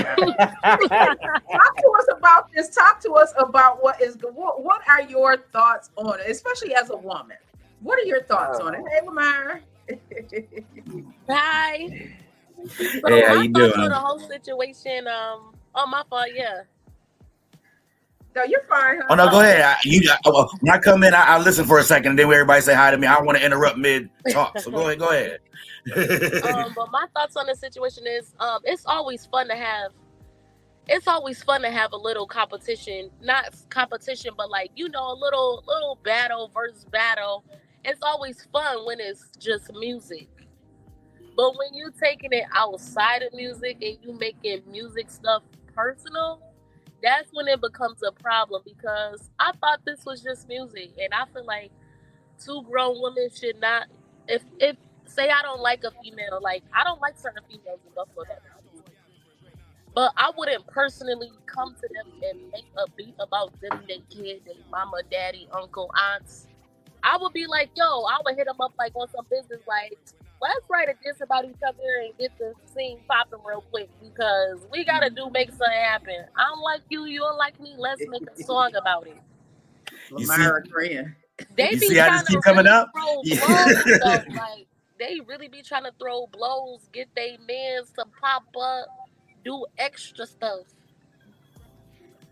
[1.77, 2.70] to us about this.
[2.70, 6.90] Talk to us about what is what, what are your thoughts on it, especially as
[6.90, 7.36] a woman.
[7.81, 8.81] What are your thoughts on it?
[8.90, 9.61] Hey, Lamar.
[11.28, 11.89] Hi.
[13.01, 13.81] So Hey, how my you thoughts doing?
[13.81, 15.07] on the whole situation.
[15.07, 16.28] Um, oh my fault.
[16.35, 16.62] Yeah.
[18.34, 19.00] No, you're fine.
[19.09, 19.62] Oh no, go ahead.
[19.62, 22.18] I, you, I, well, when I come in, I, I listen for a second, and
[22.18, 24.59] then everybody say hi to me, I don't want to interrupt mid talk.
[24.60, 25.40] So go ahead, go ahead.
[26.44, 29.92] um, but my thoughts on the situation is, um, it's always fun to have.
[30.90, 35.16] It's always fun to have a little competition, not competition, but like you know, a
[35.18, 37.44] little little battle versus battle.
[37.84, 40.28] It's always fun when it's just music.
[41.36, 45.42] But when you're taking it outside of music and you making music stuff
[45.74, 46.42] personal,
[47.03, 51.25] that's when it becomes a problem because I thought this was just music, and I
[51.33, 51.70] feel like
[52.43, 53.87] two grown women should not.
[54.27, 54.77] If if
[55.07, 58.25] say I don't like a female, like I don't like certain females in Buffalo,
[59.95, 64.43] but I wouldn't personally come to them and make a beat about them, their kid,
[64.45, 66.47] their mama, daddy, uncle, aunts.
[67.03, 69.99] I would be like, yo, I would hit them up like on some business, like,
[70.40, 74.66] let's write a diss about each other and get the scene popping real quick because
[74.73, 75.27] we gotta mm-hmm.
[75.27, 76.24] do make something happen.
[76.36, 77.74] I don't like you, you don't like me.
[77.77, 79.16] Let's make a song about it.
[80.10, 80.65] You see- Lamar.
[81.56, 82.90] They You be see how trying this to keep coming really up?
[82.93, 84.24] throw blows.
[84.35, 84.66] Like
[84.98, 88.86] they really be trying to throw blows, get they mans to pop up,
[89.44, 90.65] do extra stuff,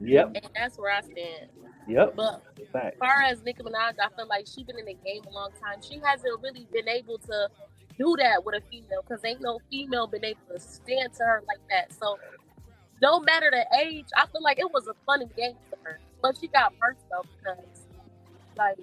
[0.00, 1.48] Yep, and that's where I stand.
[1.86, 2.14] yep.
[2.16, 2.42] But
[2.72, 2.94] Fact.
[2.94, 5.50] as far as Nicki Minaj, I feel like she's been in the game a long
[5.62, 5.80] time.
[5.80, 7.48] She hasn't really been able to
[7.98, 11.42] do that with a female because ain't no female been able to stand to her
[11.46, 11.92] like that.
[11.98, 12.18] So
[13.02, 16.00] no matter the age, I feel like it was a funny game for her.
[16.22, 17.86] But she got burnt though because
[18.56, 18.78] like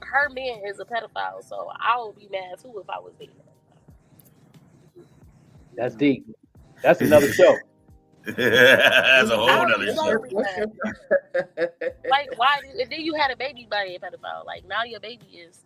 [0.00, 3.34] her man is a pedophile, so I would be mad too if I was dating.
[5.76, 6.26] That's deep.
[6.82, 7.56] That's another show.
[8.24, 10.72] That's a whole I nother would show.
[12.10, 12.58] Like why?
[12.78, 14.44] And then you had a baby by a pedophile.
[14.44, 15.64] Like now your baby is.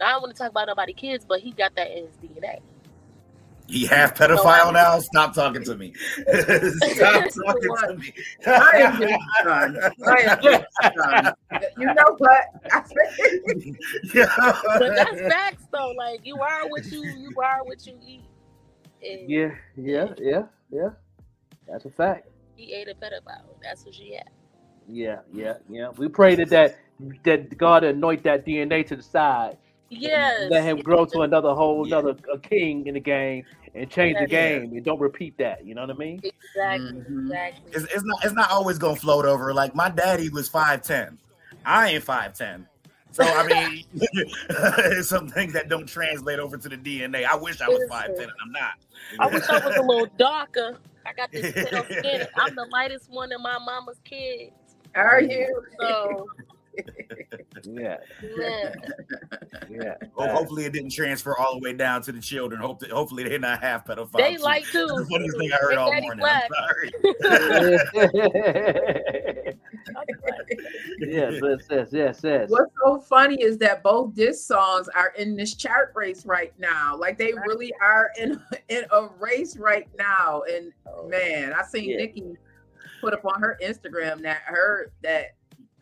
[0.00, 2.16] Now I don't want to talk about nobody kids, but he got that in his
[2.16, 2.60] DNA.
[3.66, 4.98] He half pedophile now.
[4.98, 5.94] Stop talking to me.
[6.26, 8.12] Stop talking to me.
[8.46, 9.78] I am just done.
[10.06, 10.64] I am just
[10.96, 11.32] done.
[11.78, 12.44] You know what?
[14.78, 15.92] But that's facts though.
[15.96, 18.24] Like you are what you you are what you eat.
[19.02, 20.90] And Yeah, yeah, yeah, yeah.
[21.66, 22.28] That's a fact.
[22.56, 23.56] he ate a pedophile.
[23.62, 24.28] That's what she had.
[24.88, 25.88] Yeah, yeah, yeah.
[25.96, 26.78] We pray that that,
[27.24, 29.56] that God anoint that DNA to the side.
[29.96, 30.50] Yes.
[30.50, 33.44] Let him grow to another whole another a king in the game
[33.74, 35.64] and change the game and don't repeat that.
[35.64, 36.20] You know what I mean?
[36.22, 36.92] Exactly.
[36.92, 37.26] Mm-hmm.
[37.26, 37.72] Exactly.
[37.72, 38.24] It's, it's not.
[38.24, 39.52] It's not always gonna float over.
[39.52, 41.18] Like my daddy was five ten.
[41.64, 42.66] I ain't five ten.
[43.10, 47.24] So I mean, it's some things that don't translate over to the DNA.
[47.24, 48.72] I wish I was five ten, and I'm not.
[49.18, 50.78] I wish I was a little darker.
[51.06, 52.26] I got this pale skin.
[52.36, 54.52] I'm the lightest one of my mama's kids.
[54.94, 55.62] Are you?
[55.80, 56.28] So
[57.66, 57.96] Yeah,
[58.36, 58.74] man.
[59.70, 59.94] yeah.
[60.14, 62.60] Ho- hopefully, it didn't transfer all the way down to the children.
[62.60, 64.18] Hope that, hopefully, they're not half pedophiles.
[64.18, 64.86] They like to.
[64.86, 66.18] That's the funniest thing I heard Big all morning.
[66.18, 66.44] Black.
[66.44, 66.92] I'm sorry.
[71.00, 72.50] yes, yes, yes, yes, yes.
[72.50, 76.96] What's so funny is that both diss songs are in this chart race right now.
[76.96, 80.42] Like they really are in in a race right now.
[80.50, 81.08] And oh.
[81.08, 81.96] man, I seen Yeah.
[81.98, 82.24] Nicki
[83.00, 85.34] put up on her Instagram that her that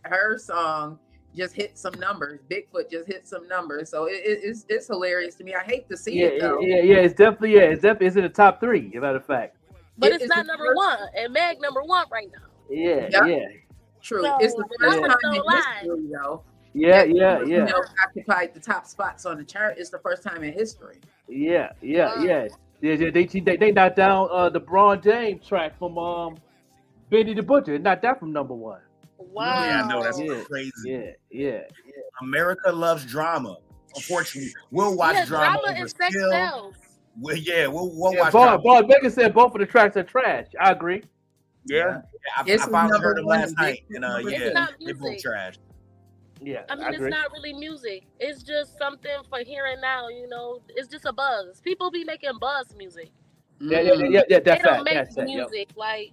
[0.04, 0.98] her song
[1.34, 2.40] just hit some numbers.
[2.50, 3.88] Bigfoot just hit some numbers.
[3.90, 5.54] So it, it- it's it's hilarious to me.
[5.54, 6.60] I hate to see Yeah, it yeah, though.
[6.60, 6.96] yeah, yeah.
[6.96, 7.60] It's definitely yeah.
[7.62, 8.88] It's definitely it's in the top three.
[8.88, 9.56] As a matter of fact.
[9.98, 10.98] But It it's is not number first- one.
[11.16, 12.48] And Meg number one right now.
[12.70, 13.24] Yeah, Yeah.
[13.26, 13.46] yeah.
[14.02, 14.22] True.
[14.22, 16.42] So, it's the the first numbers time in history, though.
[16.74, 17.64] Yeah, that yeah, you yeah.
[17.66, 19.74] know, occupied the top spots on the chart.
[19.78, 20.98] It's the first time in history.
[21.28, 22.48] Yeah, yeah, yeah.
[22.80, 26.36] Yeah, yeah, they, they they knocked down uh the Braun James track from um
[27.10, 27.78] Benny the Butcher.
[27.78, 28.80] Not that from number one.
[29.32, 29.64] Wow.
[29.64, 30.72] Yeah, I know that's Yeah, crazy.
[30.84, 31.60] Yeah, yeah.
[32.20, 33.56] America loves drama.
[33.94, 36.30] Unfortunately, we'll watch yeah, drama, drama over and sex skill.
[36.30, 36.74] sells.
[37.20, 38.82] Well, yeah, we'll, we'll Yeah, watch Bob, drama.
[38.82, 40.46] Bob Baker said both of the tracks are trash.
[40.60, 41.02] I agree.
[41.64, 42.00] Yeah,
[42.36, 45.54] I, It's I finally heard them last night, and uh, yeah, not they both trash.
[46.40, 48.02] Yeah, I mean, it's not really music.
[48.18, 50.08] It's just something for here and now.
[50.08, 51.60] You know, it's just a buzz.
[51.60, 53.10] People be making buzz music.
[53.60, 54.84] Yeah, yeah, yeah, yeah, yeah they that's don't fact.
[54.84, 55.28] make That's fact.
[55.30, 55.36] Yo.
[55.36, 56.12] music like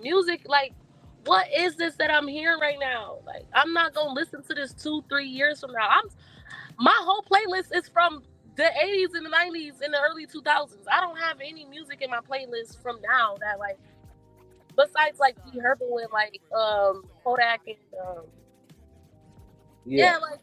[0.00, 0.72] music like
[1.24, 3.18] what is this that I'm hearing right now?
[3.26, 5.88] Like I'm not gonna listen to this two, three years from now.
[5.88, 6.10] I'm
[6.78, 8.22] my whole playlist is from
[8.56, 10.74] the 80s and the 90s and the early 2000s.
[10.90, 13.78] I don't have any music in my playlist from now that like
[14.76, 18.24] besides like G Herbo and like um Kodak and um
[19.84, 20.40] yeah, like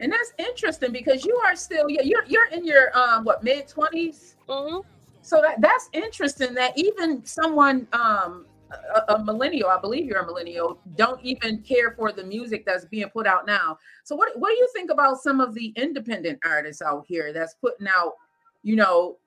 [0.00, 3.68] And that's interesting because you are still yeah you're you're in your um what mid
[3.68, 4.34] 20s.
[4.48, 4.80] Mm-hmm.
[5.22, 10.26] So that that's interesting that even someone um a, a millennial, I believe you're a
[10.26, 13.78] millennial, don't even care for the music that's being put out now.
[14.04, 17.54] So what what do you think about some of the independent artists out here that's
[17.54, 18.14] putting out,
[18.62, 19.18] you know,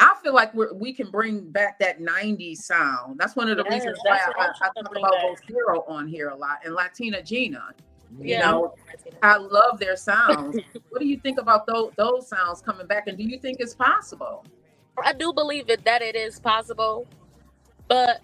[0.00, 3.20] I feel like we're, we can bring back that 90s sound.
[3.20, 6.30] That's one of the Yes, reasons why I, I to talk about Hero on here
[6.30, 7.62] a lot and Latina Gina.
[8.20, 8.50] You Yeah.
[8.50, 8.74] know,
[9.22, 10.58] I love their sounds.
[10.90, 13.06] what do you think about those those sounds coming back?
[13.06, 14.44] And do you think it's possible?
[15.04, 17.06] I do believe it that it is possible,
[17.88, 18.20] but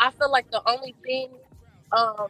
[0.00, 1.30] I feel like the only thing,
[1.92, 2.28] um,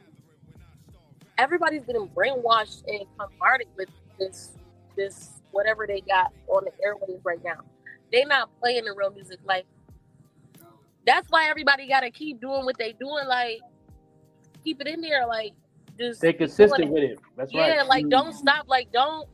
[1.36, 3.88] everybody's getting brainwashed and bombarded with
[4.18, 4.56] this,
[4.96, 7.60] this whatever they got on the airwaves right now.
[8.12, 9.38] They not playing the real music.
[9.44, 9.66] Like
[11.06, 13.26] that's why everybody got to keep doing what they doing.
[13.26, 13.60] Like
[14.64, 15.26] keep it in there.
[15.26, 15.52] Like
[15.98, 17.18] just Stay consistent with it.
[17.36, 17.76] That's yeah, right.
[17.76, 18.68] Yeah, like don't stop.
[18.68, 19.28] Like don't.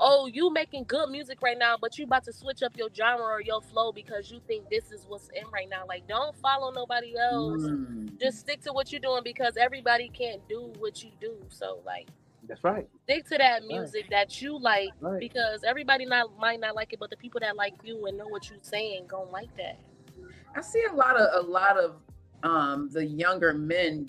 [0.00, 3.24] Oh, you making good music right now, but you about to switch up your genre
[3.24, 5.84] or your flow because you think this is what's in right now.
[5.88, 7.62] Like, don't follow nobody else.
[7.62, 8.18] Mm.
[8.20, 11.36] Just stick to what you're doing because everybody can't do what you do.
[11.48, 12.08] So, like,
[12.48, 12.88] That's right.
[13.04, 15.18] stick to that music that you like Right.
[15.18, 18.28] because everybody not might not like it, but the people that like you and know
[18.28, 19.78] what you're saying gonna like that.
[20.54, 21.96] I see a lot of a lot of
[22.44, 24.08] um the younger men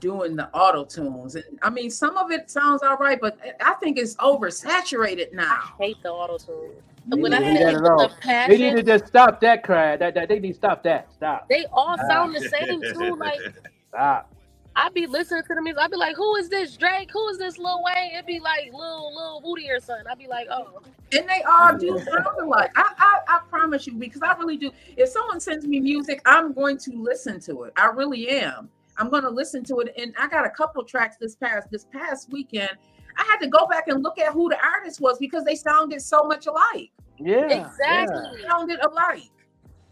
[0.00, 1.34] doing the auto tunes.
[1.34, 5.60] And I mean, some of it sounds all right, but I think it's oversaturated now.
[5.78, 6.72] I hate the auto tune.
[7.06, 8.08] They When I need say that it at with all.
[8.08, 10.00] the They need to just stop that crowd.
[10.00, 11.12] That, that they need to stop that.
[11.12, 11.48] Stop.
[11.48, 13.16] they all sound the same too.
[13.16, 13.40] Like
[13.88, 14.32] Stop.
[14.76, 15.80] I be listening to the music.
[15.82, 17.10] I be like, who is this Drake?
[17.12, 18.12] Who is this Lil Wayne?
[18.14, 20.06] It'd be like Lil Lil Booty or something.
[20.06, 20.80] I'd be like, oh,
[21.12, 22.70] And they all do sound like.
[22.76, 24.70] I, I I promise you, because I really do.
[24.96, 27.72] If someone sends me music, I'm going to listen to it.
[27.76, 28.68] I really am.
[28.98, 29.94] I'm going to listen to it.
[29.96, 32.70] And I got a couple tracks this past this past weekend.
[33.16, 36.00] I had to go back and look at who the artist was because they sounded
[36.02, 36.90] so much alike.
[37.18, 37.48] Yeah.
[37.48, 38.42] exactly.
[38.48, 39.30] Sounded alike.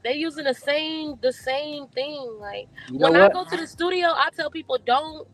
[0.04, 2.36] They using the same the same thing.
[2.38, 3.32] Like You when I what?
[3.32, 5.26] go to the studio, I tell people don't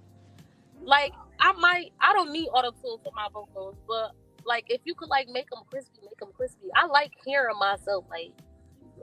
[0.83, 1.13] like.
[1.41, 1.93] I might.
[2.01, 4.13] I don't need auto tune for my vocals, but
[4.47, 6.69] like if you could like make them crispy, make them crispy.
[6.75, 8.33] I like hearing myself like,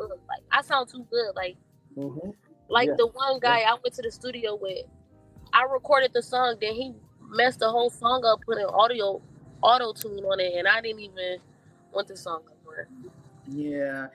[0.02, 1.36] ugh, like I sound too good.
[1.36, 1.58] Like
[1.98, 2.34] Mhm.
[2.70, 2.96] Like Yeah.
[2.98, 4.86] the one guy I went to the studio with,
[5.54, 9.22] I recorded the song, then he messed the whole song up, put an audio
[9.62, 11.40] auto tune on it, and I didn't even
[11.92, 12.88] want the song to work.
[13.48, 14.08] Yeah.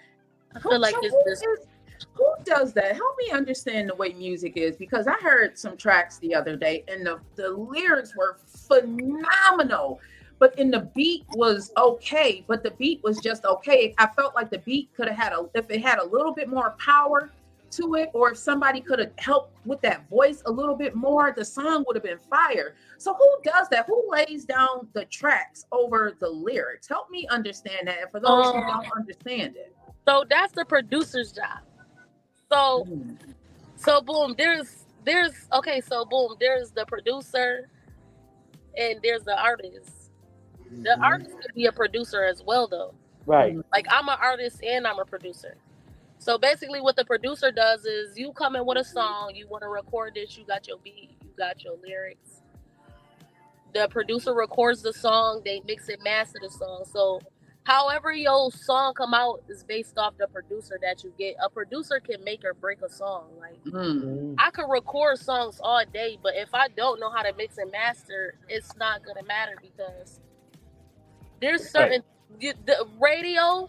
[0.54, 1.66] I feel like so it's who just is-
[2.14, 2.96] who does that?
[2.96, 6.84] Help me understand the way music is because I heard some tracks the other day
[6.88, 10.00] and the, the lyrics were phenomenal.
[10.38, 13.94] But in the beat was okay, but the beat was just okay.
[13.98, 16.48] I felt like the beat could have had a if it had a little bit
[16.48, 17.30] more power
[17.76, 21.32] to it, or if somebody could have helped with that voice a little bit more,
[21.36, 22.74] the song would have been fire.
[22.98, 23.86] So who does that?
[23.86, 26.88] Who lays down the tracks over the lyrics?
[26.88, 27.98] Help me understand that.
[28.00, 29.74] And for those who Um, don't understand it.
[30.06, 31.60] So that's the producer's job.
[32.50, 32.86] So
[33.76, 37.68] so boom, there's there's okay, so boom, there's the producer
[38.76, 40.10] and there's the artist.
[40.82, 42.94] The artist could be a producer as well though.
[43.26, 43.56] Right.
[43.72, 45.56] Like I'm an artist and I'm a producer.
[46.24, 49.60] So basically what the producer does is you come in with a song, you want
[49.62, 52.40] to record this, you got your beat, you got your lyrics.
[53.74, 56.84] The producer records the song, they mix and master the song.
[56.90, 57.20] So
[57.64, 61.36] however your song come out is based off the producer that you get.
[61.44, 63.26] A producer can make or break a song.
[63.38, 64.36] Like Mm.
[64.38, 67.70] I could record songs all day, but if I don't know how to mix and
[67.70, 70.20] master, it's not gonna matter because
[71.42, 72.02] there's certain
[72.40, 73.68] you- the radio,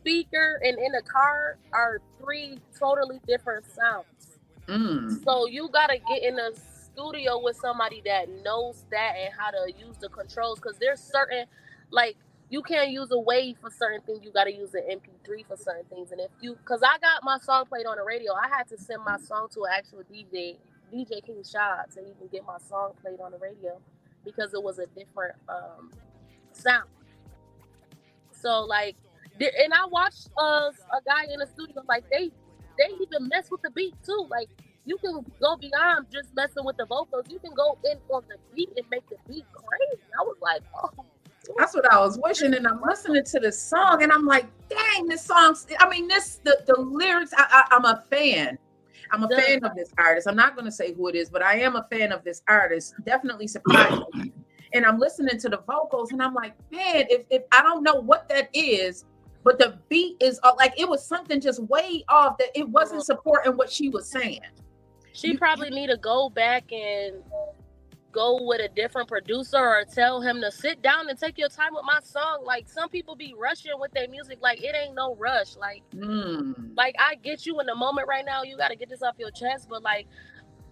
[0.00, 4.38] speaker, and in a car are three totally different sounds.
[4.66, 5.22] Mm.
[5.24, 9.72] So you gotta get in a studio with somebody that knows that and how to
[9.78, 11.46] use the controls because there's certain
[11.90, 12.16] like
[12.50, 14.20] you can't use a wave for certain things.
[14.22, 16.12] You gotta use an MP3 for certain things.
[16.12, 18.78] And if you because I got my song played on the radio, I had to
[18.78, 20.56] send my song to an actual DJ,
[20.92, 23.80] DJ King Shot, to even get my song played on the radio
[24.24, 25.90] because it was a different um
[26.52, 26.88] sound.
[28.32, 28.96] So like,
[29.40, 32.30] there- and I watched uh, a guy in the studio like they
[32.78, 34.26] they even mess with the beat too.
[34.30, 34.48] Like
[34.86, 37.24] you can go beyond just messing with the vocals.
[37.28, 40.02] You can go in on the beat and make the beat crazy.
[40.18, 41.04] I was like, oh,
[41.58, 45.06] That's what I was wishing, and I'm listening to this song, and I'm like, dang,
[45.06, 45.66] this song's.
[45.78, 47.32] I mean, this the the lyrics.
[47.36, 48.58] I, I, I'm a fan.
[49.12, 50.28] I'm a fan of this artist.
[50.28, 52.42] I'm not going to say who it is, but I am a fan of this
[52.46, 52.94] artist.
[53.04, 54.02] Definitely surprised.
[54.72, 57.96] And I'm listening to the vocals, and I'm like, man, if, if I don't know
[57.96, 59.04] what that is,
[59.44, 63.04] but the beat is uh, like it was something just way off that it wasn't
[63.04, 64.40] supporting what she was saying.
[65.12, 67.16] she probably need to go back and
[68.12, 71.68] go with a different producer or tell him to sit down and take your time
[71.72, 72.42] with my song.
[72.44, 75.56] Like some people be rushing with their music, like it ain't no rush.
[75.56, 76.76] Like Mm.
[76.76, 78.42] like I get you in the moment right now.
[78.42, 79.68] You got to get this off your chest.
[79.70, 80.08] But like,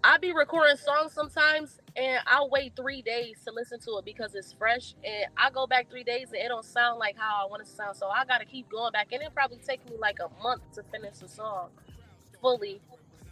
[0.03, 4.33] I be recording songs sometimes, and I'll wait three days to listen to it because
[4.33, 4.95] it's fresh.
[5.03, 7.65] And I go back three days, and it don't sound like how I want it
[7.65, 7.97] to sound.
[7.97, 10.61] So I got to keep going back, and it probably take me like a month
[10.75, 11.69] to finish the song
[12.41, 12.79] fully.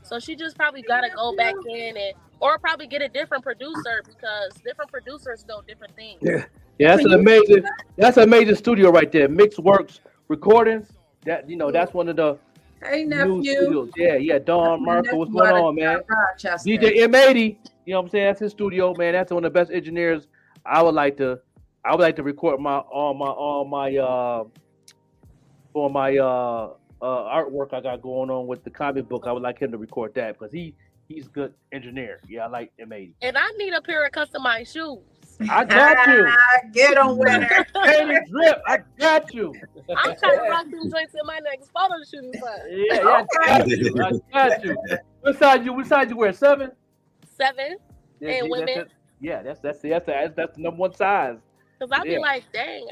[0.04, 3.44] So she just probably got to go back in and, or probably get a different
[3.44, 6.20] producer because different producers know different things.
[6.22, 6.46] Yeah,
[6.80, 7.64] yeah, that's an amazing.
[7.98, 9.30] That's an amazing studio right there.
[9.30, 10.88] Mixed Works Recordings.
[11.26, 12.38] That you know, that's one of the
[12.84, 13.90] Hey nephew, studios.
[13.96, 14.40] Yeah, yeah.
[14.40, 16.02] Don Marco, what's going on, man?
[16.08, 16.70] Rochester.
[16.70, 17.58] DJ M80.
[17.86, 18.26] You know what I'm saying?
[18.26, 19.14] That's his studio, man.
[19.14, 20.28] That's one of the best engineers.
[20.66, 21.40] I would like to.
[21.84, 24.44] I would like to record my all my all my uh
[25.74, 29.24] for my uh uh artwork I got going on with the comic book.
[29.26, 30.76] I would like him to record that because he
[31.08, 32.20] he's a good engineer.
[32.28, 33.14] Yeah, I like M80.
[33.22, 35.00] And I need a pair of customized shoes.
[35.50, 36.28] I got you.
[36.74, 37.68] Get on with it.
[37.86, 38.62] Hey, drip.
[38.68, 39.54] I got you.
[39.90, 42.60] I'm trying to rock them joints in my next photo shooting spot.
[42.70, 43.96] Yeah, yeah, I got you.
[44.04, 44.12] I
[44.50, 44.78] got you.
[45.22, 45.74] What size you?
[45.74, 46.34] What size you wear?
[46.34, 46.72] Seven.
[47.26, 47.78] Seven
[48.20, 48.66] Yeah, and see, women.
[48.76, 48.92] That's, it.
[49.22, 51.38] yeah, that's that's that's that's, that's the number one size.
[51.80, 52.16] Cause I'll Yeah.
[52.16, 52.88] be like, dang,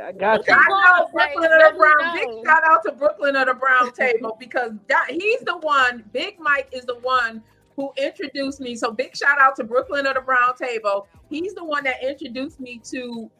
[0.00, 0.56] I, I got I you.
[0.56, 2.14] know Like, Brooklyn let of the Brown.
[2.14, 6.04] Big shout out to Brooklyn of the Brown Table because that, he's the one.
[6.12, 7.42] Big Mike is the one
[7.78, 8.74] who introduced me.
[8.74, 11.06] So big shout out to Brooklyn of the Brown Table.
[11.30, 13.30] He's the one that introduced me to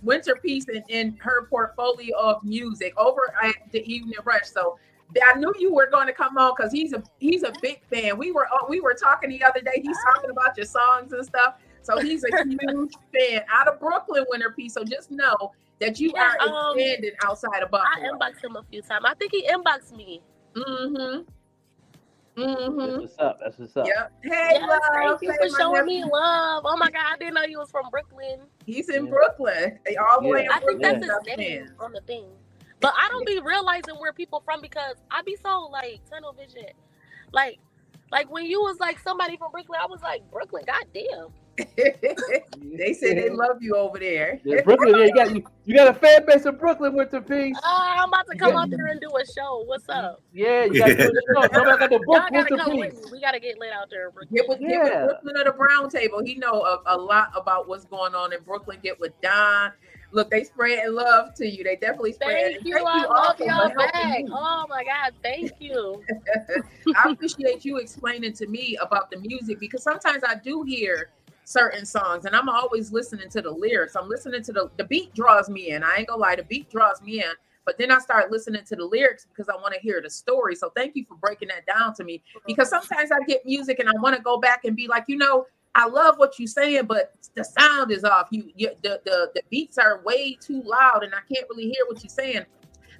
[0.00, 4.46] Winter Peace and, and her portfolio of music over at the Evening Rush.
[4.46, 4.78] So
[5.22, 8.16] I knew you were going to come on because he's a he's a big fan.
[8.16, 9.82] We were we were talking the other day.
[9.82, 11.56] He's talking about your songs and stuff.
[11.82, 14.72] So he's a huge fan out of Brooklyn, Winter Peace.
[14.72, 17.86] So just know that you Yeah, are um, expanding outside of box.
[17.94, 18.18] I Buffalo.
[18.18, 19.04] inboxed him a few times.
[19.06, 20.22] I think he inboxed me.
[20.54, 21.24] Mm-hmm.
[22.36, 22.78] Mm-hmm.
[22.78, 23.38] That's what's up.
[23.42, 23.86] That's what's up.
[23.86, 24.12] Yep.
[24.22, 24.80] Hey, Yes, love.
[24.94, 26.62] thank you Hey, for my showing me love.
[26.66, 28.40] Oh my god, I didn't know you was from Brooklyn.
[28.64, 29.10] He's in Yeah.
[29.10, 29.78] Brooklyn.
[30.08, 30.50] All the way in Yeah.
[30.52, 31.00] I think Brooklyn.
[31.08, 32.24] that's his name on the thing.
[32.80, 36.70] But I don't be realizing where people from because I be so like tunnel vision.
[37.32, 37.58] Like
[38.10, 41.28] like when you was like somebody from Brooklyn, I was like, Brooklyn, goddamn.
[41.76, 44.40] they say they love you over there.
[44.44, 47.20] Yeah, Brooklyn, yeah, you got you, you got a fan base in Brooklyn with the
[47.20, 47.56] piece.
[47.58, 48.60] Uh, I'm about to come Yeah.
[48.60, 49.62] out there and do a show.
[49.66, 50.20] What's up?
[50.32, 51.42] Yeah, you got to do the show.
[51.52, 53.02] Somebody got the Y'all book with the piece.
[53.02, 53.12] with.
[53.12, 54.34] We gotta get lit out there in Brooklyn.
[54.34, 54.92] Get with, get with
[55.22, 56.22] Brooklyn at the Brown Table.
[56.24, 58.78] He know a, a lot about what's going on in Brooklyn.
[58.82, 59.72] Get with Don.
[60.10, 61.64] Look, they spreading love to you.
[61.64, 62.52] They definitely spread.
[62.54, 62.76] Thank you.
[62.76, 64.24] I love y'all back.
[64.30, 66.02] Oh my god, thank you.
[66.96, 71.10] I appreciate you explaining to me about the music because sometimes I do hear
[71.44, 73.96] certain songs and I'm always listening to the lyrics.
[73.96, 75.82] I'm listening to the the beat draws me in.
[75.82, 77.32] I ain't gonna lie, the beat draws me in.
[77.64, 80.56] But then I start listening to the lyrics because I want to hear the story.
[80.56, 82.22] So thank you for breaking that down to me.
[82.44, 85.16] Because sometimes I get music and I want to go back and be like, you
[85.16, 85.46] know,
[85.76, 88.28] I love what you're saying, but the sound is off.
[88.30, 91.84] You, you the, the the beats are way too loud, and I can't really hear
[91.88, 92.44] what you're saying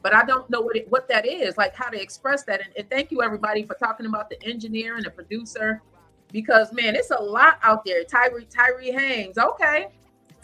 [0.02, 2.60] but I don't know what it, what that is, like how to express that.
[2.60, 5.80] And, and thank you everybody for talking about the engineer and the producer,
[6.32, 8.04] because man, it's a lot out there.
[8.04, 9.88] Tyree Tyree Haynes, okay.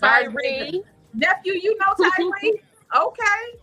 [0.01, 0.83] Tyree.
[1.15, 2.63] nephew, you know Tyree,
[2.97, 3.59] okay.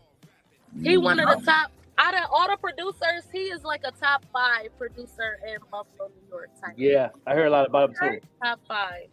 [0.82, 4.26] He one of the top out of all the producers, he is like a top
[4.34, 6.50] five producer in Buffalo, New York.
[6.62, 6.74] Type.
[6.76, 8.20] Yeah, I heard a lot about him too.
[8.44, 9.08] Top five.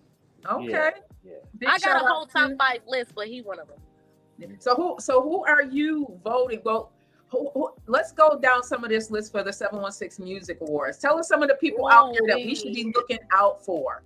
[0.50, 0.90] Okay.
[1.24, 1.70] Yeah, yeah.
[1.70, 4.56] I got a whole top five list, but he one of them.
[4.58, 6.60] So who so who are you voting?
[6.64, 6.90] Well,
[7.32, 10.98] who, who, let's go down some of this list for the 716 Music Awards.
[10.98, 14.02] Tell us some of the people out there that we should be looking out for.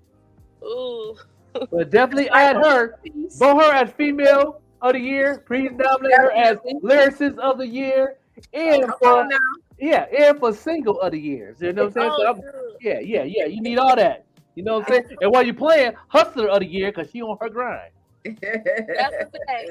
[0.65, 1.16] Ooh.
[1.70, 2.98] But definitely add her.
[3.39, 5.43] Vote her as female of the year.
[5.47, 8.16] Please nominate her as lyricist of the year.
[8.53, 9.28] And Come for.
[9.78, 11.57] Yeah, and for single of the years.
[11.61, 12.12] You know what I'm saying?
[12.16, 13.47] So Oh, I'm- yeah, yeah, yeah.
[13.47, 14.24] You need all that.
[14.55, 15.16] You know what I'm saying?
[15.20, 17.90] And while you're playing, hustler of the year because she on her grind.
[18.24, 19.70] That's a fact.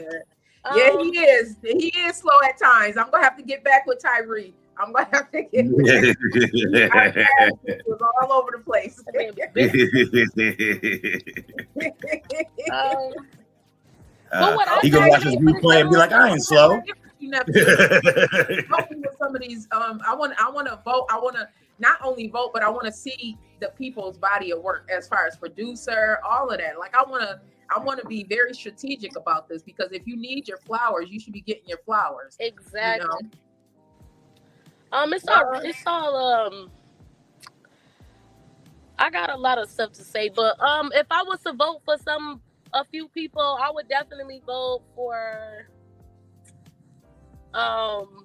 [0.74, 1.58] Yeah, Um, he is.
[1.62, 2.98] He is slow at times.
[2.98, 4.54] I'm gonna have to get back with Tyree.
[4.78, 5.52] I'm gonna have to get
[6.92, 7.16] back.
[7.66, 9.02] It was all over the place.
[12.72, 13.14] Um,
[14.32, 16.82] Uh, what he gonna watch his replay and be like, I ain't slow.
[17.20, 17.52] You never
[18.68, 19.68] help me with some of these.
[19.72, 20.34] Um, I want.
[20.42, 21.06] I want to vote.
[21.10, 21.48] I want to
[21.80, 25.26] not only vote, but I want to see the people's body of work as far
[25.26, 26.78] as producer, all of that.
[26.80, 27.40] Like I want to.
[27.74, 31.20] I want to be very strategic about this because if you need your flowers, you
[31.20, 32.36] should be getting your flowers.
[32.40, 33.06] Exactly.
[33.06, 33.30] You know?
[34.92, 36.72] Um, it's all it's all um.
[38.98, 41.82] I got a lot of stuff to say, but um, if I was to vote
[41.84, 42.42] for some
[42.74, 45.68] a few people, I would definitely vote for
[47.54, 48.25] um.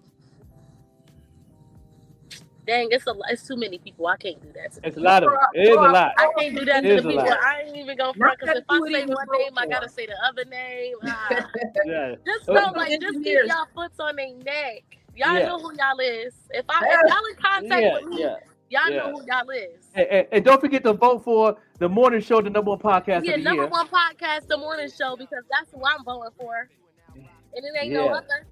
[2.70, 4.06] Dang, it's a it's too many people.
[4.06, 4.70] I can't do that.
[4.74, 5.60] To It's a lot of it.
[5.62, 6.12] It is a lot.
[6.16, 7.26] I can't do that It to the people.
[7.28, 9.66] I ain't even gonna Not front because if I say even one vote name, I
[9.66, 10.94] gotta say the other name.
[11.05, 11.51] Ah.
[11.84, 12.14] Yeah.
[12.24, 14.84] Just Oh, know, like, just keep y'all foots on their neck.
[15.16, 15.47] Y'all Yeah.
[15.47, 16.32] know who y'all is.
[16.51, 18.36] If I if y'all in contact Yeah, with me, yeah,
[18.68, 18.97] y'all yeah.
[18.98, 19.88] know who y'all is.
[19.97, 23.24] And, and, and don't forget to vote for the morning show, the number one podcast
[23.24, 23.68] Yeah, of the number year.
[23.70, 26.68] one podcast, the morning show, because that's who I'm voting for.
[27.16, 28.47] And it ain't no other.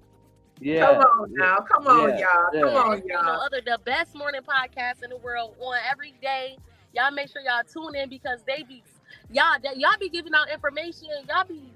[0.61, 0.85] Yeah.
[0.87, 1.57] Come on now.
[1.71, 2.49] Come on, Yeah, y'all.
[2.53, 2.61] yeah.
[2.61, 3.41] Come on, Ain't no y'all.
[3.41, 3.61] other.
[3.65, 6.57] The best morning podcast in the world on every day.
[6.93, 8.83] Y'all make sure y'all tune in because they be
[9.31, 11.07] y'all they- y'all be giving out information.
[11.27, 11.71] Y'all be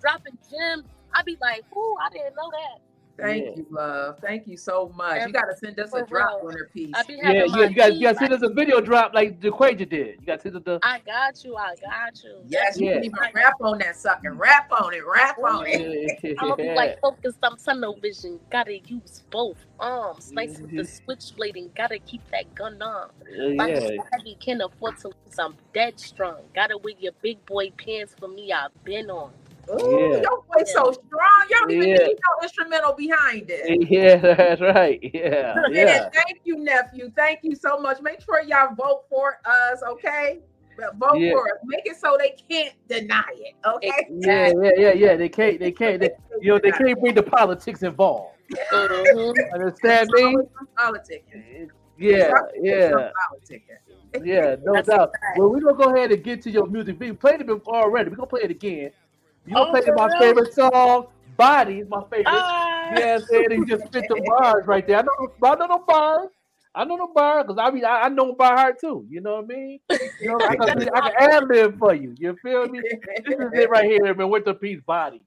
[0.00, 0.84] dropping gems.
[1.14, 2.80] I be like, ooh, I didn't know that.
[3.20, 3.50] Thank Yeah.
[3.56, 4.18] you, love.
[4.20, 5.26] Thank you so much.
[5.26, 6.48] You got to send us a For drop real.
[6.48, 6.92] on her piece.
[7.08, 10.20] Yeah, yeah, you gotta, you gotta send us a video drop like DeQuaja did.
[10.20, 11.56] You got to send us the I got you.
[11.56, 12.38] I got you.
[12.46, 12.94] Yes, you Yeah.
[12.94, 14.32] can even rap on that sucker.
[14.32, 15.02] Rap on it.
[15.06, 16.18] Rap on it.
[16.38, 18.40] I'm gonna be like focused on tunnel vision.
[18.50, 20.26] Gotta use both arms.
[20.26, 21.04] Slice with the mm-hmm.
[21.04, 23.10] switchblade and gotta keep that gun on.
[23.10, 23.96] Uh, like yeah.
[24.12, 25.38] heavy can afford to lose.
[25.38, 26.42] I'm dead strong.
[26.54, 28.52] Gotta wear your big boy pants for me.
[28.52, 29.32] I've been on.
[29.70, 30.22] Ooh, Yeah.
[30.22, 31.42] your voice so strong.
[31.48, 31.96] You don't even Yeah.
[31.98, 33.88] need no instrumental behind it.
[33.90, 34.98] Yeah, that's right.
[35.02, 36.08] Yeah, yeah.
[36.10, 37.10] thank you, nephew.
[37.16, 38.00] Thank you so much.
[38.00, 40.40] Make sure y'all vote for us, okay?
[40.96, 41.32] Vote Yeah.
[41.32, 41.58] for us.
[41.64, 44.06] Make it so they can't deny it, okay?
[44.10, 45.16] Yeah, yeah, yeah, yeah.
[45.16, 46.10] They can't, they can't, they,
[46.40, 48.36] you know, they can't bring the politics involved.
[48.72, 49.54] Mm-hmm.
[49.54, 50.36] Understand me?
[50.76, 51.70] politicking.
[51.98, 52.32] Yeah,
[52.62, 53.10] yeah,
[54.22, 54.56] yeah.
[54.64, 55.12] No That's doubt.
[55.36, 56.98] Well, we're gonna go ahead and get to your music.
[56.98, 58.08] We played it before already.
[58.08, 58.90] We're gonna play it again.
[59.50, 60.18] You gonna Oh, play for my real?
[60.20, 61.06] favorite song,
[61.36, 62.26] "Body" is my favorite.
[62.28, 62.88] Ah.
[62.96, 64.98] Yeah, and he just fit the bars right there.
[64.98, 66.30] I know, I know the bars.
[66.72, 69.04] I know the bar because I mean I, I know them by heart too.
[69.10, 69.80] You know what I mean?
[70.20, 72.14] You know, I can, I can ad lib for you.
[72.16, 72.80] You feel me?
[73.26, 74.30] This is it right here, man.
[74.30, 75.20] With the piece body.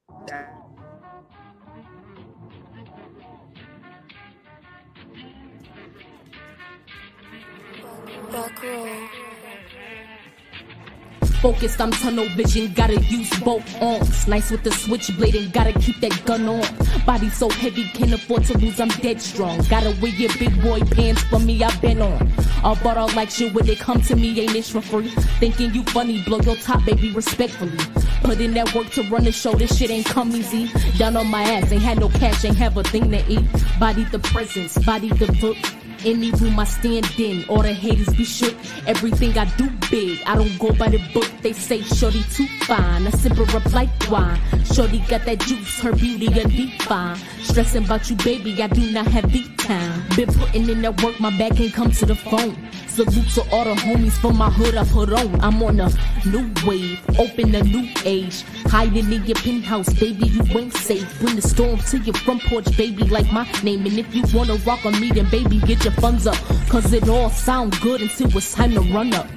[11.44, 14.30] Focused, I'm tunnel vision, gotta use both arms.
[14.30, 16.64] Nice with the switchblade and gotta keep that gun on.
[17.06, 19.60] Body so heavy, can't afford to lose, I'm dead strong.
[19.70, 22.32] Gotta wear your big boy pants for me, I've been on.
[22.64, 25.10] I bought all like shit when they come to me, ain't it for free?
[25.41, 27.78] Thinking you funny, blow your top, baby, respectfully.
[28.24, 30.72] Put in that work to run the show, this shit ain't come easy.
[30.98, 33.45] Down on my ass, ain't had no cash, ain't have a thing to eat.
[33.82, 35.57] Body the presence, body the book.
[36.05, 38.53] Any room I stand in, all the haters be shook.
[38.85, 41.30] Everything I do big, I don't go by the book.
[41.41, 44.38] They say Shorty too fine, I sip her up like wine.
[44.65, 47.17] Shorty got that juice, her beauty a define.
[47.44, 50.03] Stressing about you, baby, I do not have the time.
[50.15, 52.57] Been putting in that work, my back ain't come to the phone.
[52.88, 55.41] Salute to all the homies from my hood I put on.
[55.41, 55.90] I'm on a
[56.26, 58.44] new wave, open a new age.
[58.68, 61.20] Hiding in your penthouse, baby, you ain't safe.
[61.20, 63.86] Bring the storm to your front porch, baby, like my name.
[63.86, 66.38] And if you wanna rock on me, then baby, get your funds up.
[66.70, 69.28] Cause it all sound good until it's time to run up.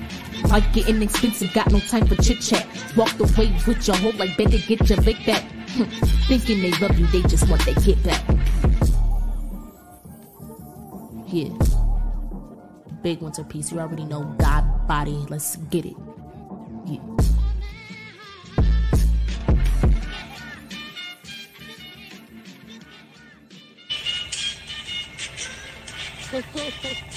[0.48, 2.66] Like getting expensive, got no time for chit chat.
[2.96, 5.42] Walked away with your whole like better get your lick back.
[6.28, 8.22] Thinking they love you, they just want their get back.
[11.28, 11.50] Yeah.
[13.02, 15.96] Big Winter Peace, you already know God body, let's get it.
[16.86, 17.00] Yeah.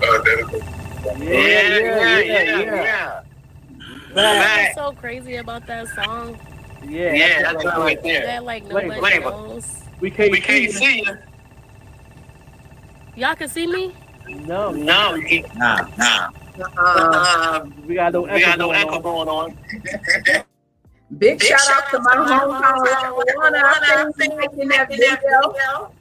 [0.00, 3.22] Yeah, yeah, yeah, yeah.
[4.12, 6.38] What's so crazy about that song?
[6.86, 8.26] Yeah, Yeah, that's right right there.
[8.26, 9.30] That like nobody Flavor.
[9.30, 9.82] knows.
[10.00, 11.16] We can't, We can't see see you.
[13.16, 13.94] Y'all can see me?
[14.28, 15.54] No, No, we can't.
[15.56, 16.30] Nah, nah.
[16.78, 19.02] Uh, we got no we echo got no going echo on.
[19.02, 19.56] going on.
[21.18, 23.58] Big, shout, out to my hometown Lackawanna.
[23.62, 25.92] I seen you making that video.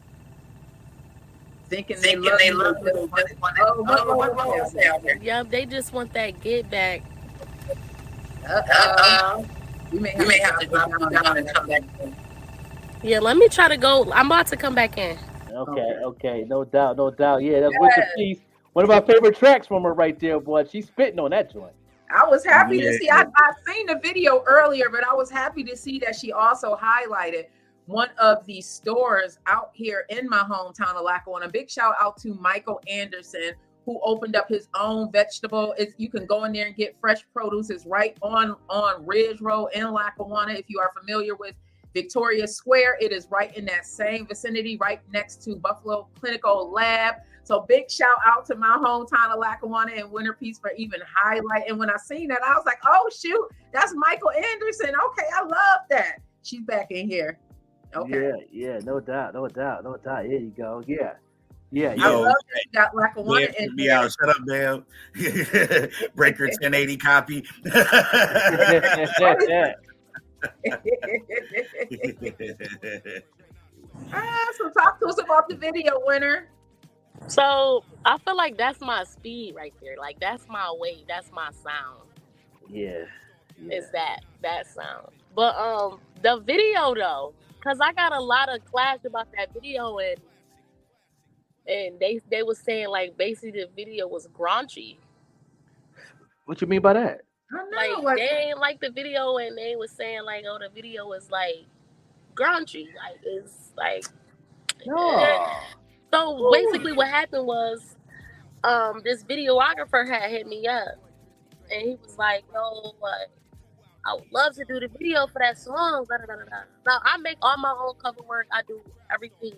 [1.74, 3.36] Thinking, they love, they love little bit.
[3.42, 4.70] Oh, what, what, oh,
[5.02, 5.24] what?
[5.24, 7.02] Yep, they just want that get back.
[8.48, 9.44] Uh-oh.
[9.92, 11.84] We may have, we may have to drop them down and come back.
[13.02, 14.12] Yeah, let me try to go.
[14.14, 15.18] I'm about to come back in.
[15.52, 17.42] Okay, okay, no doubt, no doubt.
[17.42, 18.40] Yeah, that's Winter Peace.
[18.74, 20.66] One of my favorite tracks from her right there, boy.
[20.66, 21.74] She's spitting on that joint.
[22.16, 22.98] I was happy to Yeah.
[23.00, 23.10] see.
[23.10, 26.76] I, I seen the video earlier, but I was happy to see that she also
[26.76, 27.46] highlighted
[27.86, 31.50] one of the stores out here in my hometown of Lackawanna.
[31.50, 33.52] Big shout out to Michael Anderson,
[33.86, 35.74] who opened up his own vegetable.
[35.78, 37.70] It's, you can go in there and get fresh produce.
[37.70, 40.54] It's right on on Ridge Road in Lackawanna.
[40.54, 41.56] If you are familiar with
[41.94, 47.16] Victoria Square, it is right in that same vicinity, right next to Buffalo Clinical Lab.
[47.44, 51.68] So big shout out to my hometown of Lackawanna and Winter Peace for even highlight.
[51.68, 54.92] And when I seen that, I was like, oh shoot, that's Michael Anderson.
[55.08, 56.20] Okay, I love that.
[56.42, 57.38] She's back in here.
[57.96, 58.32] Okay.
[58.52, 60.26] Yeah, yeah, no doubt, no doubt, no doubt.
[60.26, 60.84] Here you go.
[60.88, 61.14] Yeah,
[61.72, 62.08] yeah, I yeah.
[62.10, 63.94] love that you got Lackawanna Yeah, in be here.
[63.94, 64.12] out.
[64.20, 64.86] Shut up, damn.
[66.16, 67.44] Breaker 1080 copy.
[74.14, 76.50] ah, so talk to us about the video winner.
[77.28, 79.96] So I feel like that's my speed right there.
[79.98, 81.04] Like that's my way.
[81.08, 82.04] That's my sound.
[82.70, 83.06] yeah.
[83.70, 85.08] Is that that sound?
[85.36, 87.34] But um, the video though,
[87.64, 90.18] cause I got a lot of clash about that video and
[91.66, 94.98] and they they was saying like basically the video was graunchy.
[96.46, 97.22] What you mean by that?
[97.76, 101.08] Like, like- they ain't like the video and they was saying like oh the video
[101.08, 101.66] was like
[102.36, 102.88] graunchy.
[102.96, 104.06] Like it's like
[104.86, 105.48] No.
[106.12, 107.96] So basically, what happened was,
[108.64, 111.00] um, this videographer had hit me up,
[111.72, 113.30] and he was like, "Yo, what?
[114.06, 116.64] I would love to do the video for that song." Da, da, da, da.
[116.86, 118.48] Now I make all my own cover work.
[118.52, 118.82] I do
[119.12, 119.54] everything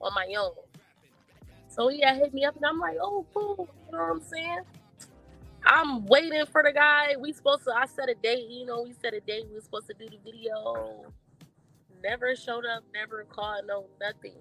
[0.00, 0.52] on my own.
[1.68, 4.20] So he had hit me up, and I'm like, "Oh, cool." You know what I'm
[4.20, 4.60] saying?
[5.64, 7.14] I'm waiting for the guy.
[7.18, 7.72] We supposed to.
[7.72, 8.48] I set a date.
[8.48, 9.46] You know, we set a date.
[9.48, 11.06] We were supposed to do the video.
[12.02, 12.82] Never showed up.
[12.92, 13.66] Never called.
[13.66, 14.38] No nothing.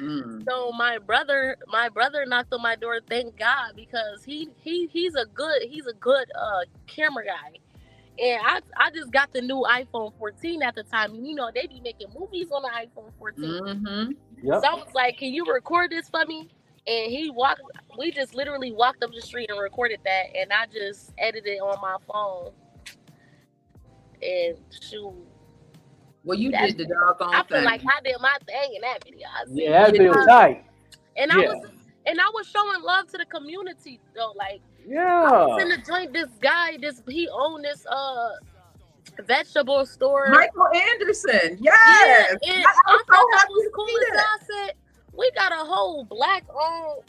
[0.00, 0.44] Mm.
[0.48, 3.00] So my brother, my brother knocked on my door.
[3.08, 7.58] Thank God because he he he's a good he's a good uh camera guy.
[8.22, 11.14] And I I just got the new iPhone 14 at the time.
[11.14, 13.44] And you know they be making movies on the iPhone 14.
[13.44, 14.12] Mm-hmm.
[14.44, 14.62] Yep.
[14.62, 16.48] So I was like, "Can you record this for me?"
[16.86, 17.62] And he walked.
[17.98, 21.80] We just literally walked up the street and recorded that, and I just edited on
[21.82, 22.52] my phone.
[24.22, 25.12] And shoot,
[26.24, 27.64] Well, you did the doggone I feel thing.
[27.64, 29.26] like I did my thing in that video.
[29.28, 30.64] I said, Yeah, that video "Yeah." tight.
[31.16, 31.48] And I Yeah.
[31.48, 31.70] was
[32.06, 34.32] and I was showing love to the community though.
[34.36, 38.30] Like I was in the joint, this guy, this he owned this uh
[39.24, 40.28] vegetable store.
[40.30, 41.58] Michael Anderson.
[41.60, 42.36] Yeah, Yes.
[42.48, 44.26] and I- I, I'm thought that was cool see as that.
[44.40, 44.74] I said,
[45.12, 47.04] we got a whole black owned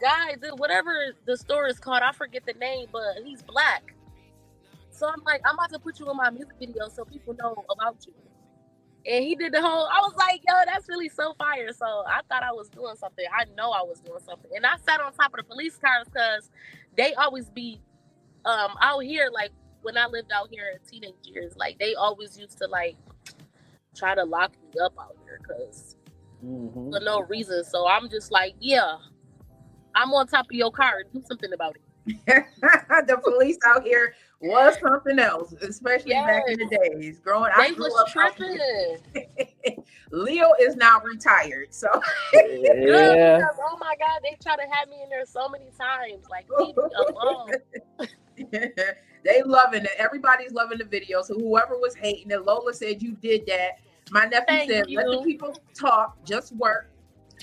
[0.00, 0.92] guy, the- whatever
[1.26, 3.94] the store is called, I forget the name, but he's black.
[4.90, 7.64] So I'm like, I'm about to put you in my music video so people know
[7.70, 8.14] about you.
[9.06, 11.72] And he did the whole, I was like, yo, that's really so fire.
[11.74, 13.24] So I thought I was doing something.
[13.38, 14.50] I know I was doing something.
[14.56, 16.50] And I sat on top of the police cars because
[16.96, 17.80] they always be
[18.44, 19.50] um out here, like
[19.82, 22.96] when I lived out here in teenage years, like they always used to like
[23.96, 25.96] try to lock me up out here because
[26.44, 26.92] Mhm.
[26.92, 27.64] for no reason.
[27.64, 28.98] So I'm just like, yeah,
[29.94, 31.04] I'm on top of your car.
[31.12, 31.82] Do something about it.
[32.26, 37.18] the police out here was something else, especially back in the days.
[37.20, 39.84] Growing, I grew was up tripping.
[40.10, 41.88] Leo is now retired, so
[42.32, 43.38] Good, Yeah.
[43.38, 46.26] because, oh my God, they try to have me in there so many times.
[46.30, 48.08] Like, leave me alone.
[49.24, 49.92] they loving it.
[49.98, 51.22] Everybody's loving the video.
[51.22, 53.80] So whoever was hating it, Lola said you did that.
[54.10, 56.90] My nephew Thank said, "Let the people talk, just work."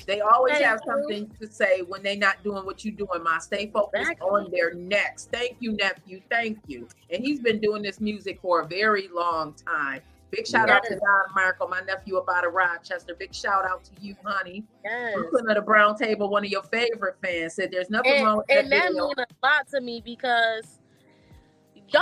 [0.05, 0.91] They always Thank have you.
[0.91, 3.23] something to say when they're not doing what you're doing.
[3.23, 5.31] My stay focused on their next.
[5.31, 6.21] Thank you, nephew.
[6.29, 6.87] Thank you.
[7.11, 10.01] And he's been doing this music for a very long time.
[10.31, 11.01] Big shout out to Yes.
[11.01, 13.15] Don Marco, my nephew up out of Rochester.
[13.15, 14.63] Big shout out to you, honey.
[14.83, 15.13] Yes.
[15.15, 18.57] Brooklyn of the Brown Table, one of your favorite fans, said there's nothing wrong And,
[18.57, 20.79] that and that means a lot to me because
[21.89, 22.01] y'all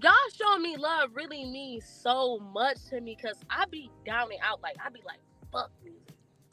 [0.00, 4.40] y'all showing me love really means so much to me because I be down and
[4.42, 4.62] out.
[4.62, 5.20] Like I be like,
[5.52, 6.05] fuck music.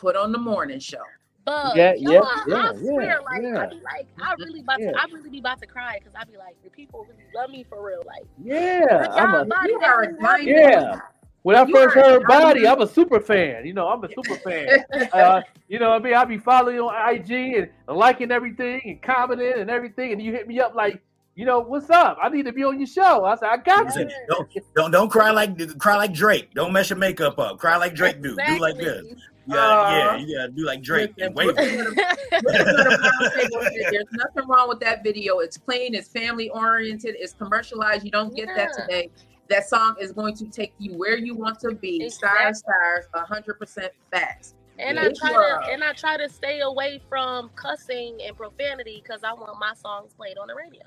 [0.04, 0.98] Put on the morning show.
[1.46, 3.62] But Yeah, y'all, yeah, I yeah, swear, yeah, like yeah.
[3.62, 4.92] I be like, I really about Yeah.
[4.92, 7.50] to, I really be about to cry because I be like, the people really love
[7.50, 8.04] me for real.
[8.06, 9.08] Like, Yeah.
[9.14, 10.52] I'm a, body, You are a really love me.
[10.52, 11.00] yeah.
[11.44, 12.68] When I You first heard Body.
[12.68, 13.66] I'm a super fan.
[13.66, 14.84] You know, I'm a super fan.
[15.14, 16.14] uh, you know what I mean?
[16.16, 20.12] I be following you on IG and liking everything and commenting and everything.
[20.12, 21.02] And you hit me up like,
[21.36, 22.18] you know, what's up?
[22.22, 23.24] I need to be on your show.
[23.24, 24.10] I said, I got you.
[24.28, 26.54] Don't, don't don't cry like cry like Drake.
[26.54, 27.58] Don't mess your makeup up.
[27.58, 28.36] Cry like Drake do.
[28.36, 29.02] Do like this.
[29.46, 30.48] Yeah, yeah, Uh, yeah.
[30.54, 31.96] Do like Drake and listen, wave.
[32.42, 35.40] There's nothing wrong with that video.
[35.40, 38.04] It's clean, it's family oriented, it's commercialized.
[38.06, 39.10] You don't get that today.
[39.50, 42.10] That song is going to take you where you want to be.
[42.10, 44.56] Stars, stars, hundred percent facts.
[44.80, 45.04] And Yeah.
[45.04, 45.64] I try job.
[45.66, 49.74] to and I try to stay away from cussing and profanity because I want my
[49.76, 50.84] songs played on the radio.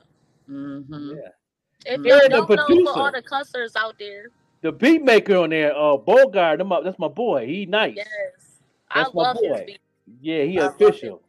[0.50, 1.16] Mm-hmm.
[1.16, 1.28] Yeah.
[1.94, 2.50] If Yeah, you the don't
[2.84, 4.30] know for all the cussers out there,
[4.62, 7.46] The beat maker on there, uh, Bogart, them up- that's my boy.
[7.46, 7.94] He nice.
[7.96, 8.06] yes,
[8.94, 9.80] That's I love his beat.
[10.20, 11.22] Yeah, he I official.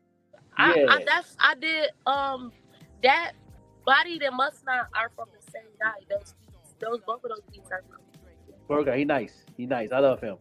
[0.57, 0.85] I, yeah.
[0.89, 2.51] I that's I did um
[3.03, 3.33] that
[3.85, 5.93] body that must not are from the same guy.
[6.09, 6.35] Those
[6.79, 7.97] those both of those beats are from.
[8.67, 9.45] Bogart, he nice.
[9.55, 9.91] He nice.
[9.91, 10.37] I love him.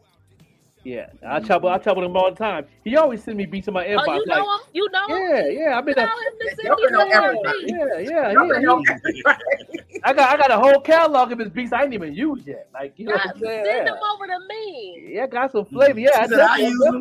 [0.86, 1.68] Yeah, I trouble.
[1.68, 2.64] I trouble him all the time.
[2.84, 4.04] He always send me beats in my oh, inbox.
[4.06, 4.60] Oh, you like, know him?
[4.72, 5.16] You know him?
[5.18, 5.76] Yeah, yeah.
[5.78, 5.96] I've been.
[5.96, 7.72] Tell A, him to send Y'all me know some more beats.
[7.72, 8.96] yeah, yeah, Y'all yeah.
[9.12, 9.22] he-
[10.04, 12.68] I got I got a whole catalog of his beats I ain't even used yet.
[12.72, 13.64] Like you know God, what I'm saying?
[13.64, 13.84] send Yeah.
[13.94, 15.08] them over to me.
[15.08, 15.98] Yeah, got some flavor.
[15.98, 16.92] Yeah, I He said, I definitely, use 'em.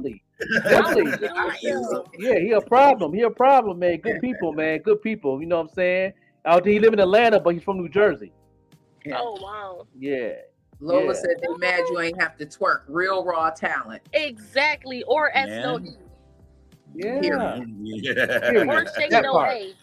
[0.64, 1.32] definitely, definitely.
[1.38, 2.04] I use 'em.
[2.18, 3.14] Yeah, he a problem.
[3.14, 4.00] He a problem, man.
[4.00, 4.80] Good people, man.
[4.80, 5.40] Good people.
[5.40, 6.14] You know what I'm saying?
[6.44, 8.32] Out there, he live in Atlanta, but he's from New Jersey.
[9.14, 9.86] Oh wow.
[9.96, 10.32] Yeah.
[10.80, 11.14] Lola Yeah.
[11.14, 12.82] said they mad you ain't have to twerk.
[12.88, 14.02] Real raw talent.
[14.14, 15.04] Exactly.
[15.04, 15.64] Or Man.
[15.64, 15.86] SOD.
[16.94, 17.20] Yeah.
[17.22, 18.64] Yeah.
[18.68, 19.50] Or shake That no part.
[19.50, 19.74] way.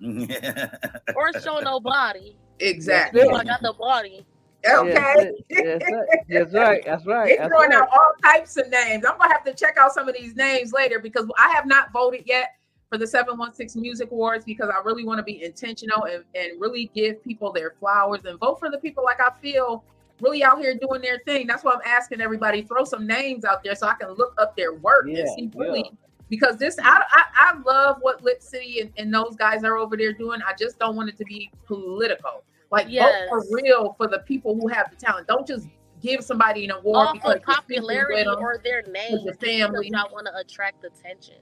[1.16, 2.36] Or show no body.
[2.58, 3.22] Exactly.
[3.22, 4.24] I got the body.
[4.68, 5.32] Okay.
[5.50, 6.20] Yeah, that's, it.
[6.28, 6.84] that's right.
[6.84, 7.28] That's right.
[7.28, 7.82] They That's throwing right.
[7.82, 9.04] out all types of names.
[9.04, 11.92] I'm gonna have to check out some of these names later because I have not
[11.92, 12.56] voted yet
[12.88, 16.90] for the 716 Music Awards because I really want to be intentional and, and really
[16.94, 19.82] give people their flowers and vote for the people like I feel
[20.22, 21.46] really out here doing their thing.
[21.46, 24.56] That's why I'm asking everybody throw some names out there so I can look up
[24.56, 26.08] their work and see really yeah.
[26.30, 29.96] because this I, I I love what Lit City and, and those guys are over
[29.96, 30.40] there doing.
[30.46, 32.44] I just don't want it to be political.
[32.70, 33.28] Like Yes.
[33.30, 35.26] vote for real for the people who have the talent.
[35.28, 35.66] Don't just
[36.00, 38.36] give somebody an award Off because of popularity them.
[38.40, 39.10] or their name.
[39.10, 39.90] your just because family.
[39.94, 41.36] I want to attract attention.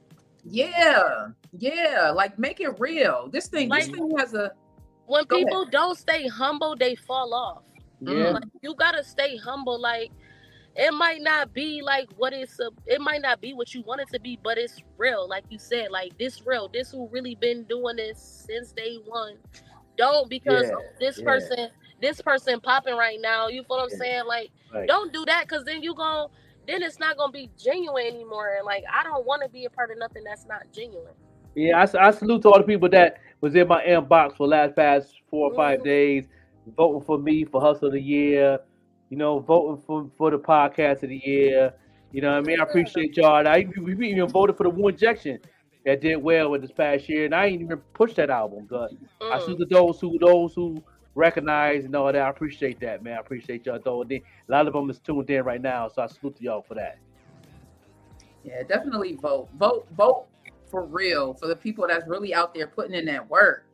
[0.45, 1.29] Yeah,
[1.59, 2.13] yeah.
[2.15, 3.29] Like make it real.
[3.31, 4.53] This thing, this thing has a
[5.07, 5.47] When Go ahead.
[5.47, 7.63] people don't stay humble, they fall off.
[8.01, 8.31] Yeah.
[8.31, 9.81] Like, you gotta stay humble.
[9.81, 10.11] Like
[10.77, 14.01] it might not be like what it's a, it might not be what you want
[14.01, 15.29] it to be, but it's real.
[15.29, 16.69] Like you said, like this real.
[16.73, 19.37] This who really been doing this since day one.
[19.97, 21.25] Don't because Yeah, this yeah.
[21.25, 21.69] person,
[22.01, 23.49] this person popping right now.
[23.49, 24.25] You feel what I'm saying?
[24.27, 24.89] Like Right.
[24.89, 26.29] don't do that because then you gon'
[26.67, 28.55] then it's not gonna be genuine anymore.
[28.57, 31.13] And like I don't want to be a part of nothing that's not genuine.
[31.57, 34.53] Yeah, I, I salute to all the people that was in my inbox for the
[34.53, 35.85] last past four or five Mhm.
[35.85, 36.25] days,
[36.77, 38.59] voting for me for Hustle of the Year,
[39.09, 41.73] you know, voting for, for the podcast of the year.
[42.13, 42.61] You know what I mean?
[42.61, 43.39] I appreciate y'all.
[43.39, 45.39] And I we we even voted for the One Injection
[45.85, 48.67] that did well with this past year, and I ain't even pushed that album.
[48.69, 48.91] But
[49.23, 49.43] I Mm.
[49.43, 50.83] salute to those who those who
[51.15, 52.17] recognize and all that.
[52.21, 53.15] I appreciate that, man.
[53.15, 54.03] I appreciate y'all though.
[54.03, 56.43] And then A lot of them is tuned in right now, so I salute to
[56.43, 56.99] y'all for that.
[58.45, 59.49] Yeah, definitely vote.
[59.59, 60.27] Vote, vote
[60.71, 63.65] for real for the people that's really out there putting in that work.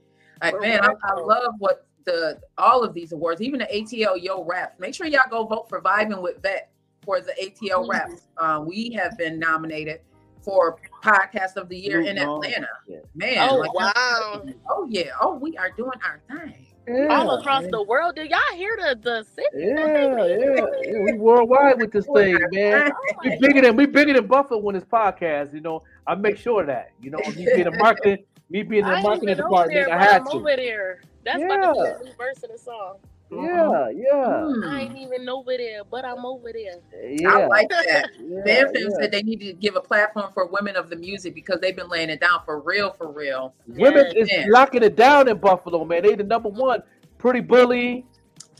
[0.42, 4.44] Like, man, I, I love what the all of these awards, even the ATL Yo
[4.44, 4.78] Raps.
[4.80, 6.70] Make sure y'all go vote for Vibing with Vette
[7.04, 7.92] for the ATL Mhm.
[7.92, 8.28] Raps.
[8.38, 10.00] Um, we have been nominated
[10.42, 12.68] for Podcast of the Year in Oh, Atlanta.
[13.14, 14.42] Man, Oh like, wow!
[14.70, 16.62] oh yeah, oh we are doing our thing.
[17.10, 18.14] All across the world.
[18.14, 19.48] Did y'all hear the the city?
[19.56, 21.00] Yeah, yeah, yeah.
[21.04, 22.92] We worldwide with this thing, man.
[23.24, 25.52] We bigger than we bigger than Buffett when it's podcast.
[25.52, 26.90] You know, I make sure of that.
[27.02, 30.06] You know, me being a marketing, me being in the marketing department, there, I but
[30.06, 30.32] had I'm to.
[30.34, 31.00] over there.
[31.26, 32.96] That's about to be a new verse in the song.
[33.28, 36.76] Yeah, yeah, I ain't even over there, but I'm over there.
[37.04, 37.28] yeah.
[37.28, 38.10] I like that.
[38.20, 38.88] Yeah, Fan yeah.
[39.00, 41.88] said they need to give a platform for women of the music because they've been
[41.88, 43.52] laying it down for real, for real.
[43.66, 44.22] Women Yeah.
[44.22, 44.44] is Yeah.
[44.48, 46.02] locking it down in Buffalo, man.
[46.04, 46.82] They the number one.
[47.18, 48.06] Pretty bully.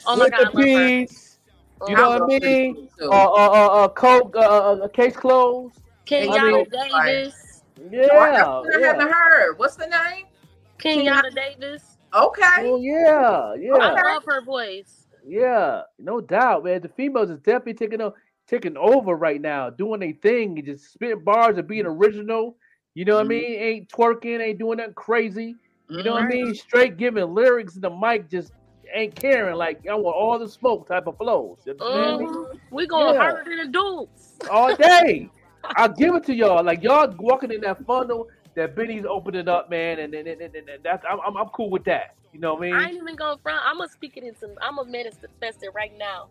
[0.04, 0.62] Oh my God, the I love her.
[0.64, 1.38] peas.
[1.86, 2.40] You know what I mean?
[2.40, 3.10] Pretty Too.
[3.12, 5.78] Uh, uh, uh, uh, Coke, uh, uh, uh, case closed.
[6.06, 7.62] Kenyatta I mean- Davis.
[7.90, 8.86] Yeah, I yeah.
[8.86, 9.58] haven't heard.
[9.58, 10.26] What's the name?
[10.78, 11.95] Kenyatta Davis.
[12.14, 12.42] Okay.
[12.60, 13.74] Oh yeah, oh, yeah.
[13.74, 15.06] I love her voice.
[15.26, 16.80] Yeah, no doubt, man.
[16.80, 18.14] The females is definitely taking o-
[18.46, 22.00] taking over right now, doing their thing, and just spitting bars and being mm-hmm.
[22.00, 22.56] original.
[22.94, 23.28] You know what I mm-hmm.
[23.28, 23.60] mean?
[23.60, 25.56] Ain't twerking, ain't doing nothing crazy.
[25.90, 26.44] You know what I mm-hmm.
[26.46, 26.54] mean?
[26.54, 28.52] Straight giving lyrics in the mic, just
[28.94, 29.56] ain't caring.
[29.56, 31.58] Like I want all the smoke type of flows.
[31.66, 31.78] You me?
[31.80, 32.60] Mhm.
[32.70, 33.20] We going Yeah.
[33.20, 34.38] harder than the dudes.
[34.50, 35.30] All day.
[35.76, 36.64] I'll give it to y'all.
[36.64, 40.56] Like y'all walking in that funnel that Benny's opening up, man, and, and, and, and,
[40.56, 42.16] and that's I'm, I'm I'm cool with that.
[42.32, 42.74] You know what I mean?
[42.74, 43.62] I ain't even going front.
[43.64, 44.48] I'm gonna speak it into.
[44.60, 46.28] I'm gonna manifest it right now.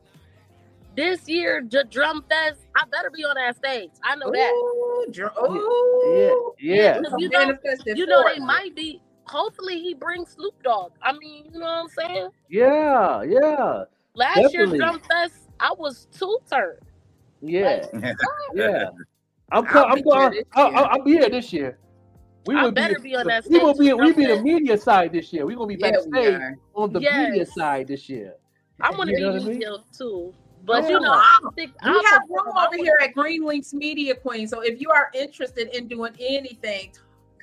[0.95, 3.91] This year, the drum fest, I better be on that stage.
[4.03, 4.51] I know that.
[4.51, 6.53] Ooh, dr- ooh.
[6.59, 6.97] Yeah, yeah.
[6.97, 7.53] Because Some you know,
[7.95, 10.91] you know they might be hopefully he brings Snoop Dogg.
[11.01, 12.29] I mean, you know what I'm saying?
[12.49, 13.83] Yeah, yeah,
[14.15, 14.79] Last Definitely.
[14.79, 16.79] year Drum Fest, I was two turned.
[17.41, 17.91] yeah, Like,
[18.55, 18.85] yeah.
[19.51, 20.21] I'm I'll co- I'm be going.
[20.21, 20.71] here this I'll.
[20.75, 21.77] I'll, I'll be here this year.
[22.45, 23.91] We I will better be on that We will be.
[23.93, 25.45] We be the media side this year.
[25.45, 26.57] We're gonna be Yeah, backstage are.
[26.75, 28.35] on the media side this year.
[28.81, 29.53] I want to You know what I be mean?
[29.59, 30.33] media too.
[30.65, 30.89] But Yeah.
[30.89, 34.15] you know, I don't We I'll have room over wanna- here at Green Links Media
[34.15, 34.47] Queen.
[34.47, 36.91] So if you are interested in doing anything,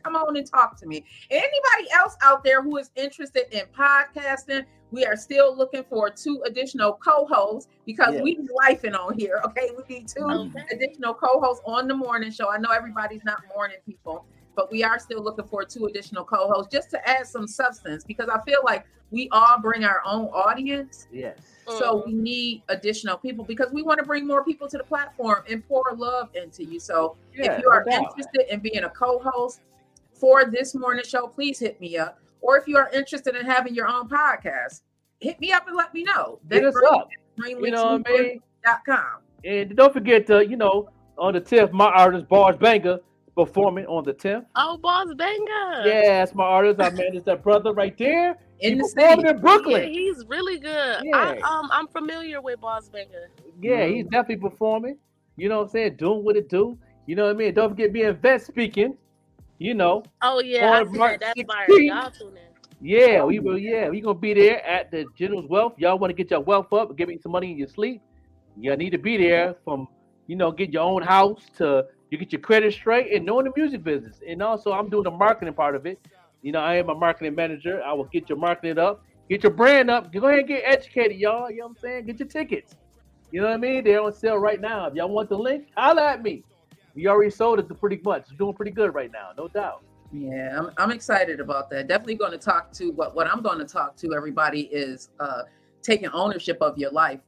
[0.03, 1.05] come on and talk to me.
[1.31, 6.43] Anybody else out there who is interested in podcasting, we are still looking for two
[6.45, 8.23] additional co-hosts because Yeah.
[8.23, 9.41] we be lifing on here.
[9.47, 10.65] Okay, we need two Okay.
[10.71, 12.51] additional co-hosts on the morning show.
[12.51, 16.73] I know everybody's not morning people, but we are still looking for two additional co-hosts
[16.73, 21.07] just to add some substance because I feel like we all bring our own audience.
[21.13, 21.39] Yes.
[21.67, 22.23] So we mm-hmm.
[22.23, 25.85] need additional people because we want to bring more people to the platform and pour
[25.95, 26.81] love into you.
[26.81, 29.61] So Yeah, if you are no interested in being a co-host
[30.15, 32.19] for this morning show, please hit me up.
[32.41, 34.83] Or if you are interested in having your own podcast,
[35.21, 36.41] hit me up and let me know.
[36.51, 37.09] Hit us up.
[37.37, 38.43] You know what I mean?
[38.87, 39.21] com.
[39.45, 40.89] And don't forget to, you know,
[41.19, 42.99] on the 10th, my artist Bars Banger
[43.35, 44.47] performing on the 10th.
[44.57, 45.83] Oh, Boss Banger.
[45.87, 46.81] Yeah, that's my artist.
[46.81, 48.37] I managed that brother right there.
[48.61, 49.29] In he the performing city.
[49.29, 49.83] in Brooklyn.
[49.83, 51.03] Yeah, he's really good.
[51.05, 51.17] Yeah.
[51.17, 53.31] I, um, I'm familiar with Boss Banger.
[53.61, 54.99] Yeah, he's definitely performing.
[55.37, 55.97] You know what I'm saying?
[55.97, 56.79] Doing what it do.
[57.07, 57.55] You know what I mean?
[57.55, 58.97] Don't forget me and Vette speaking.
[59.59, 60.03] You know.
[60.23, 61.35] Oh yeah, I March that.
[61.37, 61.67] That's fire.
[61.69, 62.43] Y'all tune in.
[62.81, 63.59] Yeah, we will.
[63.59, 65.75] Yeah, we gonna be there at the General's Wealth.
[65.79, 68.03] Y'all want to get your wealth up, give me some money in your sleep.
[68.59, 69.89] You need to be there from,
[70.27, 73.53] you know, get your own house to you get your credit straight and knowing the
[73.57, 74.21] music business.
[74.27, 75.99] And also, I'm doing the marketing part of it.
[76.43, 77.83] You know, I am a marketing manager.
[77.83, 80.13] I will get your marketing up, get your brand up.
[80.13, 81.51] Go ahead and get educated, y'all.
[81.51, 82.07] You know what I'm saying?
[82.07, 82.75] Get your tickets.
[83.31, 83.85] You know what I mean?
[83.85, 84.87] They're on sale right now.
[84.87, 86.45] If y'all want the link, holla at me.
[86.95, 88.25] We already sold it to pretty much.
[88.29, 89.83] It's doing pretty good right now, no doubt.
[90.13, 91.89] Yeah, I'm, I'm excited about that.
[91.89, 95.45] Definitely going to talk to what what I'm going to talk to everybody is uh
[95.81, 97.21] taking ownership of your life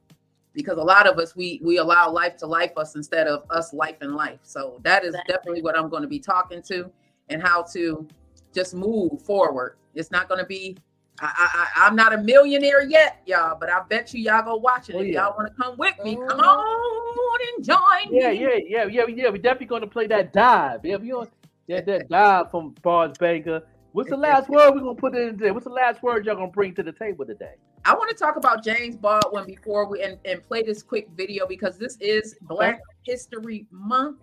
[0.55, 3.73] because a lot of us we we allow life to life us instead of us
[3.73, 4.39] life in life.
[4.43, 6.91] So that is definitely what I'm going to be talking to
[7.29, 8.07] and how to
[8.55, 9.77] just move forward.
[9.95, 10.77] It's not going to be
[11.21, 14.57] I, I, I- I'm not a millionaire yet, y'all, but I bet you y'all go
[14.57, 14.97] watch it.
[14.97, 15.25] Oh, if yeah.
[15.27, 16.51] y'all want to come with me, come uh-huh.
[16.51, 17.79] on and join
[18.11, 18.41] Yeah, me.
[18.41, 19.05] yeah, yeah, yeah, yeah.
[19.09, 19.31] yeah.
[19.31, 20.85] We definitely gonna play that dive.
[20.85, 21.29] Yeah, we on
[21.67, 23.63] yeah, that dive from Bars Banger.
[23.95, 25.55] What's the last word we're gonna put in there?
[25.55, 27.55] What's the last word y'all gonna bring to the table today?
[27.85, 31.47] I want to talk about James Baldwin before we and, and play this quick video
[31.47, 34.19] because this is Black History Month.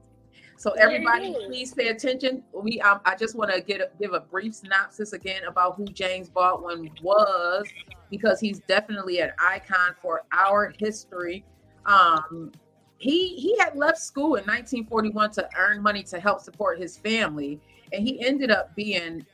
[0.57, 2.43] So everybody, please pay attention.
[2.53, 5.85] We um, I just want to get a, give a brief synopsis again about who
[5.85, 7.65] James Baldwin was
[8.09, 11.45] because he's definitely an icon for our history.
[11.85, 12.51] Um,
[12.97, 17.61] he he had left school in 1941 to earn money to help support his family,
[17.93, 19.25] and he ended up being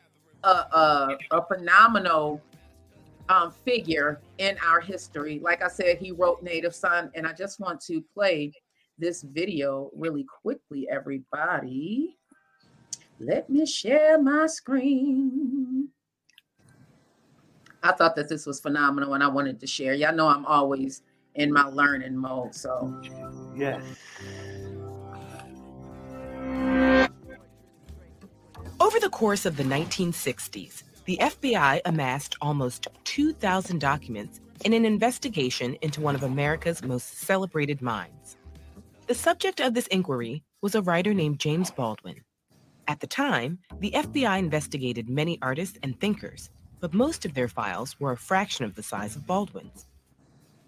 [0.44, 2.42] a a, a phenomenal
[3.30, 5.40] um, figure in our history.
[5.40, 8.52] Like I said, he wrote Native Son, and I just want to play
[8.98, 12.18] this video really quickly, everybody.
[13.20, 15.90] Let me share my screen.
[17.84, 19.94] I thought that this was phenomenal and I wanted to share.
[19.94, 21.04] Y'all know I'm always
[21.36, 22.54] in my learning mode.
[22.54, 23.02] So,
[23.56, 23.82] Yes.
[28.98, 35.78] Over the course of the 1960s, the FBI amassed almost 2,000 documents in an investigation
[35.84, 38.38] into one of America's most celebrated minds.
[39.06, 42.24] The subject of this inquiry was a writer named James Baldwin.
[42.88, 46.50] At the time, the FBI investigated many artists and thinkers,
[46.80, 49.86] but most of their files were a fraction of the size of Baldwin's.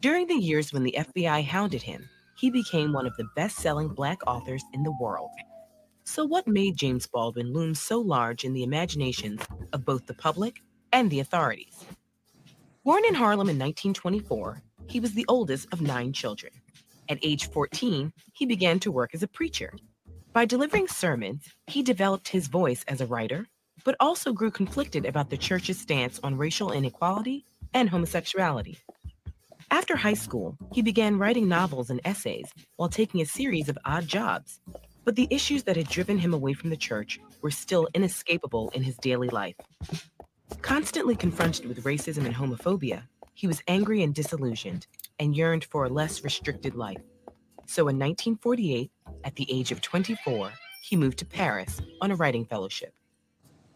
[0.01, 2.07] During the years when the FBI hounded him,
[2.38, 5.31] he became one of the best selling Black authors in the world.
[6.10, 9.41] So, what made James Baldwin loom so large in the imaginations
[9.72, 11.86] of both the public and the authorities?
[12.84, 16.52] Born in Harlem in 1924, he was the oldest of nine children.
[17.10, 19.72] At age 14, he began to work as a preacher.
[20.34, 23.45] By delivering sermons, he developed his voice as a writer,
[23.86, 27.45] but also grew conflicted about the church's stance on racial inequality
[27.76, 28.80] and homosexuality.
[29.69, 34.07] After high school, he began writing novels and essays while taking a series of odd
[34.07, 34.60] jobs.
[35.10, 38.84] But the issues that had driven him away from the church were still inescapable in
[38.84, 39.56] his daily life.
[40.61, 44.86] Constantly confronted with racism and homophobia, he was angry and disillusioned
[45.18, 47.02] and yearned for a less restricted life.
[47.65, 48.91] So in 1948,
[49.23, 50.52] at the age of 24,
[50.84, 52.94] he moved to Paris on a writing fellowship.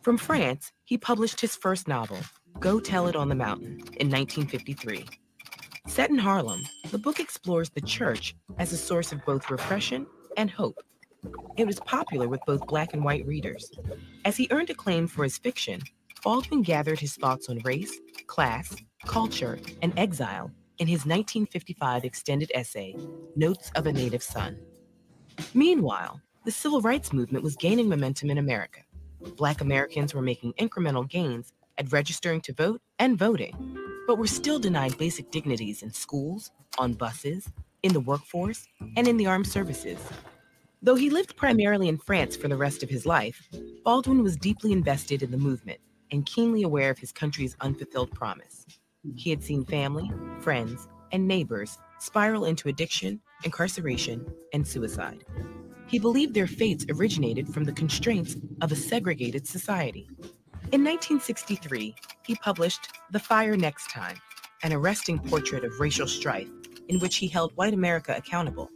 [0.03, 2.19] From France, he published his first novel,
[2.59, 5.07] Go Tell It on the Mountain, in 1953.
[5.87, 6.61] Set in Harlem,
[6.91, 10.05] the book explores the church as a source of both repression
[10.37, 10.77] and hope.
[11.57, 13.71] It was popular with both black and white readers.
[14.25, 15.81] As he earned acclaim for his fiction,
[16.23, 18.75] Baldwin gathered his thoughts on race, class,
[19.05, 22.95] culture, and exile in his 1955 extended essay,
[23.35, 24.57] Notes of a Native Son.
[25.53, 28.81] Meanwhile, the civil rights movement was gaining momentum in America.
[29.37, 33.77] Black Americans were making incremental gains at registering to vote and voting,
[34.07, 37.49] but were still denied basic dignities in schools, on buses,
[37.83, 38.67] in the workforce,
[38.97, 39.99] and in the armed services.
[40.83, 43.47] Though he lived primarily in France for the rest of his life,
[43.85, 45.79] Baldwin was deeply invested in the movement
[46.11, 48.65] and keenly aware of his country's unfulfilled promise.
[49.15, 50.11] He had seen family,
[50.41, 55.23] friends, and neighbors spiral into addiction, incarceration, and suicide.
[55.87, 60.09] He believed their fates originated from the constraints of a segregated society.
[60.73, 61.95] In 1963,
[62.25, 64.17] he published The Fire Next Time,
[64.63, 66.49] an arresting portrait of racial strife
[66.89, 68.69] in which he held white America accountable.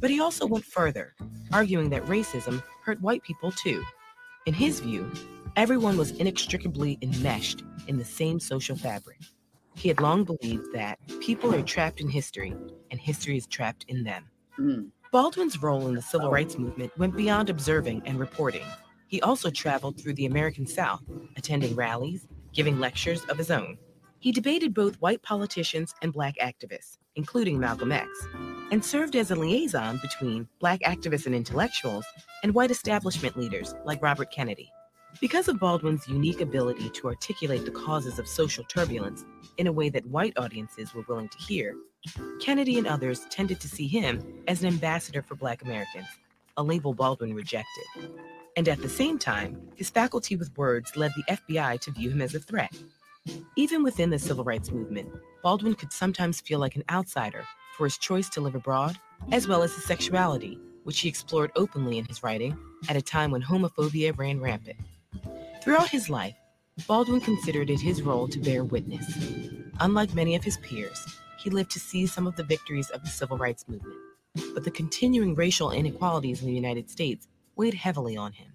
[0.00, 1.14] But he also went further,
[1.52, 3.84] arguing that racism hurt white people too.
[4.46, 5.10] In his view,
[5.56, 9.18] everyone was inextricably enmeshed in the same social fabric.
[9.74, 12.54] He had long believed that people are trapped in history
[12.90, 14.24] and history is trapped in them.
[14.56, 14.82] Hmm.
[15.12, 18.66] Baldwin's role in the civil rights movement went beyond observing and reporting.
[19.06, 21.02] He also traveled through the American South,
[21.36, 23.78] attending rallies, giving lectures of his own.
[24.18, 28.08] He debated both white politicians and black activists, including Malcolm X,
[28.70, 32.04] and served as a liaison between black activists and intellectuals
[32.42, 34.70] and white establishment leaders like Robert Kennedy.
[35.20, 39.24] Because of Baldwin's unique ability to articulate the causes of social turbulence
[39.56, 41.74] in a way that white audiences were willing to hear,
[42.40, 46.06] Kennedy and others tended to see him as an ambassador for Black Americans,
[46.56, 47.84] a label Baldwin rejected.
[48.56, 52.20] And at the same time, his faculty with words led the FBI to view him
[52.20, 52.72] as a threat.
[53.56, 55.08] Even within the civil rights movement,
[55.42, 57.44] Baldwin could sometimes feel like an outsider
[57.78, 58.98] for his choice to live abroad,
[59.30, 63.30] as well as his sexuality, which he explored openly in his writing at a time
[63.30, 64.76] when homophobia ran rampant.
[65.62, 66.34] Throughout his life,
[66.88, 69.06] Baldwin considered it his role to bear witness.
[69.78, 71.06] Unlike many of his peers,
[71.38, 73.96] he lived to see some of the victories of the civil rights movement.
[74.54, 78.52] But the continuing racial inequalities in the United States weighed heavily on him.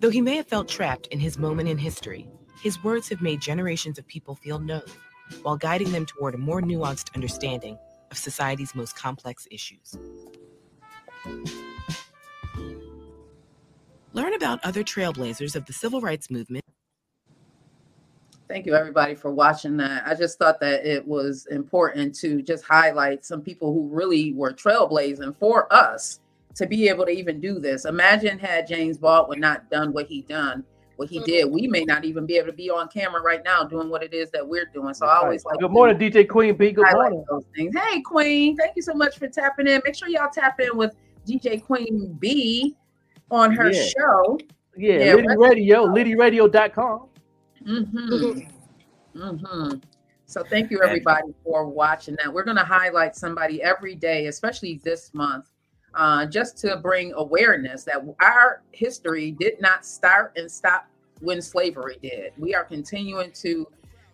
[0.00, 2.26] Though he may have felt trapped in his moment in history,
[2.62, 4.88] his words have made generations of people feel known,
[5.42, 7.78] while guiding them toward a more nuanced understanding
[8.12, 9.96] of society's most complex issues.
[14.12, 16.64] Learn about other trailblazers of the civil rights movement.
[18.48, 20.06] Thank you, everybody, for watching that.
[20.06, 24.52] I just thought that it was important to just highlight some people who really were
[24.52, 26.20] trailblazing for us
[26.56, 27.86] to be able to even do this.
[27.86, 30.64] Imagine had James Baldwin not done what he done,
[30.96, 33.64] what he did, we may not even be able to be on camera right now
[33.64, 34.94] doing what it is that we're doing.
[34.94, 36.70] So I always like Good to morning, DJ Queen B.
[36.72, 37.24] Good highlight morning.
[37.30, 37.74] those things.
[37.76, 39.80] Hey, Queen, thank you so much for tapping in.
[39.84, 40.94] Make sure y'all tap in with
[41.26, 42.76] DJ Queen B
[43.30, 43.84] on her Yeah.
[43.96, 44.38] show.
[44.76, 47.08] Yeah, Liddy Radio, LiddyRadio.com.
[47.66, 48.40] Mm-hmm.
[49.18, 49.78] Mm-hmm.
[50.26, 52.32] So thank you everybody for watching that.
[52.32, 55.50] We're going to highlight somebody every day, especially this month,
[55.94, 60.86] uh, just to bring awareness that our history did not start and stop
[61.20, 62.32] when slavery did.
[62.36, 63.66] We are continuing to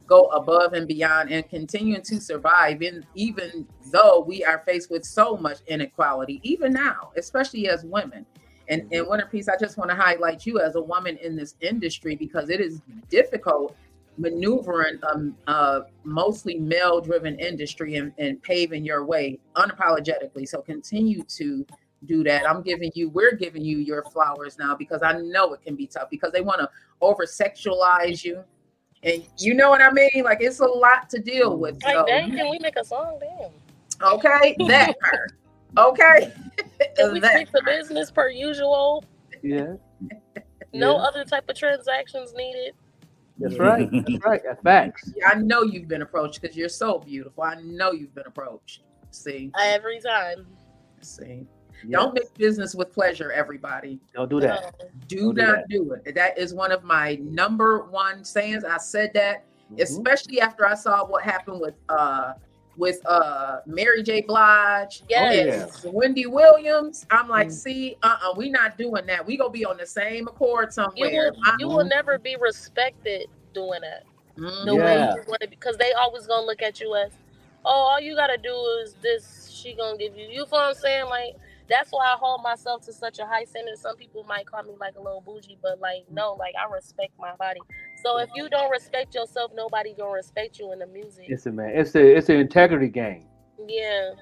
[0.08, 5.04] go above and beyond and continuing to survive in even though we are faced with
[5.04, 8.24] so much inequality even now especially as women
[8.68, 11.56] and and winter peace i just want to highlight you as a woman in this
[11.60, 12.80] industry because it is
[13.10, 13.76] difficult
[14.18, 21.22] maneuvering um uh mostly male driven industry and, and paving your way unapologetically so continue
[21.24, 21.64] to
[22.06, 25.62] do that i'm giving you we're giving you your flowers now because i know it
[25.62, 26.68] can be tough because they want to
[27.00, 28.42] over sexualize you
[29.04, 32.04] and you know what i mean like it's a lot to deal with Like so
[32.08, 33.20] that, can we make a song?
[33.20, 34.12] Damn.
[34.14, 35.32] okay that part
[35.76, 36.32] okay
[36.96, 39.04] Can we That stick to business per usual?
[39.42, 39.74] Yeah,
[40.72, 41.02] No Yeah.
[41.02, 42.74] other type of transactions needed.
[43.38, 43.88] That's right.
[43.90, 44.40] That's right.
[44.44, 45.12] That's facts.
[45.16, 47.42] Yeah, I know you've been approached because you're so beautiful.
[47.44, 48.82] I know you've been approached.
[49.10, 50.46] See, Every time.
[51.00, 51.46] see.
[51.90, 54.00] Don't mix business with pleasure, everybody.
[54.12, 54.74] Don't do that.
[55.06, 55.68] Do Don't do that.
[55.68, 56.14] do it.
[56.16, 58.64] That is one of my number one sayings.
[58.64, 59.82] I said that, Mm-hmm.
[59.82, 62.32] especially after I saw what happened with uh
[62.78, 64.22] with uh Mary J.
[64.22, 65.84] Blige Yes.
[65.84, 67.04] and Wendy Williams.
[67.10, 67.30] I'm Mm.
[67.30, 69.26] like, see, uh-uh, we not doing that.
[69.26, 71.10] We gonna be on the same accord You somewhere.
[71.10, 74.04] will you will never be respected doing that.
[74.36, 74.84] The Mhm.
[74.84, 75.14] way Yeah.
[75.14, 77.10] you want to because they always gonna look at you as,
[77.64, 79.50] oh, all you gotta do is this.
[79.52, 80.26] She gonna give you.
[80.28, 81.06] You feel what I'm saying?
[81.06, 81.34] Like
[81.68, 83.76] that's why I hold myself to such a high standard.
[83.76, 87.12] Some people might call me like a little bougie, but like no, like I respect
[87.18, 87.60] my body.
[88.02, 91.26] So if you don't respect yourself, nobody gonna respect you in the music.
[91.28, 93.26] Listen, man, it's a it's an integrity game.
[93.66, 94.12] Yeah.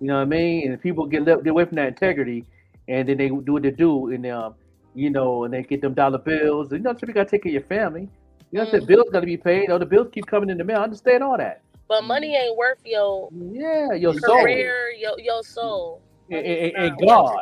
[0.00, 0.64] You know what I mean?
[0.66, 2.44] And if people get left get away from that integrity,
[2.88, 4.54] and then they do what they do, and um,
[4.94, 6.72] you know, and they get them dollar bills.
[6.72, 8.08] You know, so you gotta take care of your family.
[8.52, 8.86] You know I'm saying?
[8.86, 9.70] Bills got to be paid.
[9.70, 10.78] Oh, the bills keep coming in the mail.
[10.78, 11.62] I understand all that.
[11.88, 16.00] But money ain't worth your Yeah, your soul career, your your soul.
[16.30, 17.38] and, and, and God.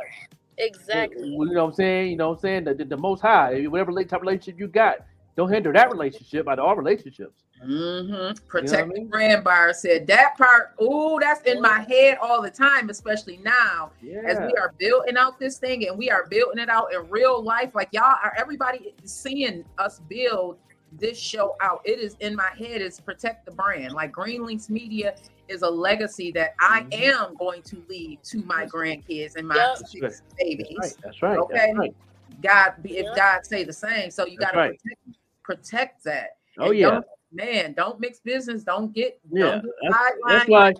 [0.59, 1.29] Exactly.
[1.29, 2.11] You know what I'm saying?
[2.11, 2.65] You know what I'm saying?
[2.65, 4.99] The, the, the most high, whatever type of relationship you got,
[5.37, 7.43] don't hinder that relationship out of all relationships.
[7.65, 8.13] Mm-hmm.
[8.13, 9.05] what I Protect mean?
[9.05, 10.75] the brand buyer said that part.
[10.83, 13.91] Ooh, that's in my head all the time, especially now
[14.27, 17.43] as we are building out this thing and we are building it out in real
[17.43, 17.75] life.
[17.75, 20.59] Like y'all are everybody seeing us build
[20.93, 21.81] this show out.
[21.85, 22.81] It is in my head.
[22.83, 23.93] Is protect the brand.
[23.95, 25.17] Like Green Links Media
[25.49, 29.79] is a legacy that I am going to leave to my grandkids and my Yep.
[29.79, 30.39] That's right.
[30.39, 30.77] babies.
[30.81, 31.03] That's right.
[31.03, 31.39] That's right.
[31.39, 31.55] Okay.
[31.55, 31.95] That's right.
[32.43, 33.17] God be if Yep.
[33.17, 34.11] God say the same.
[34.11, 34.81] So you gotta right.
[34.83, 35.01] protect,
[35.45, 36.31] protect that.
[36.59, 36.91] Oh, And yeah.
[36.91, 38.65] don't- man, don't mix business.
[38.65, 39.61] Don't get Yeah.
[39.61, 40.73] don't That's, that's why.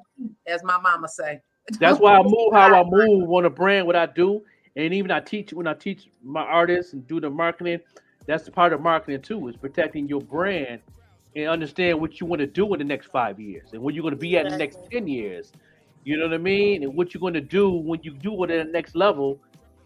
[0.47, 1.41] as my mama say.
[1.79, 3.87] That's why I move how I move on a brand.
[3.87, 4.43] What I do,
[4.77, 7.81] and even I teach when I teach my artists and do the marketing.
[8.27, 9.49] That's part of marketing too.
[9.49, 10.81] Is protecting your brand
[11.35, 14.03] and understand what you want to do in the next five years and where you're
[14.03, 15.53] going to be at in the next ten years.
[16.05, 16.83] You know what I mean?
[16.83, 19.41] And what you're going to do when you do it at the next level.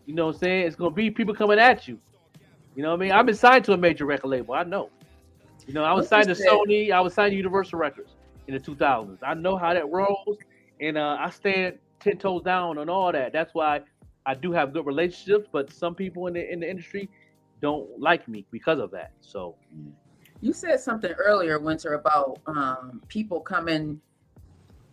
[0.07, 0.67] You know what I'm saying?
[0.67, 1.97] It's going to be people coming at you.
[2.79, 3.11] You know what I mean?
[3.11, 4.55] I've been signed to a major record label.
[4.55, 4.89] I know.
[5.67, 6.93] You know, I was signed to Sony.
[6.93, 8.13] I was signed to Universal Records
[8.47, 9.19] in the 2000s.
[9.21, 10.39] I know how that rolls,
[10.81, 13.33] and uh, I stand ten toes down on all that.
[13.33, 13.81] That's why
[14.27, 17.11] I do have good relationships, but some people in the in the industry
[17.61, 19.11] don't like me because of that.
[19.23, 19.57] So
[20.41, 24.01] You said something earlier, Winter, about um, people coming.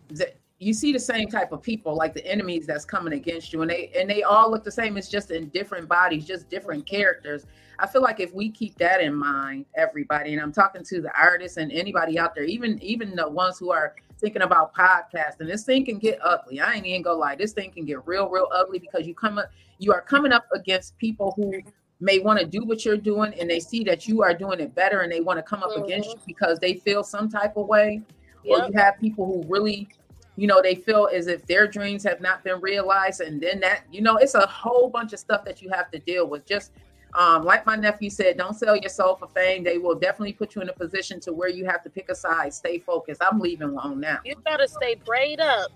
[0.10, 3.62] That you see the same type of people, like the enemies that's coming against you,
[3.62, 4.98] and they and they all look the same.
[4.98, 7.46] It's just in different bodies, just different characters.
[7.78, 11.12] I feel like if we keep that in mind, everybody, and I'm talking to the
[11.20, 15.66] artists and anybody out there, even even the ones who are thinking about podcasting, this
[15.66, 16.62] thing can get ugly.
[16.62, 19.38] I ain't even gonna lie, this thing can get real, real ugly because you come
[19.38, 21.62] up, you are coming up against people who
[22.00, 24.74] may want to do what you're doing and they see that you are doing it
[24.74, 26.20] better and they want to come up against mm-hmm.
[26.20, 28.02] you because they feel some type of way
[28.48, 29.88] or you have people who really
[30.36, 33.84] you know they feel as if their dreams have not been realized and then that
[33.92, 36.72] you know it's a whole bunch of stuff that you have to deal with just
[37.14, 40.56] um, like my nephew said don't sell your soul for fame they will definitely put
[40.56, 43.40] you in a position to where you have to pick a side stay focused i'm
[43.40, 45.72] leaving alone now You gotta stay prayed up.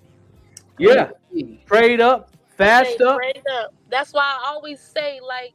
[0.77, 1.11] yeah,
[1.65, 3.17] prayed up, fast up.
[3.17, 3.73] prayed up.
[3.89, 5.53] That's why I always say, like,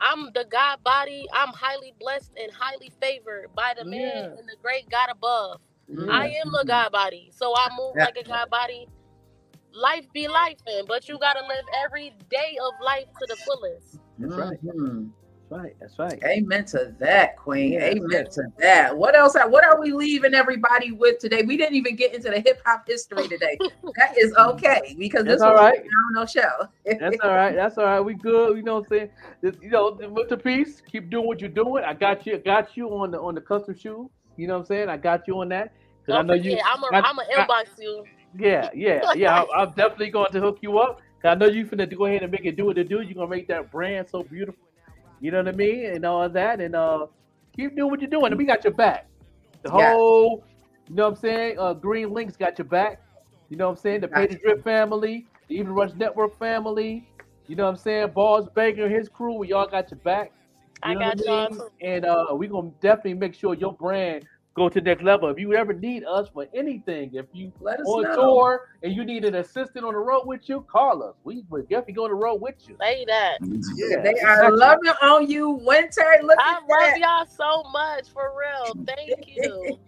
[0.00, 1.26] I'm the God body.
[1.32, 5.60] I'm highly blessed and highly favored by the man and the great God above.
[5.88, 6.06] Yeah.
[6.10, 8.04] I am a God body, so I move Yeah.
[8.06, 8.88] like a God body.
[9.72, 10.56] Life be life,
[10.88, 13.98] but you gotta live every day of life to the fullest.
[14.18, 14.64] That's right.
[14.64, 15.10] Mhm.
[15.48, 15.76] That's right.
[15.80, 16.24] That's right.
[16.24, 17.74] Amen to that, Queen.
[17.74, 18.22] Yeah, Amen yeah.
[18.24, 18.96] to that.
[18.96, 19.34] What else?
[19.34, 21.42] What are we leaving everybody with today?
[21.42, 23.58] We didn't even get into the hip hop history today.
[23.96, 26.68] that is okay because That's this all was a phenomenal show.
[26.98, 27.54] That's all right.
[27.54, 28.00] That's all right.
[28.00, 28.56] We good.
[28.56, 29.10] You know what I'm saying?
[29.44, 31.84] Just, You know, with the piece, keep doing what you're doing.
[31.84, 32.38] I got you.
[32.38, 34.08] Got you on the on the custom shoes.
[34.36, 34.88] You know what I'm saying?
[34.88, 35.72] I got you on that.
[36.04, 36.60] 'Cause I know forget, you.
[36.64, 38.04] I'm a, I- I'm a I- inbox you.
[38.38, 39.42] Yeah, yeah, yeah.
[39.42, 41.00] I, I'm definitely going to hook you up.
[41.22, 43.00] 'Cause I know you finna go ahead and make it do what it do.
[43.00, 44.62] You're gonna make that brand so beautiful.
[45.20, 45.86] You know what I mean?
[45.86, 46.60] And all that.
[46.60, 47.06] And uh
[47.56, 48.26] keep doing what you're doing.
[48.26, 49.08] And we got your back.
[49.62, 49.92] The Yeah.
[49.92, 50.44] whole,
[50.88, 51.58] you know what I'm saying?
[51.58, 53.00] Uh Green Links got your back.
[53.48, 54.00] You know what I'm saying?
[54.02, 57.08] The Pay the Drip family, the Evening Rush Network family.
[57.46, 58.10] You know what I'm saying?
[58.10, 60.32] Balls Baker and his crew, we all got your back.
[60.84, 61.60] You I know got y'all mean?
[61.80, 65.28] And uh we gonna definitely make sure your brand go to the next level.
[65.28, 68.14] If you ever need us for anything, if you Let us on know.
[68.14, 71.14] tour and you need an assistant on the road with you, call us.
[71.24, 72.76] We will definitely go on the road with you.
[72.80, 73.38] Say that.
[73.76, 74.58] Yeah, they are exactly.
[74.58, 76.18] loving on you, Winter.
[76.22, 76.98] Look I at love that.
[76.98, 78.76] y'all so much, for real.
[78.86, 79.78] Thank you.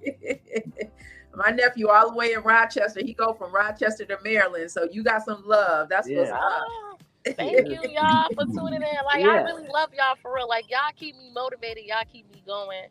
[1.34, 4.70] My nephew, all the way in Rochester, he go from Rochester to Maryland.
[4.70, 5.88] So you got some love.
[5.88, 6.34] That's what's Yeah.
[6.34, 6.40] up.
[6.42, 6.87] Ah,
[7.36, 9.04] Thank you, y'all, for tuning in.
[9.04, 10.48] Like, I really love y'all for real.
[10.48, 11.84] Like, y'all keep me motivated.
[11.84, 12.86] Y'all keep me going.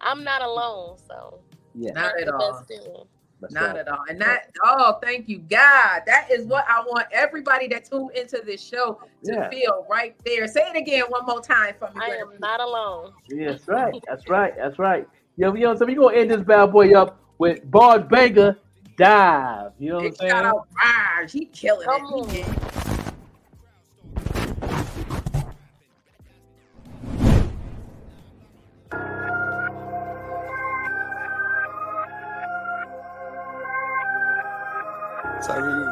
[0.00, 1.40] I'm not alone, so
[1.74, 1.92] Yeah.
[1.92, 2.52] Not at all.
[2.52, 3.04] best feeling.
[3.40, 4.00] That's Not at all.
[4.08, 6.02] And that, oh, thank you, God.
[6.06, 9.48] That is what I want everybody that tuned into this show to Yeah.
[9.50, 10.46] feel right there.
[10.46, 12.00] Say it again one more time for me.
[12.02, 13.12] I am not alone.
[13.28, 13.94] Yeah, that's right.
[14.06, 14.54] That's right.
[14.56, 15.08] That's right.
[15.36, 18.58] Yo, yo, so we gonna end this bad boy up with Bars Banger
[18.96, 19.72] Dive.
[19.78, 20.30] You know what I'm Big saying?
[20.32, 21.32] shout out Raj.
[21.32, 22.89] He killing Come it.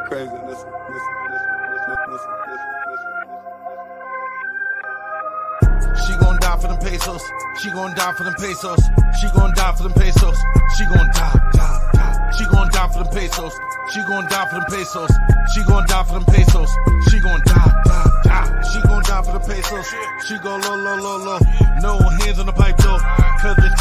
[0.09, 0.24] Crazy.
[0.24, 3.12] Listen, listen, listen, listen, listen, listen, listen.
[6.06, 7.22] She gon' die for them pesos.
[7.60, 8.80] She gon' die for them pesos.
[9.20, 10.39] She gon' die for them pesos.
[10.76, 12.30] She gon' die, die, die.
[12.32, 13.52] She gon' die for them pesos.
[13.93, 15.10] She gon' die for them pesos.
[15.52, 16.70] She gon' die for them pesos.
[17.10, 18.62] She gon' die, die, die.
[18.72, 19.86] She gon' die for the pesos.
[20.26, 21.39] She go low, low, low, low.
[21.82, 22.98] No hands on the pipe though.
[23.40, 23.78] Cause it's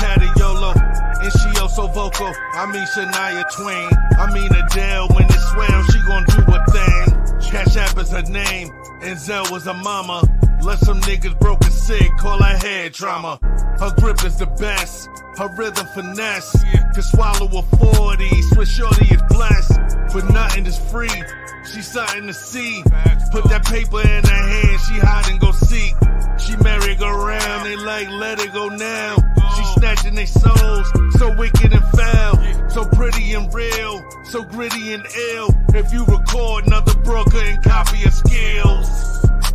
[1.22, 1.68] tatty, yo.
[1.80, 2.34] Oh vocal.
[2.54, 3.90] I mean Shania Twain.
[4.18, 7.42] I mean Adele, when it swell, she gon' do a thing.
[7.42, 8.70] Cash App is her name,
[9.02, 10.22] and Zelle was her mama.
[10.64, 13.40] Let some niggas broken sick, call her head trauma.
[13.80, 15.08] Her grip is the best,
[15.38, 16.56] her rhythm finesse.
[16.94, 19.80] Can swallow a 40, Swiss shorty is blessed.
[20.14, 21.24] But nothing is free,
[21.72, 22.84] she's something to see.
[23.32, 25.94] Put that paper in her hand, she hide and go seek.
[26.40, 29.16] She merry go round, they like let it go now.
[29.56, 35.06] She snatching their souls, so wicked and foul, so pretty and real, so gritty and
[35.34, 35.50] ill.
[35.74, 39.08] If you record another broker and copy her skills.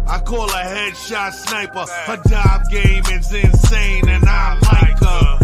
[0.06, 1.86] I call her headshot sniper.
[1.88, 5.41] Her dive game is insane and I like her.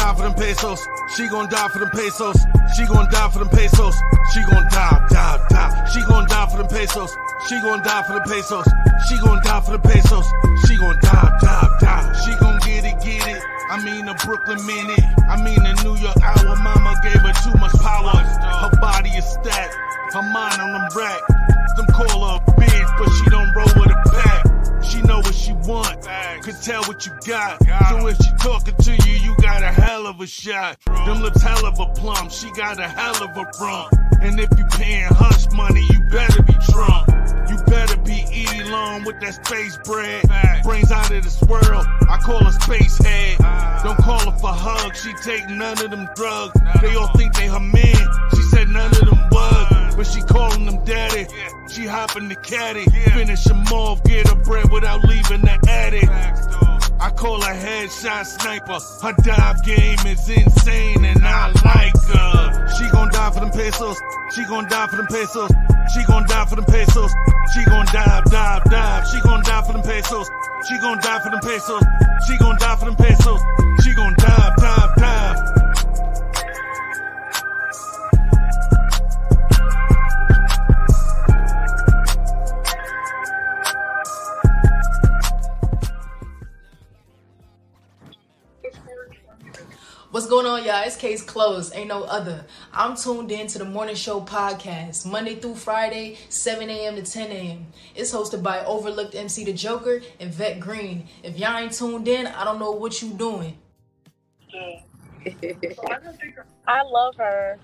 [0.00, 0.88] Die for them pesos.
[1.14, 2.36] She gon' die for them pesos.
[2.74, 3.94] She gon' die for them pesos.
[4.32, 5.84] She gon' die, die, die.
[5.92, 7.14] She gon' die for them pesos.
[7.46, 8.64] She gon' die for them pesos.
[9.06, 10.24] She gon' die for the pesos.
[10.64, 12.12] She gon' die, die, die.
[12.24, 13.42] She gon' get it, get it.
[13.68, 15.04] I mean a Brooklyn minute.
[15.28, 16.56] I mean a New York hour.
[16.56, 18.16] Mama gave her too much power.
[18.16, 19.76] Her body is stacked.
[20.14, 21.20] Her mind on them rack.
[21.76, 23.79] Them call her a bitch, but she don't roll.
[25.50, 27.58] She know what she want, can tell what you got.
[27.88, 30.78] So if she talking to you, you got a hell of a shot.
[30.84, 34.09] Them lips hell of a plum, she got a hell of a rump.
[34.22, 37.08] And if you paying hush money, you better be drunk.
[37.48, 40.22] You better be Elon with that space bread.
[40.62, 43.38] Brains out of this world, I call her space head.
[43.82, 46.52] Don't call her for hugs, she take none of them drugs.
[46.82, 49.96] They all think they her man, she said none of them bugs.
[49.96, 51.26] But she calling them daddy,
[51.68, 52.84] she hopping the caddy.
[53.10, 56.69] Finish them off, get her bread without leaving the attic.
[57.00, 58.78] I call her headshot sniper.
[59.02, 62.68] Her dive game is insane and I like her.
[62.76, 63.96] She gon' die for them pesos.
[64.34, 65.50] She gon' die for them pesos.
[65.94, 67.10] She gon' die for them pesos.
[67.54, 69.08] She gon' dive, dive, dive.
[69.08, 70.28] She gon' die for them pesos.
[70.68, 71.82] She gon' die for them pesos.
[72.26, 73.40] She gon' die for them pesos.
[73.82, 74.99] She gon' dive, dive, dive.
[90.12, 90.82] What's going on, y'all?
[90.84, 91.72] It's case closed.
[91.72, 92.44] Ain't no other.
[92.72, 96.96] I'm tuned in to the Morning Show podcast, Monday through Friday, 7 a.m.
[96.96, 97.66] to 10 a.m.
[97.94, 101.06] It's hosted by Overlooked MC The Joker and Vette Green.
[101.22, 103.56] If y'all ain't tuned in, I don't know what you doing.
[106.66, 107.60] I love her.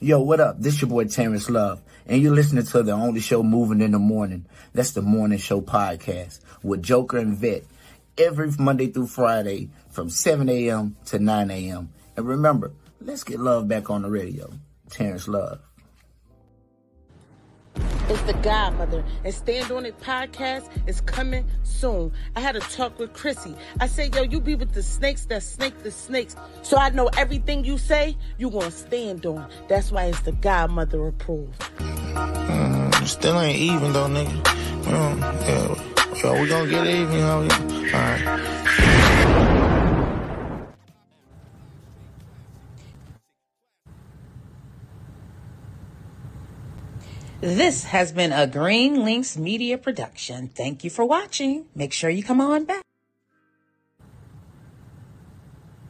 [0.00, 0.58] Yo, what up?
[0.58, 4.00] This your boy Terrence Love, and you're listening to the only show moving in the
[4.00, 4.46] morning.
[4.72, 7.64] That's the Morning Show podcast with Joker and Vette
[8.18, 10.96] every Monday through Friday from 7 a.m.
[11.06, 11.92] to 9 a.m.
[12.16, 14.50] And remember, let's get love back on the radio.
[14.90, 15.60] Terrence Love.
[18.10, 22.12] It's the Godmother, and Stand On It podcast is coming soon.
[22.34, 23.54] I had a talk with Chrissy.
[23.78, 26.34] I said, yo, you be with the snakes that snake the snakes.
[26.62, 29.48] So I know everything you say, you gonna stand on.
[29.68, 31.60] That's why it's the Godmother approved.
[31.60, 34.42] Mm, still ain't even though, nigga.
[34.42, 37.26] Mm, yeah, yo, we're gonna get even, yo.
[37.26, 38.60] All right.
[47.40, 50.48] This has been a Green Links Media production.
[50.48, 51.64] Thank you for watching.
[51.74, 52.82] Make sure you come on back.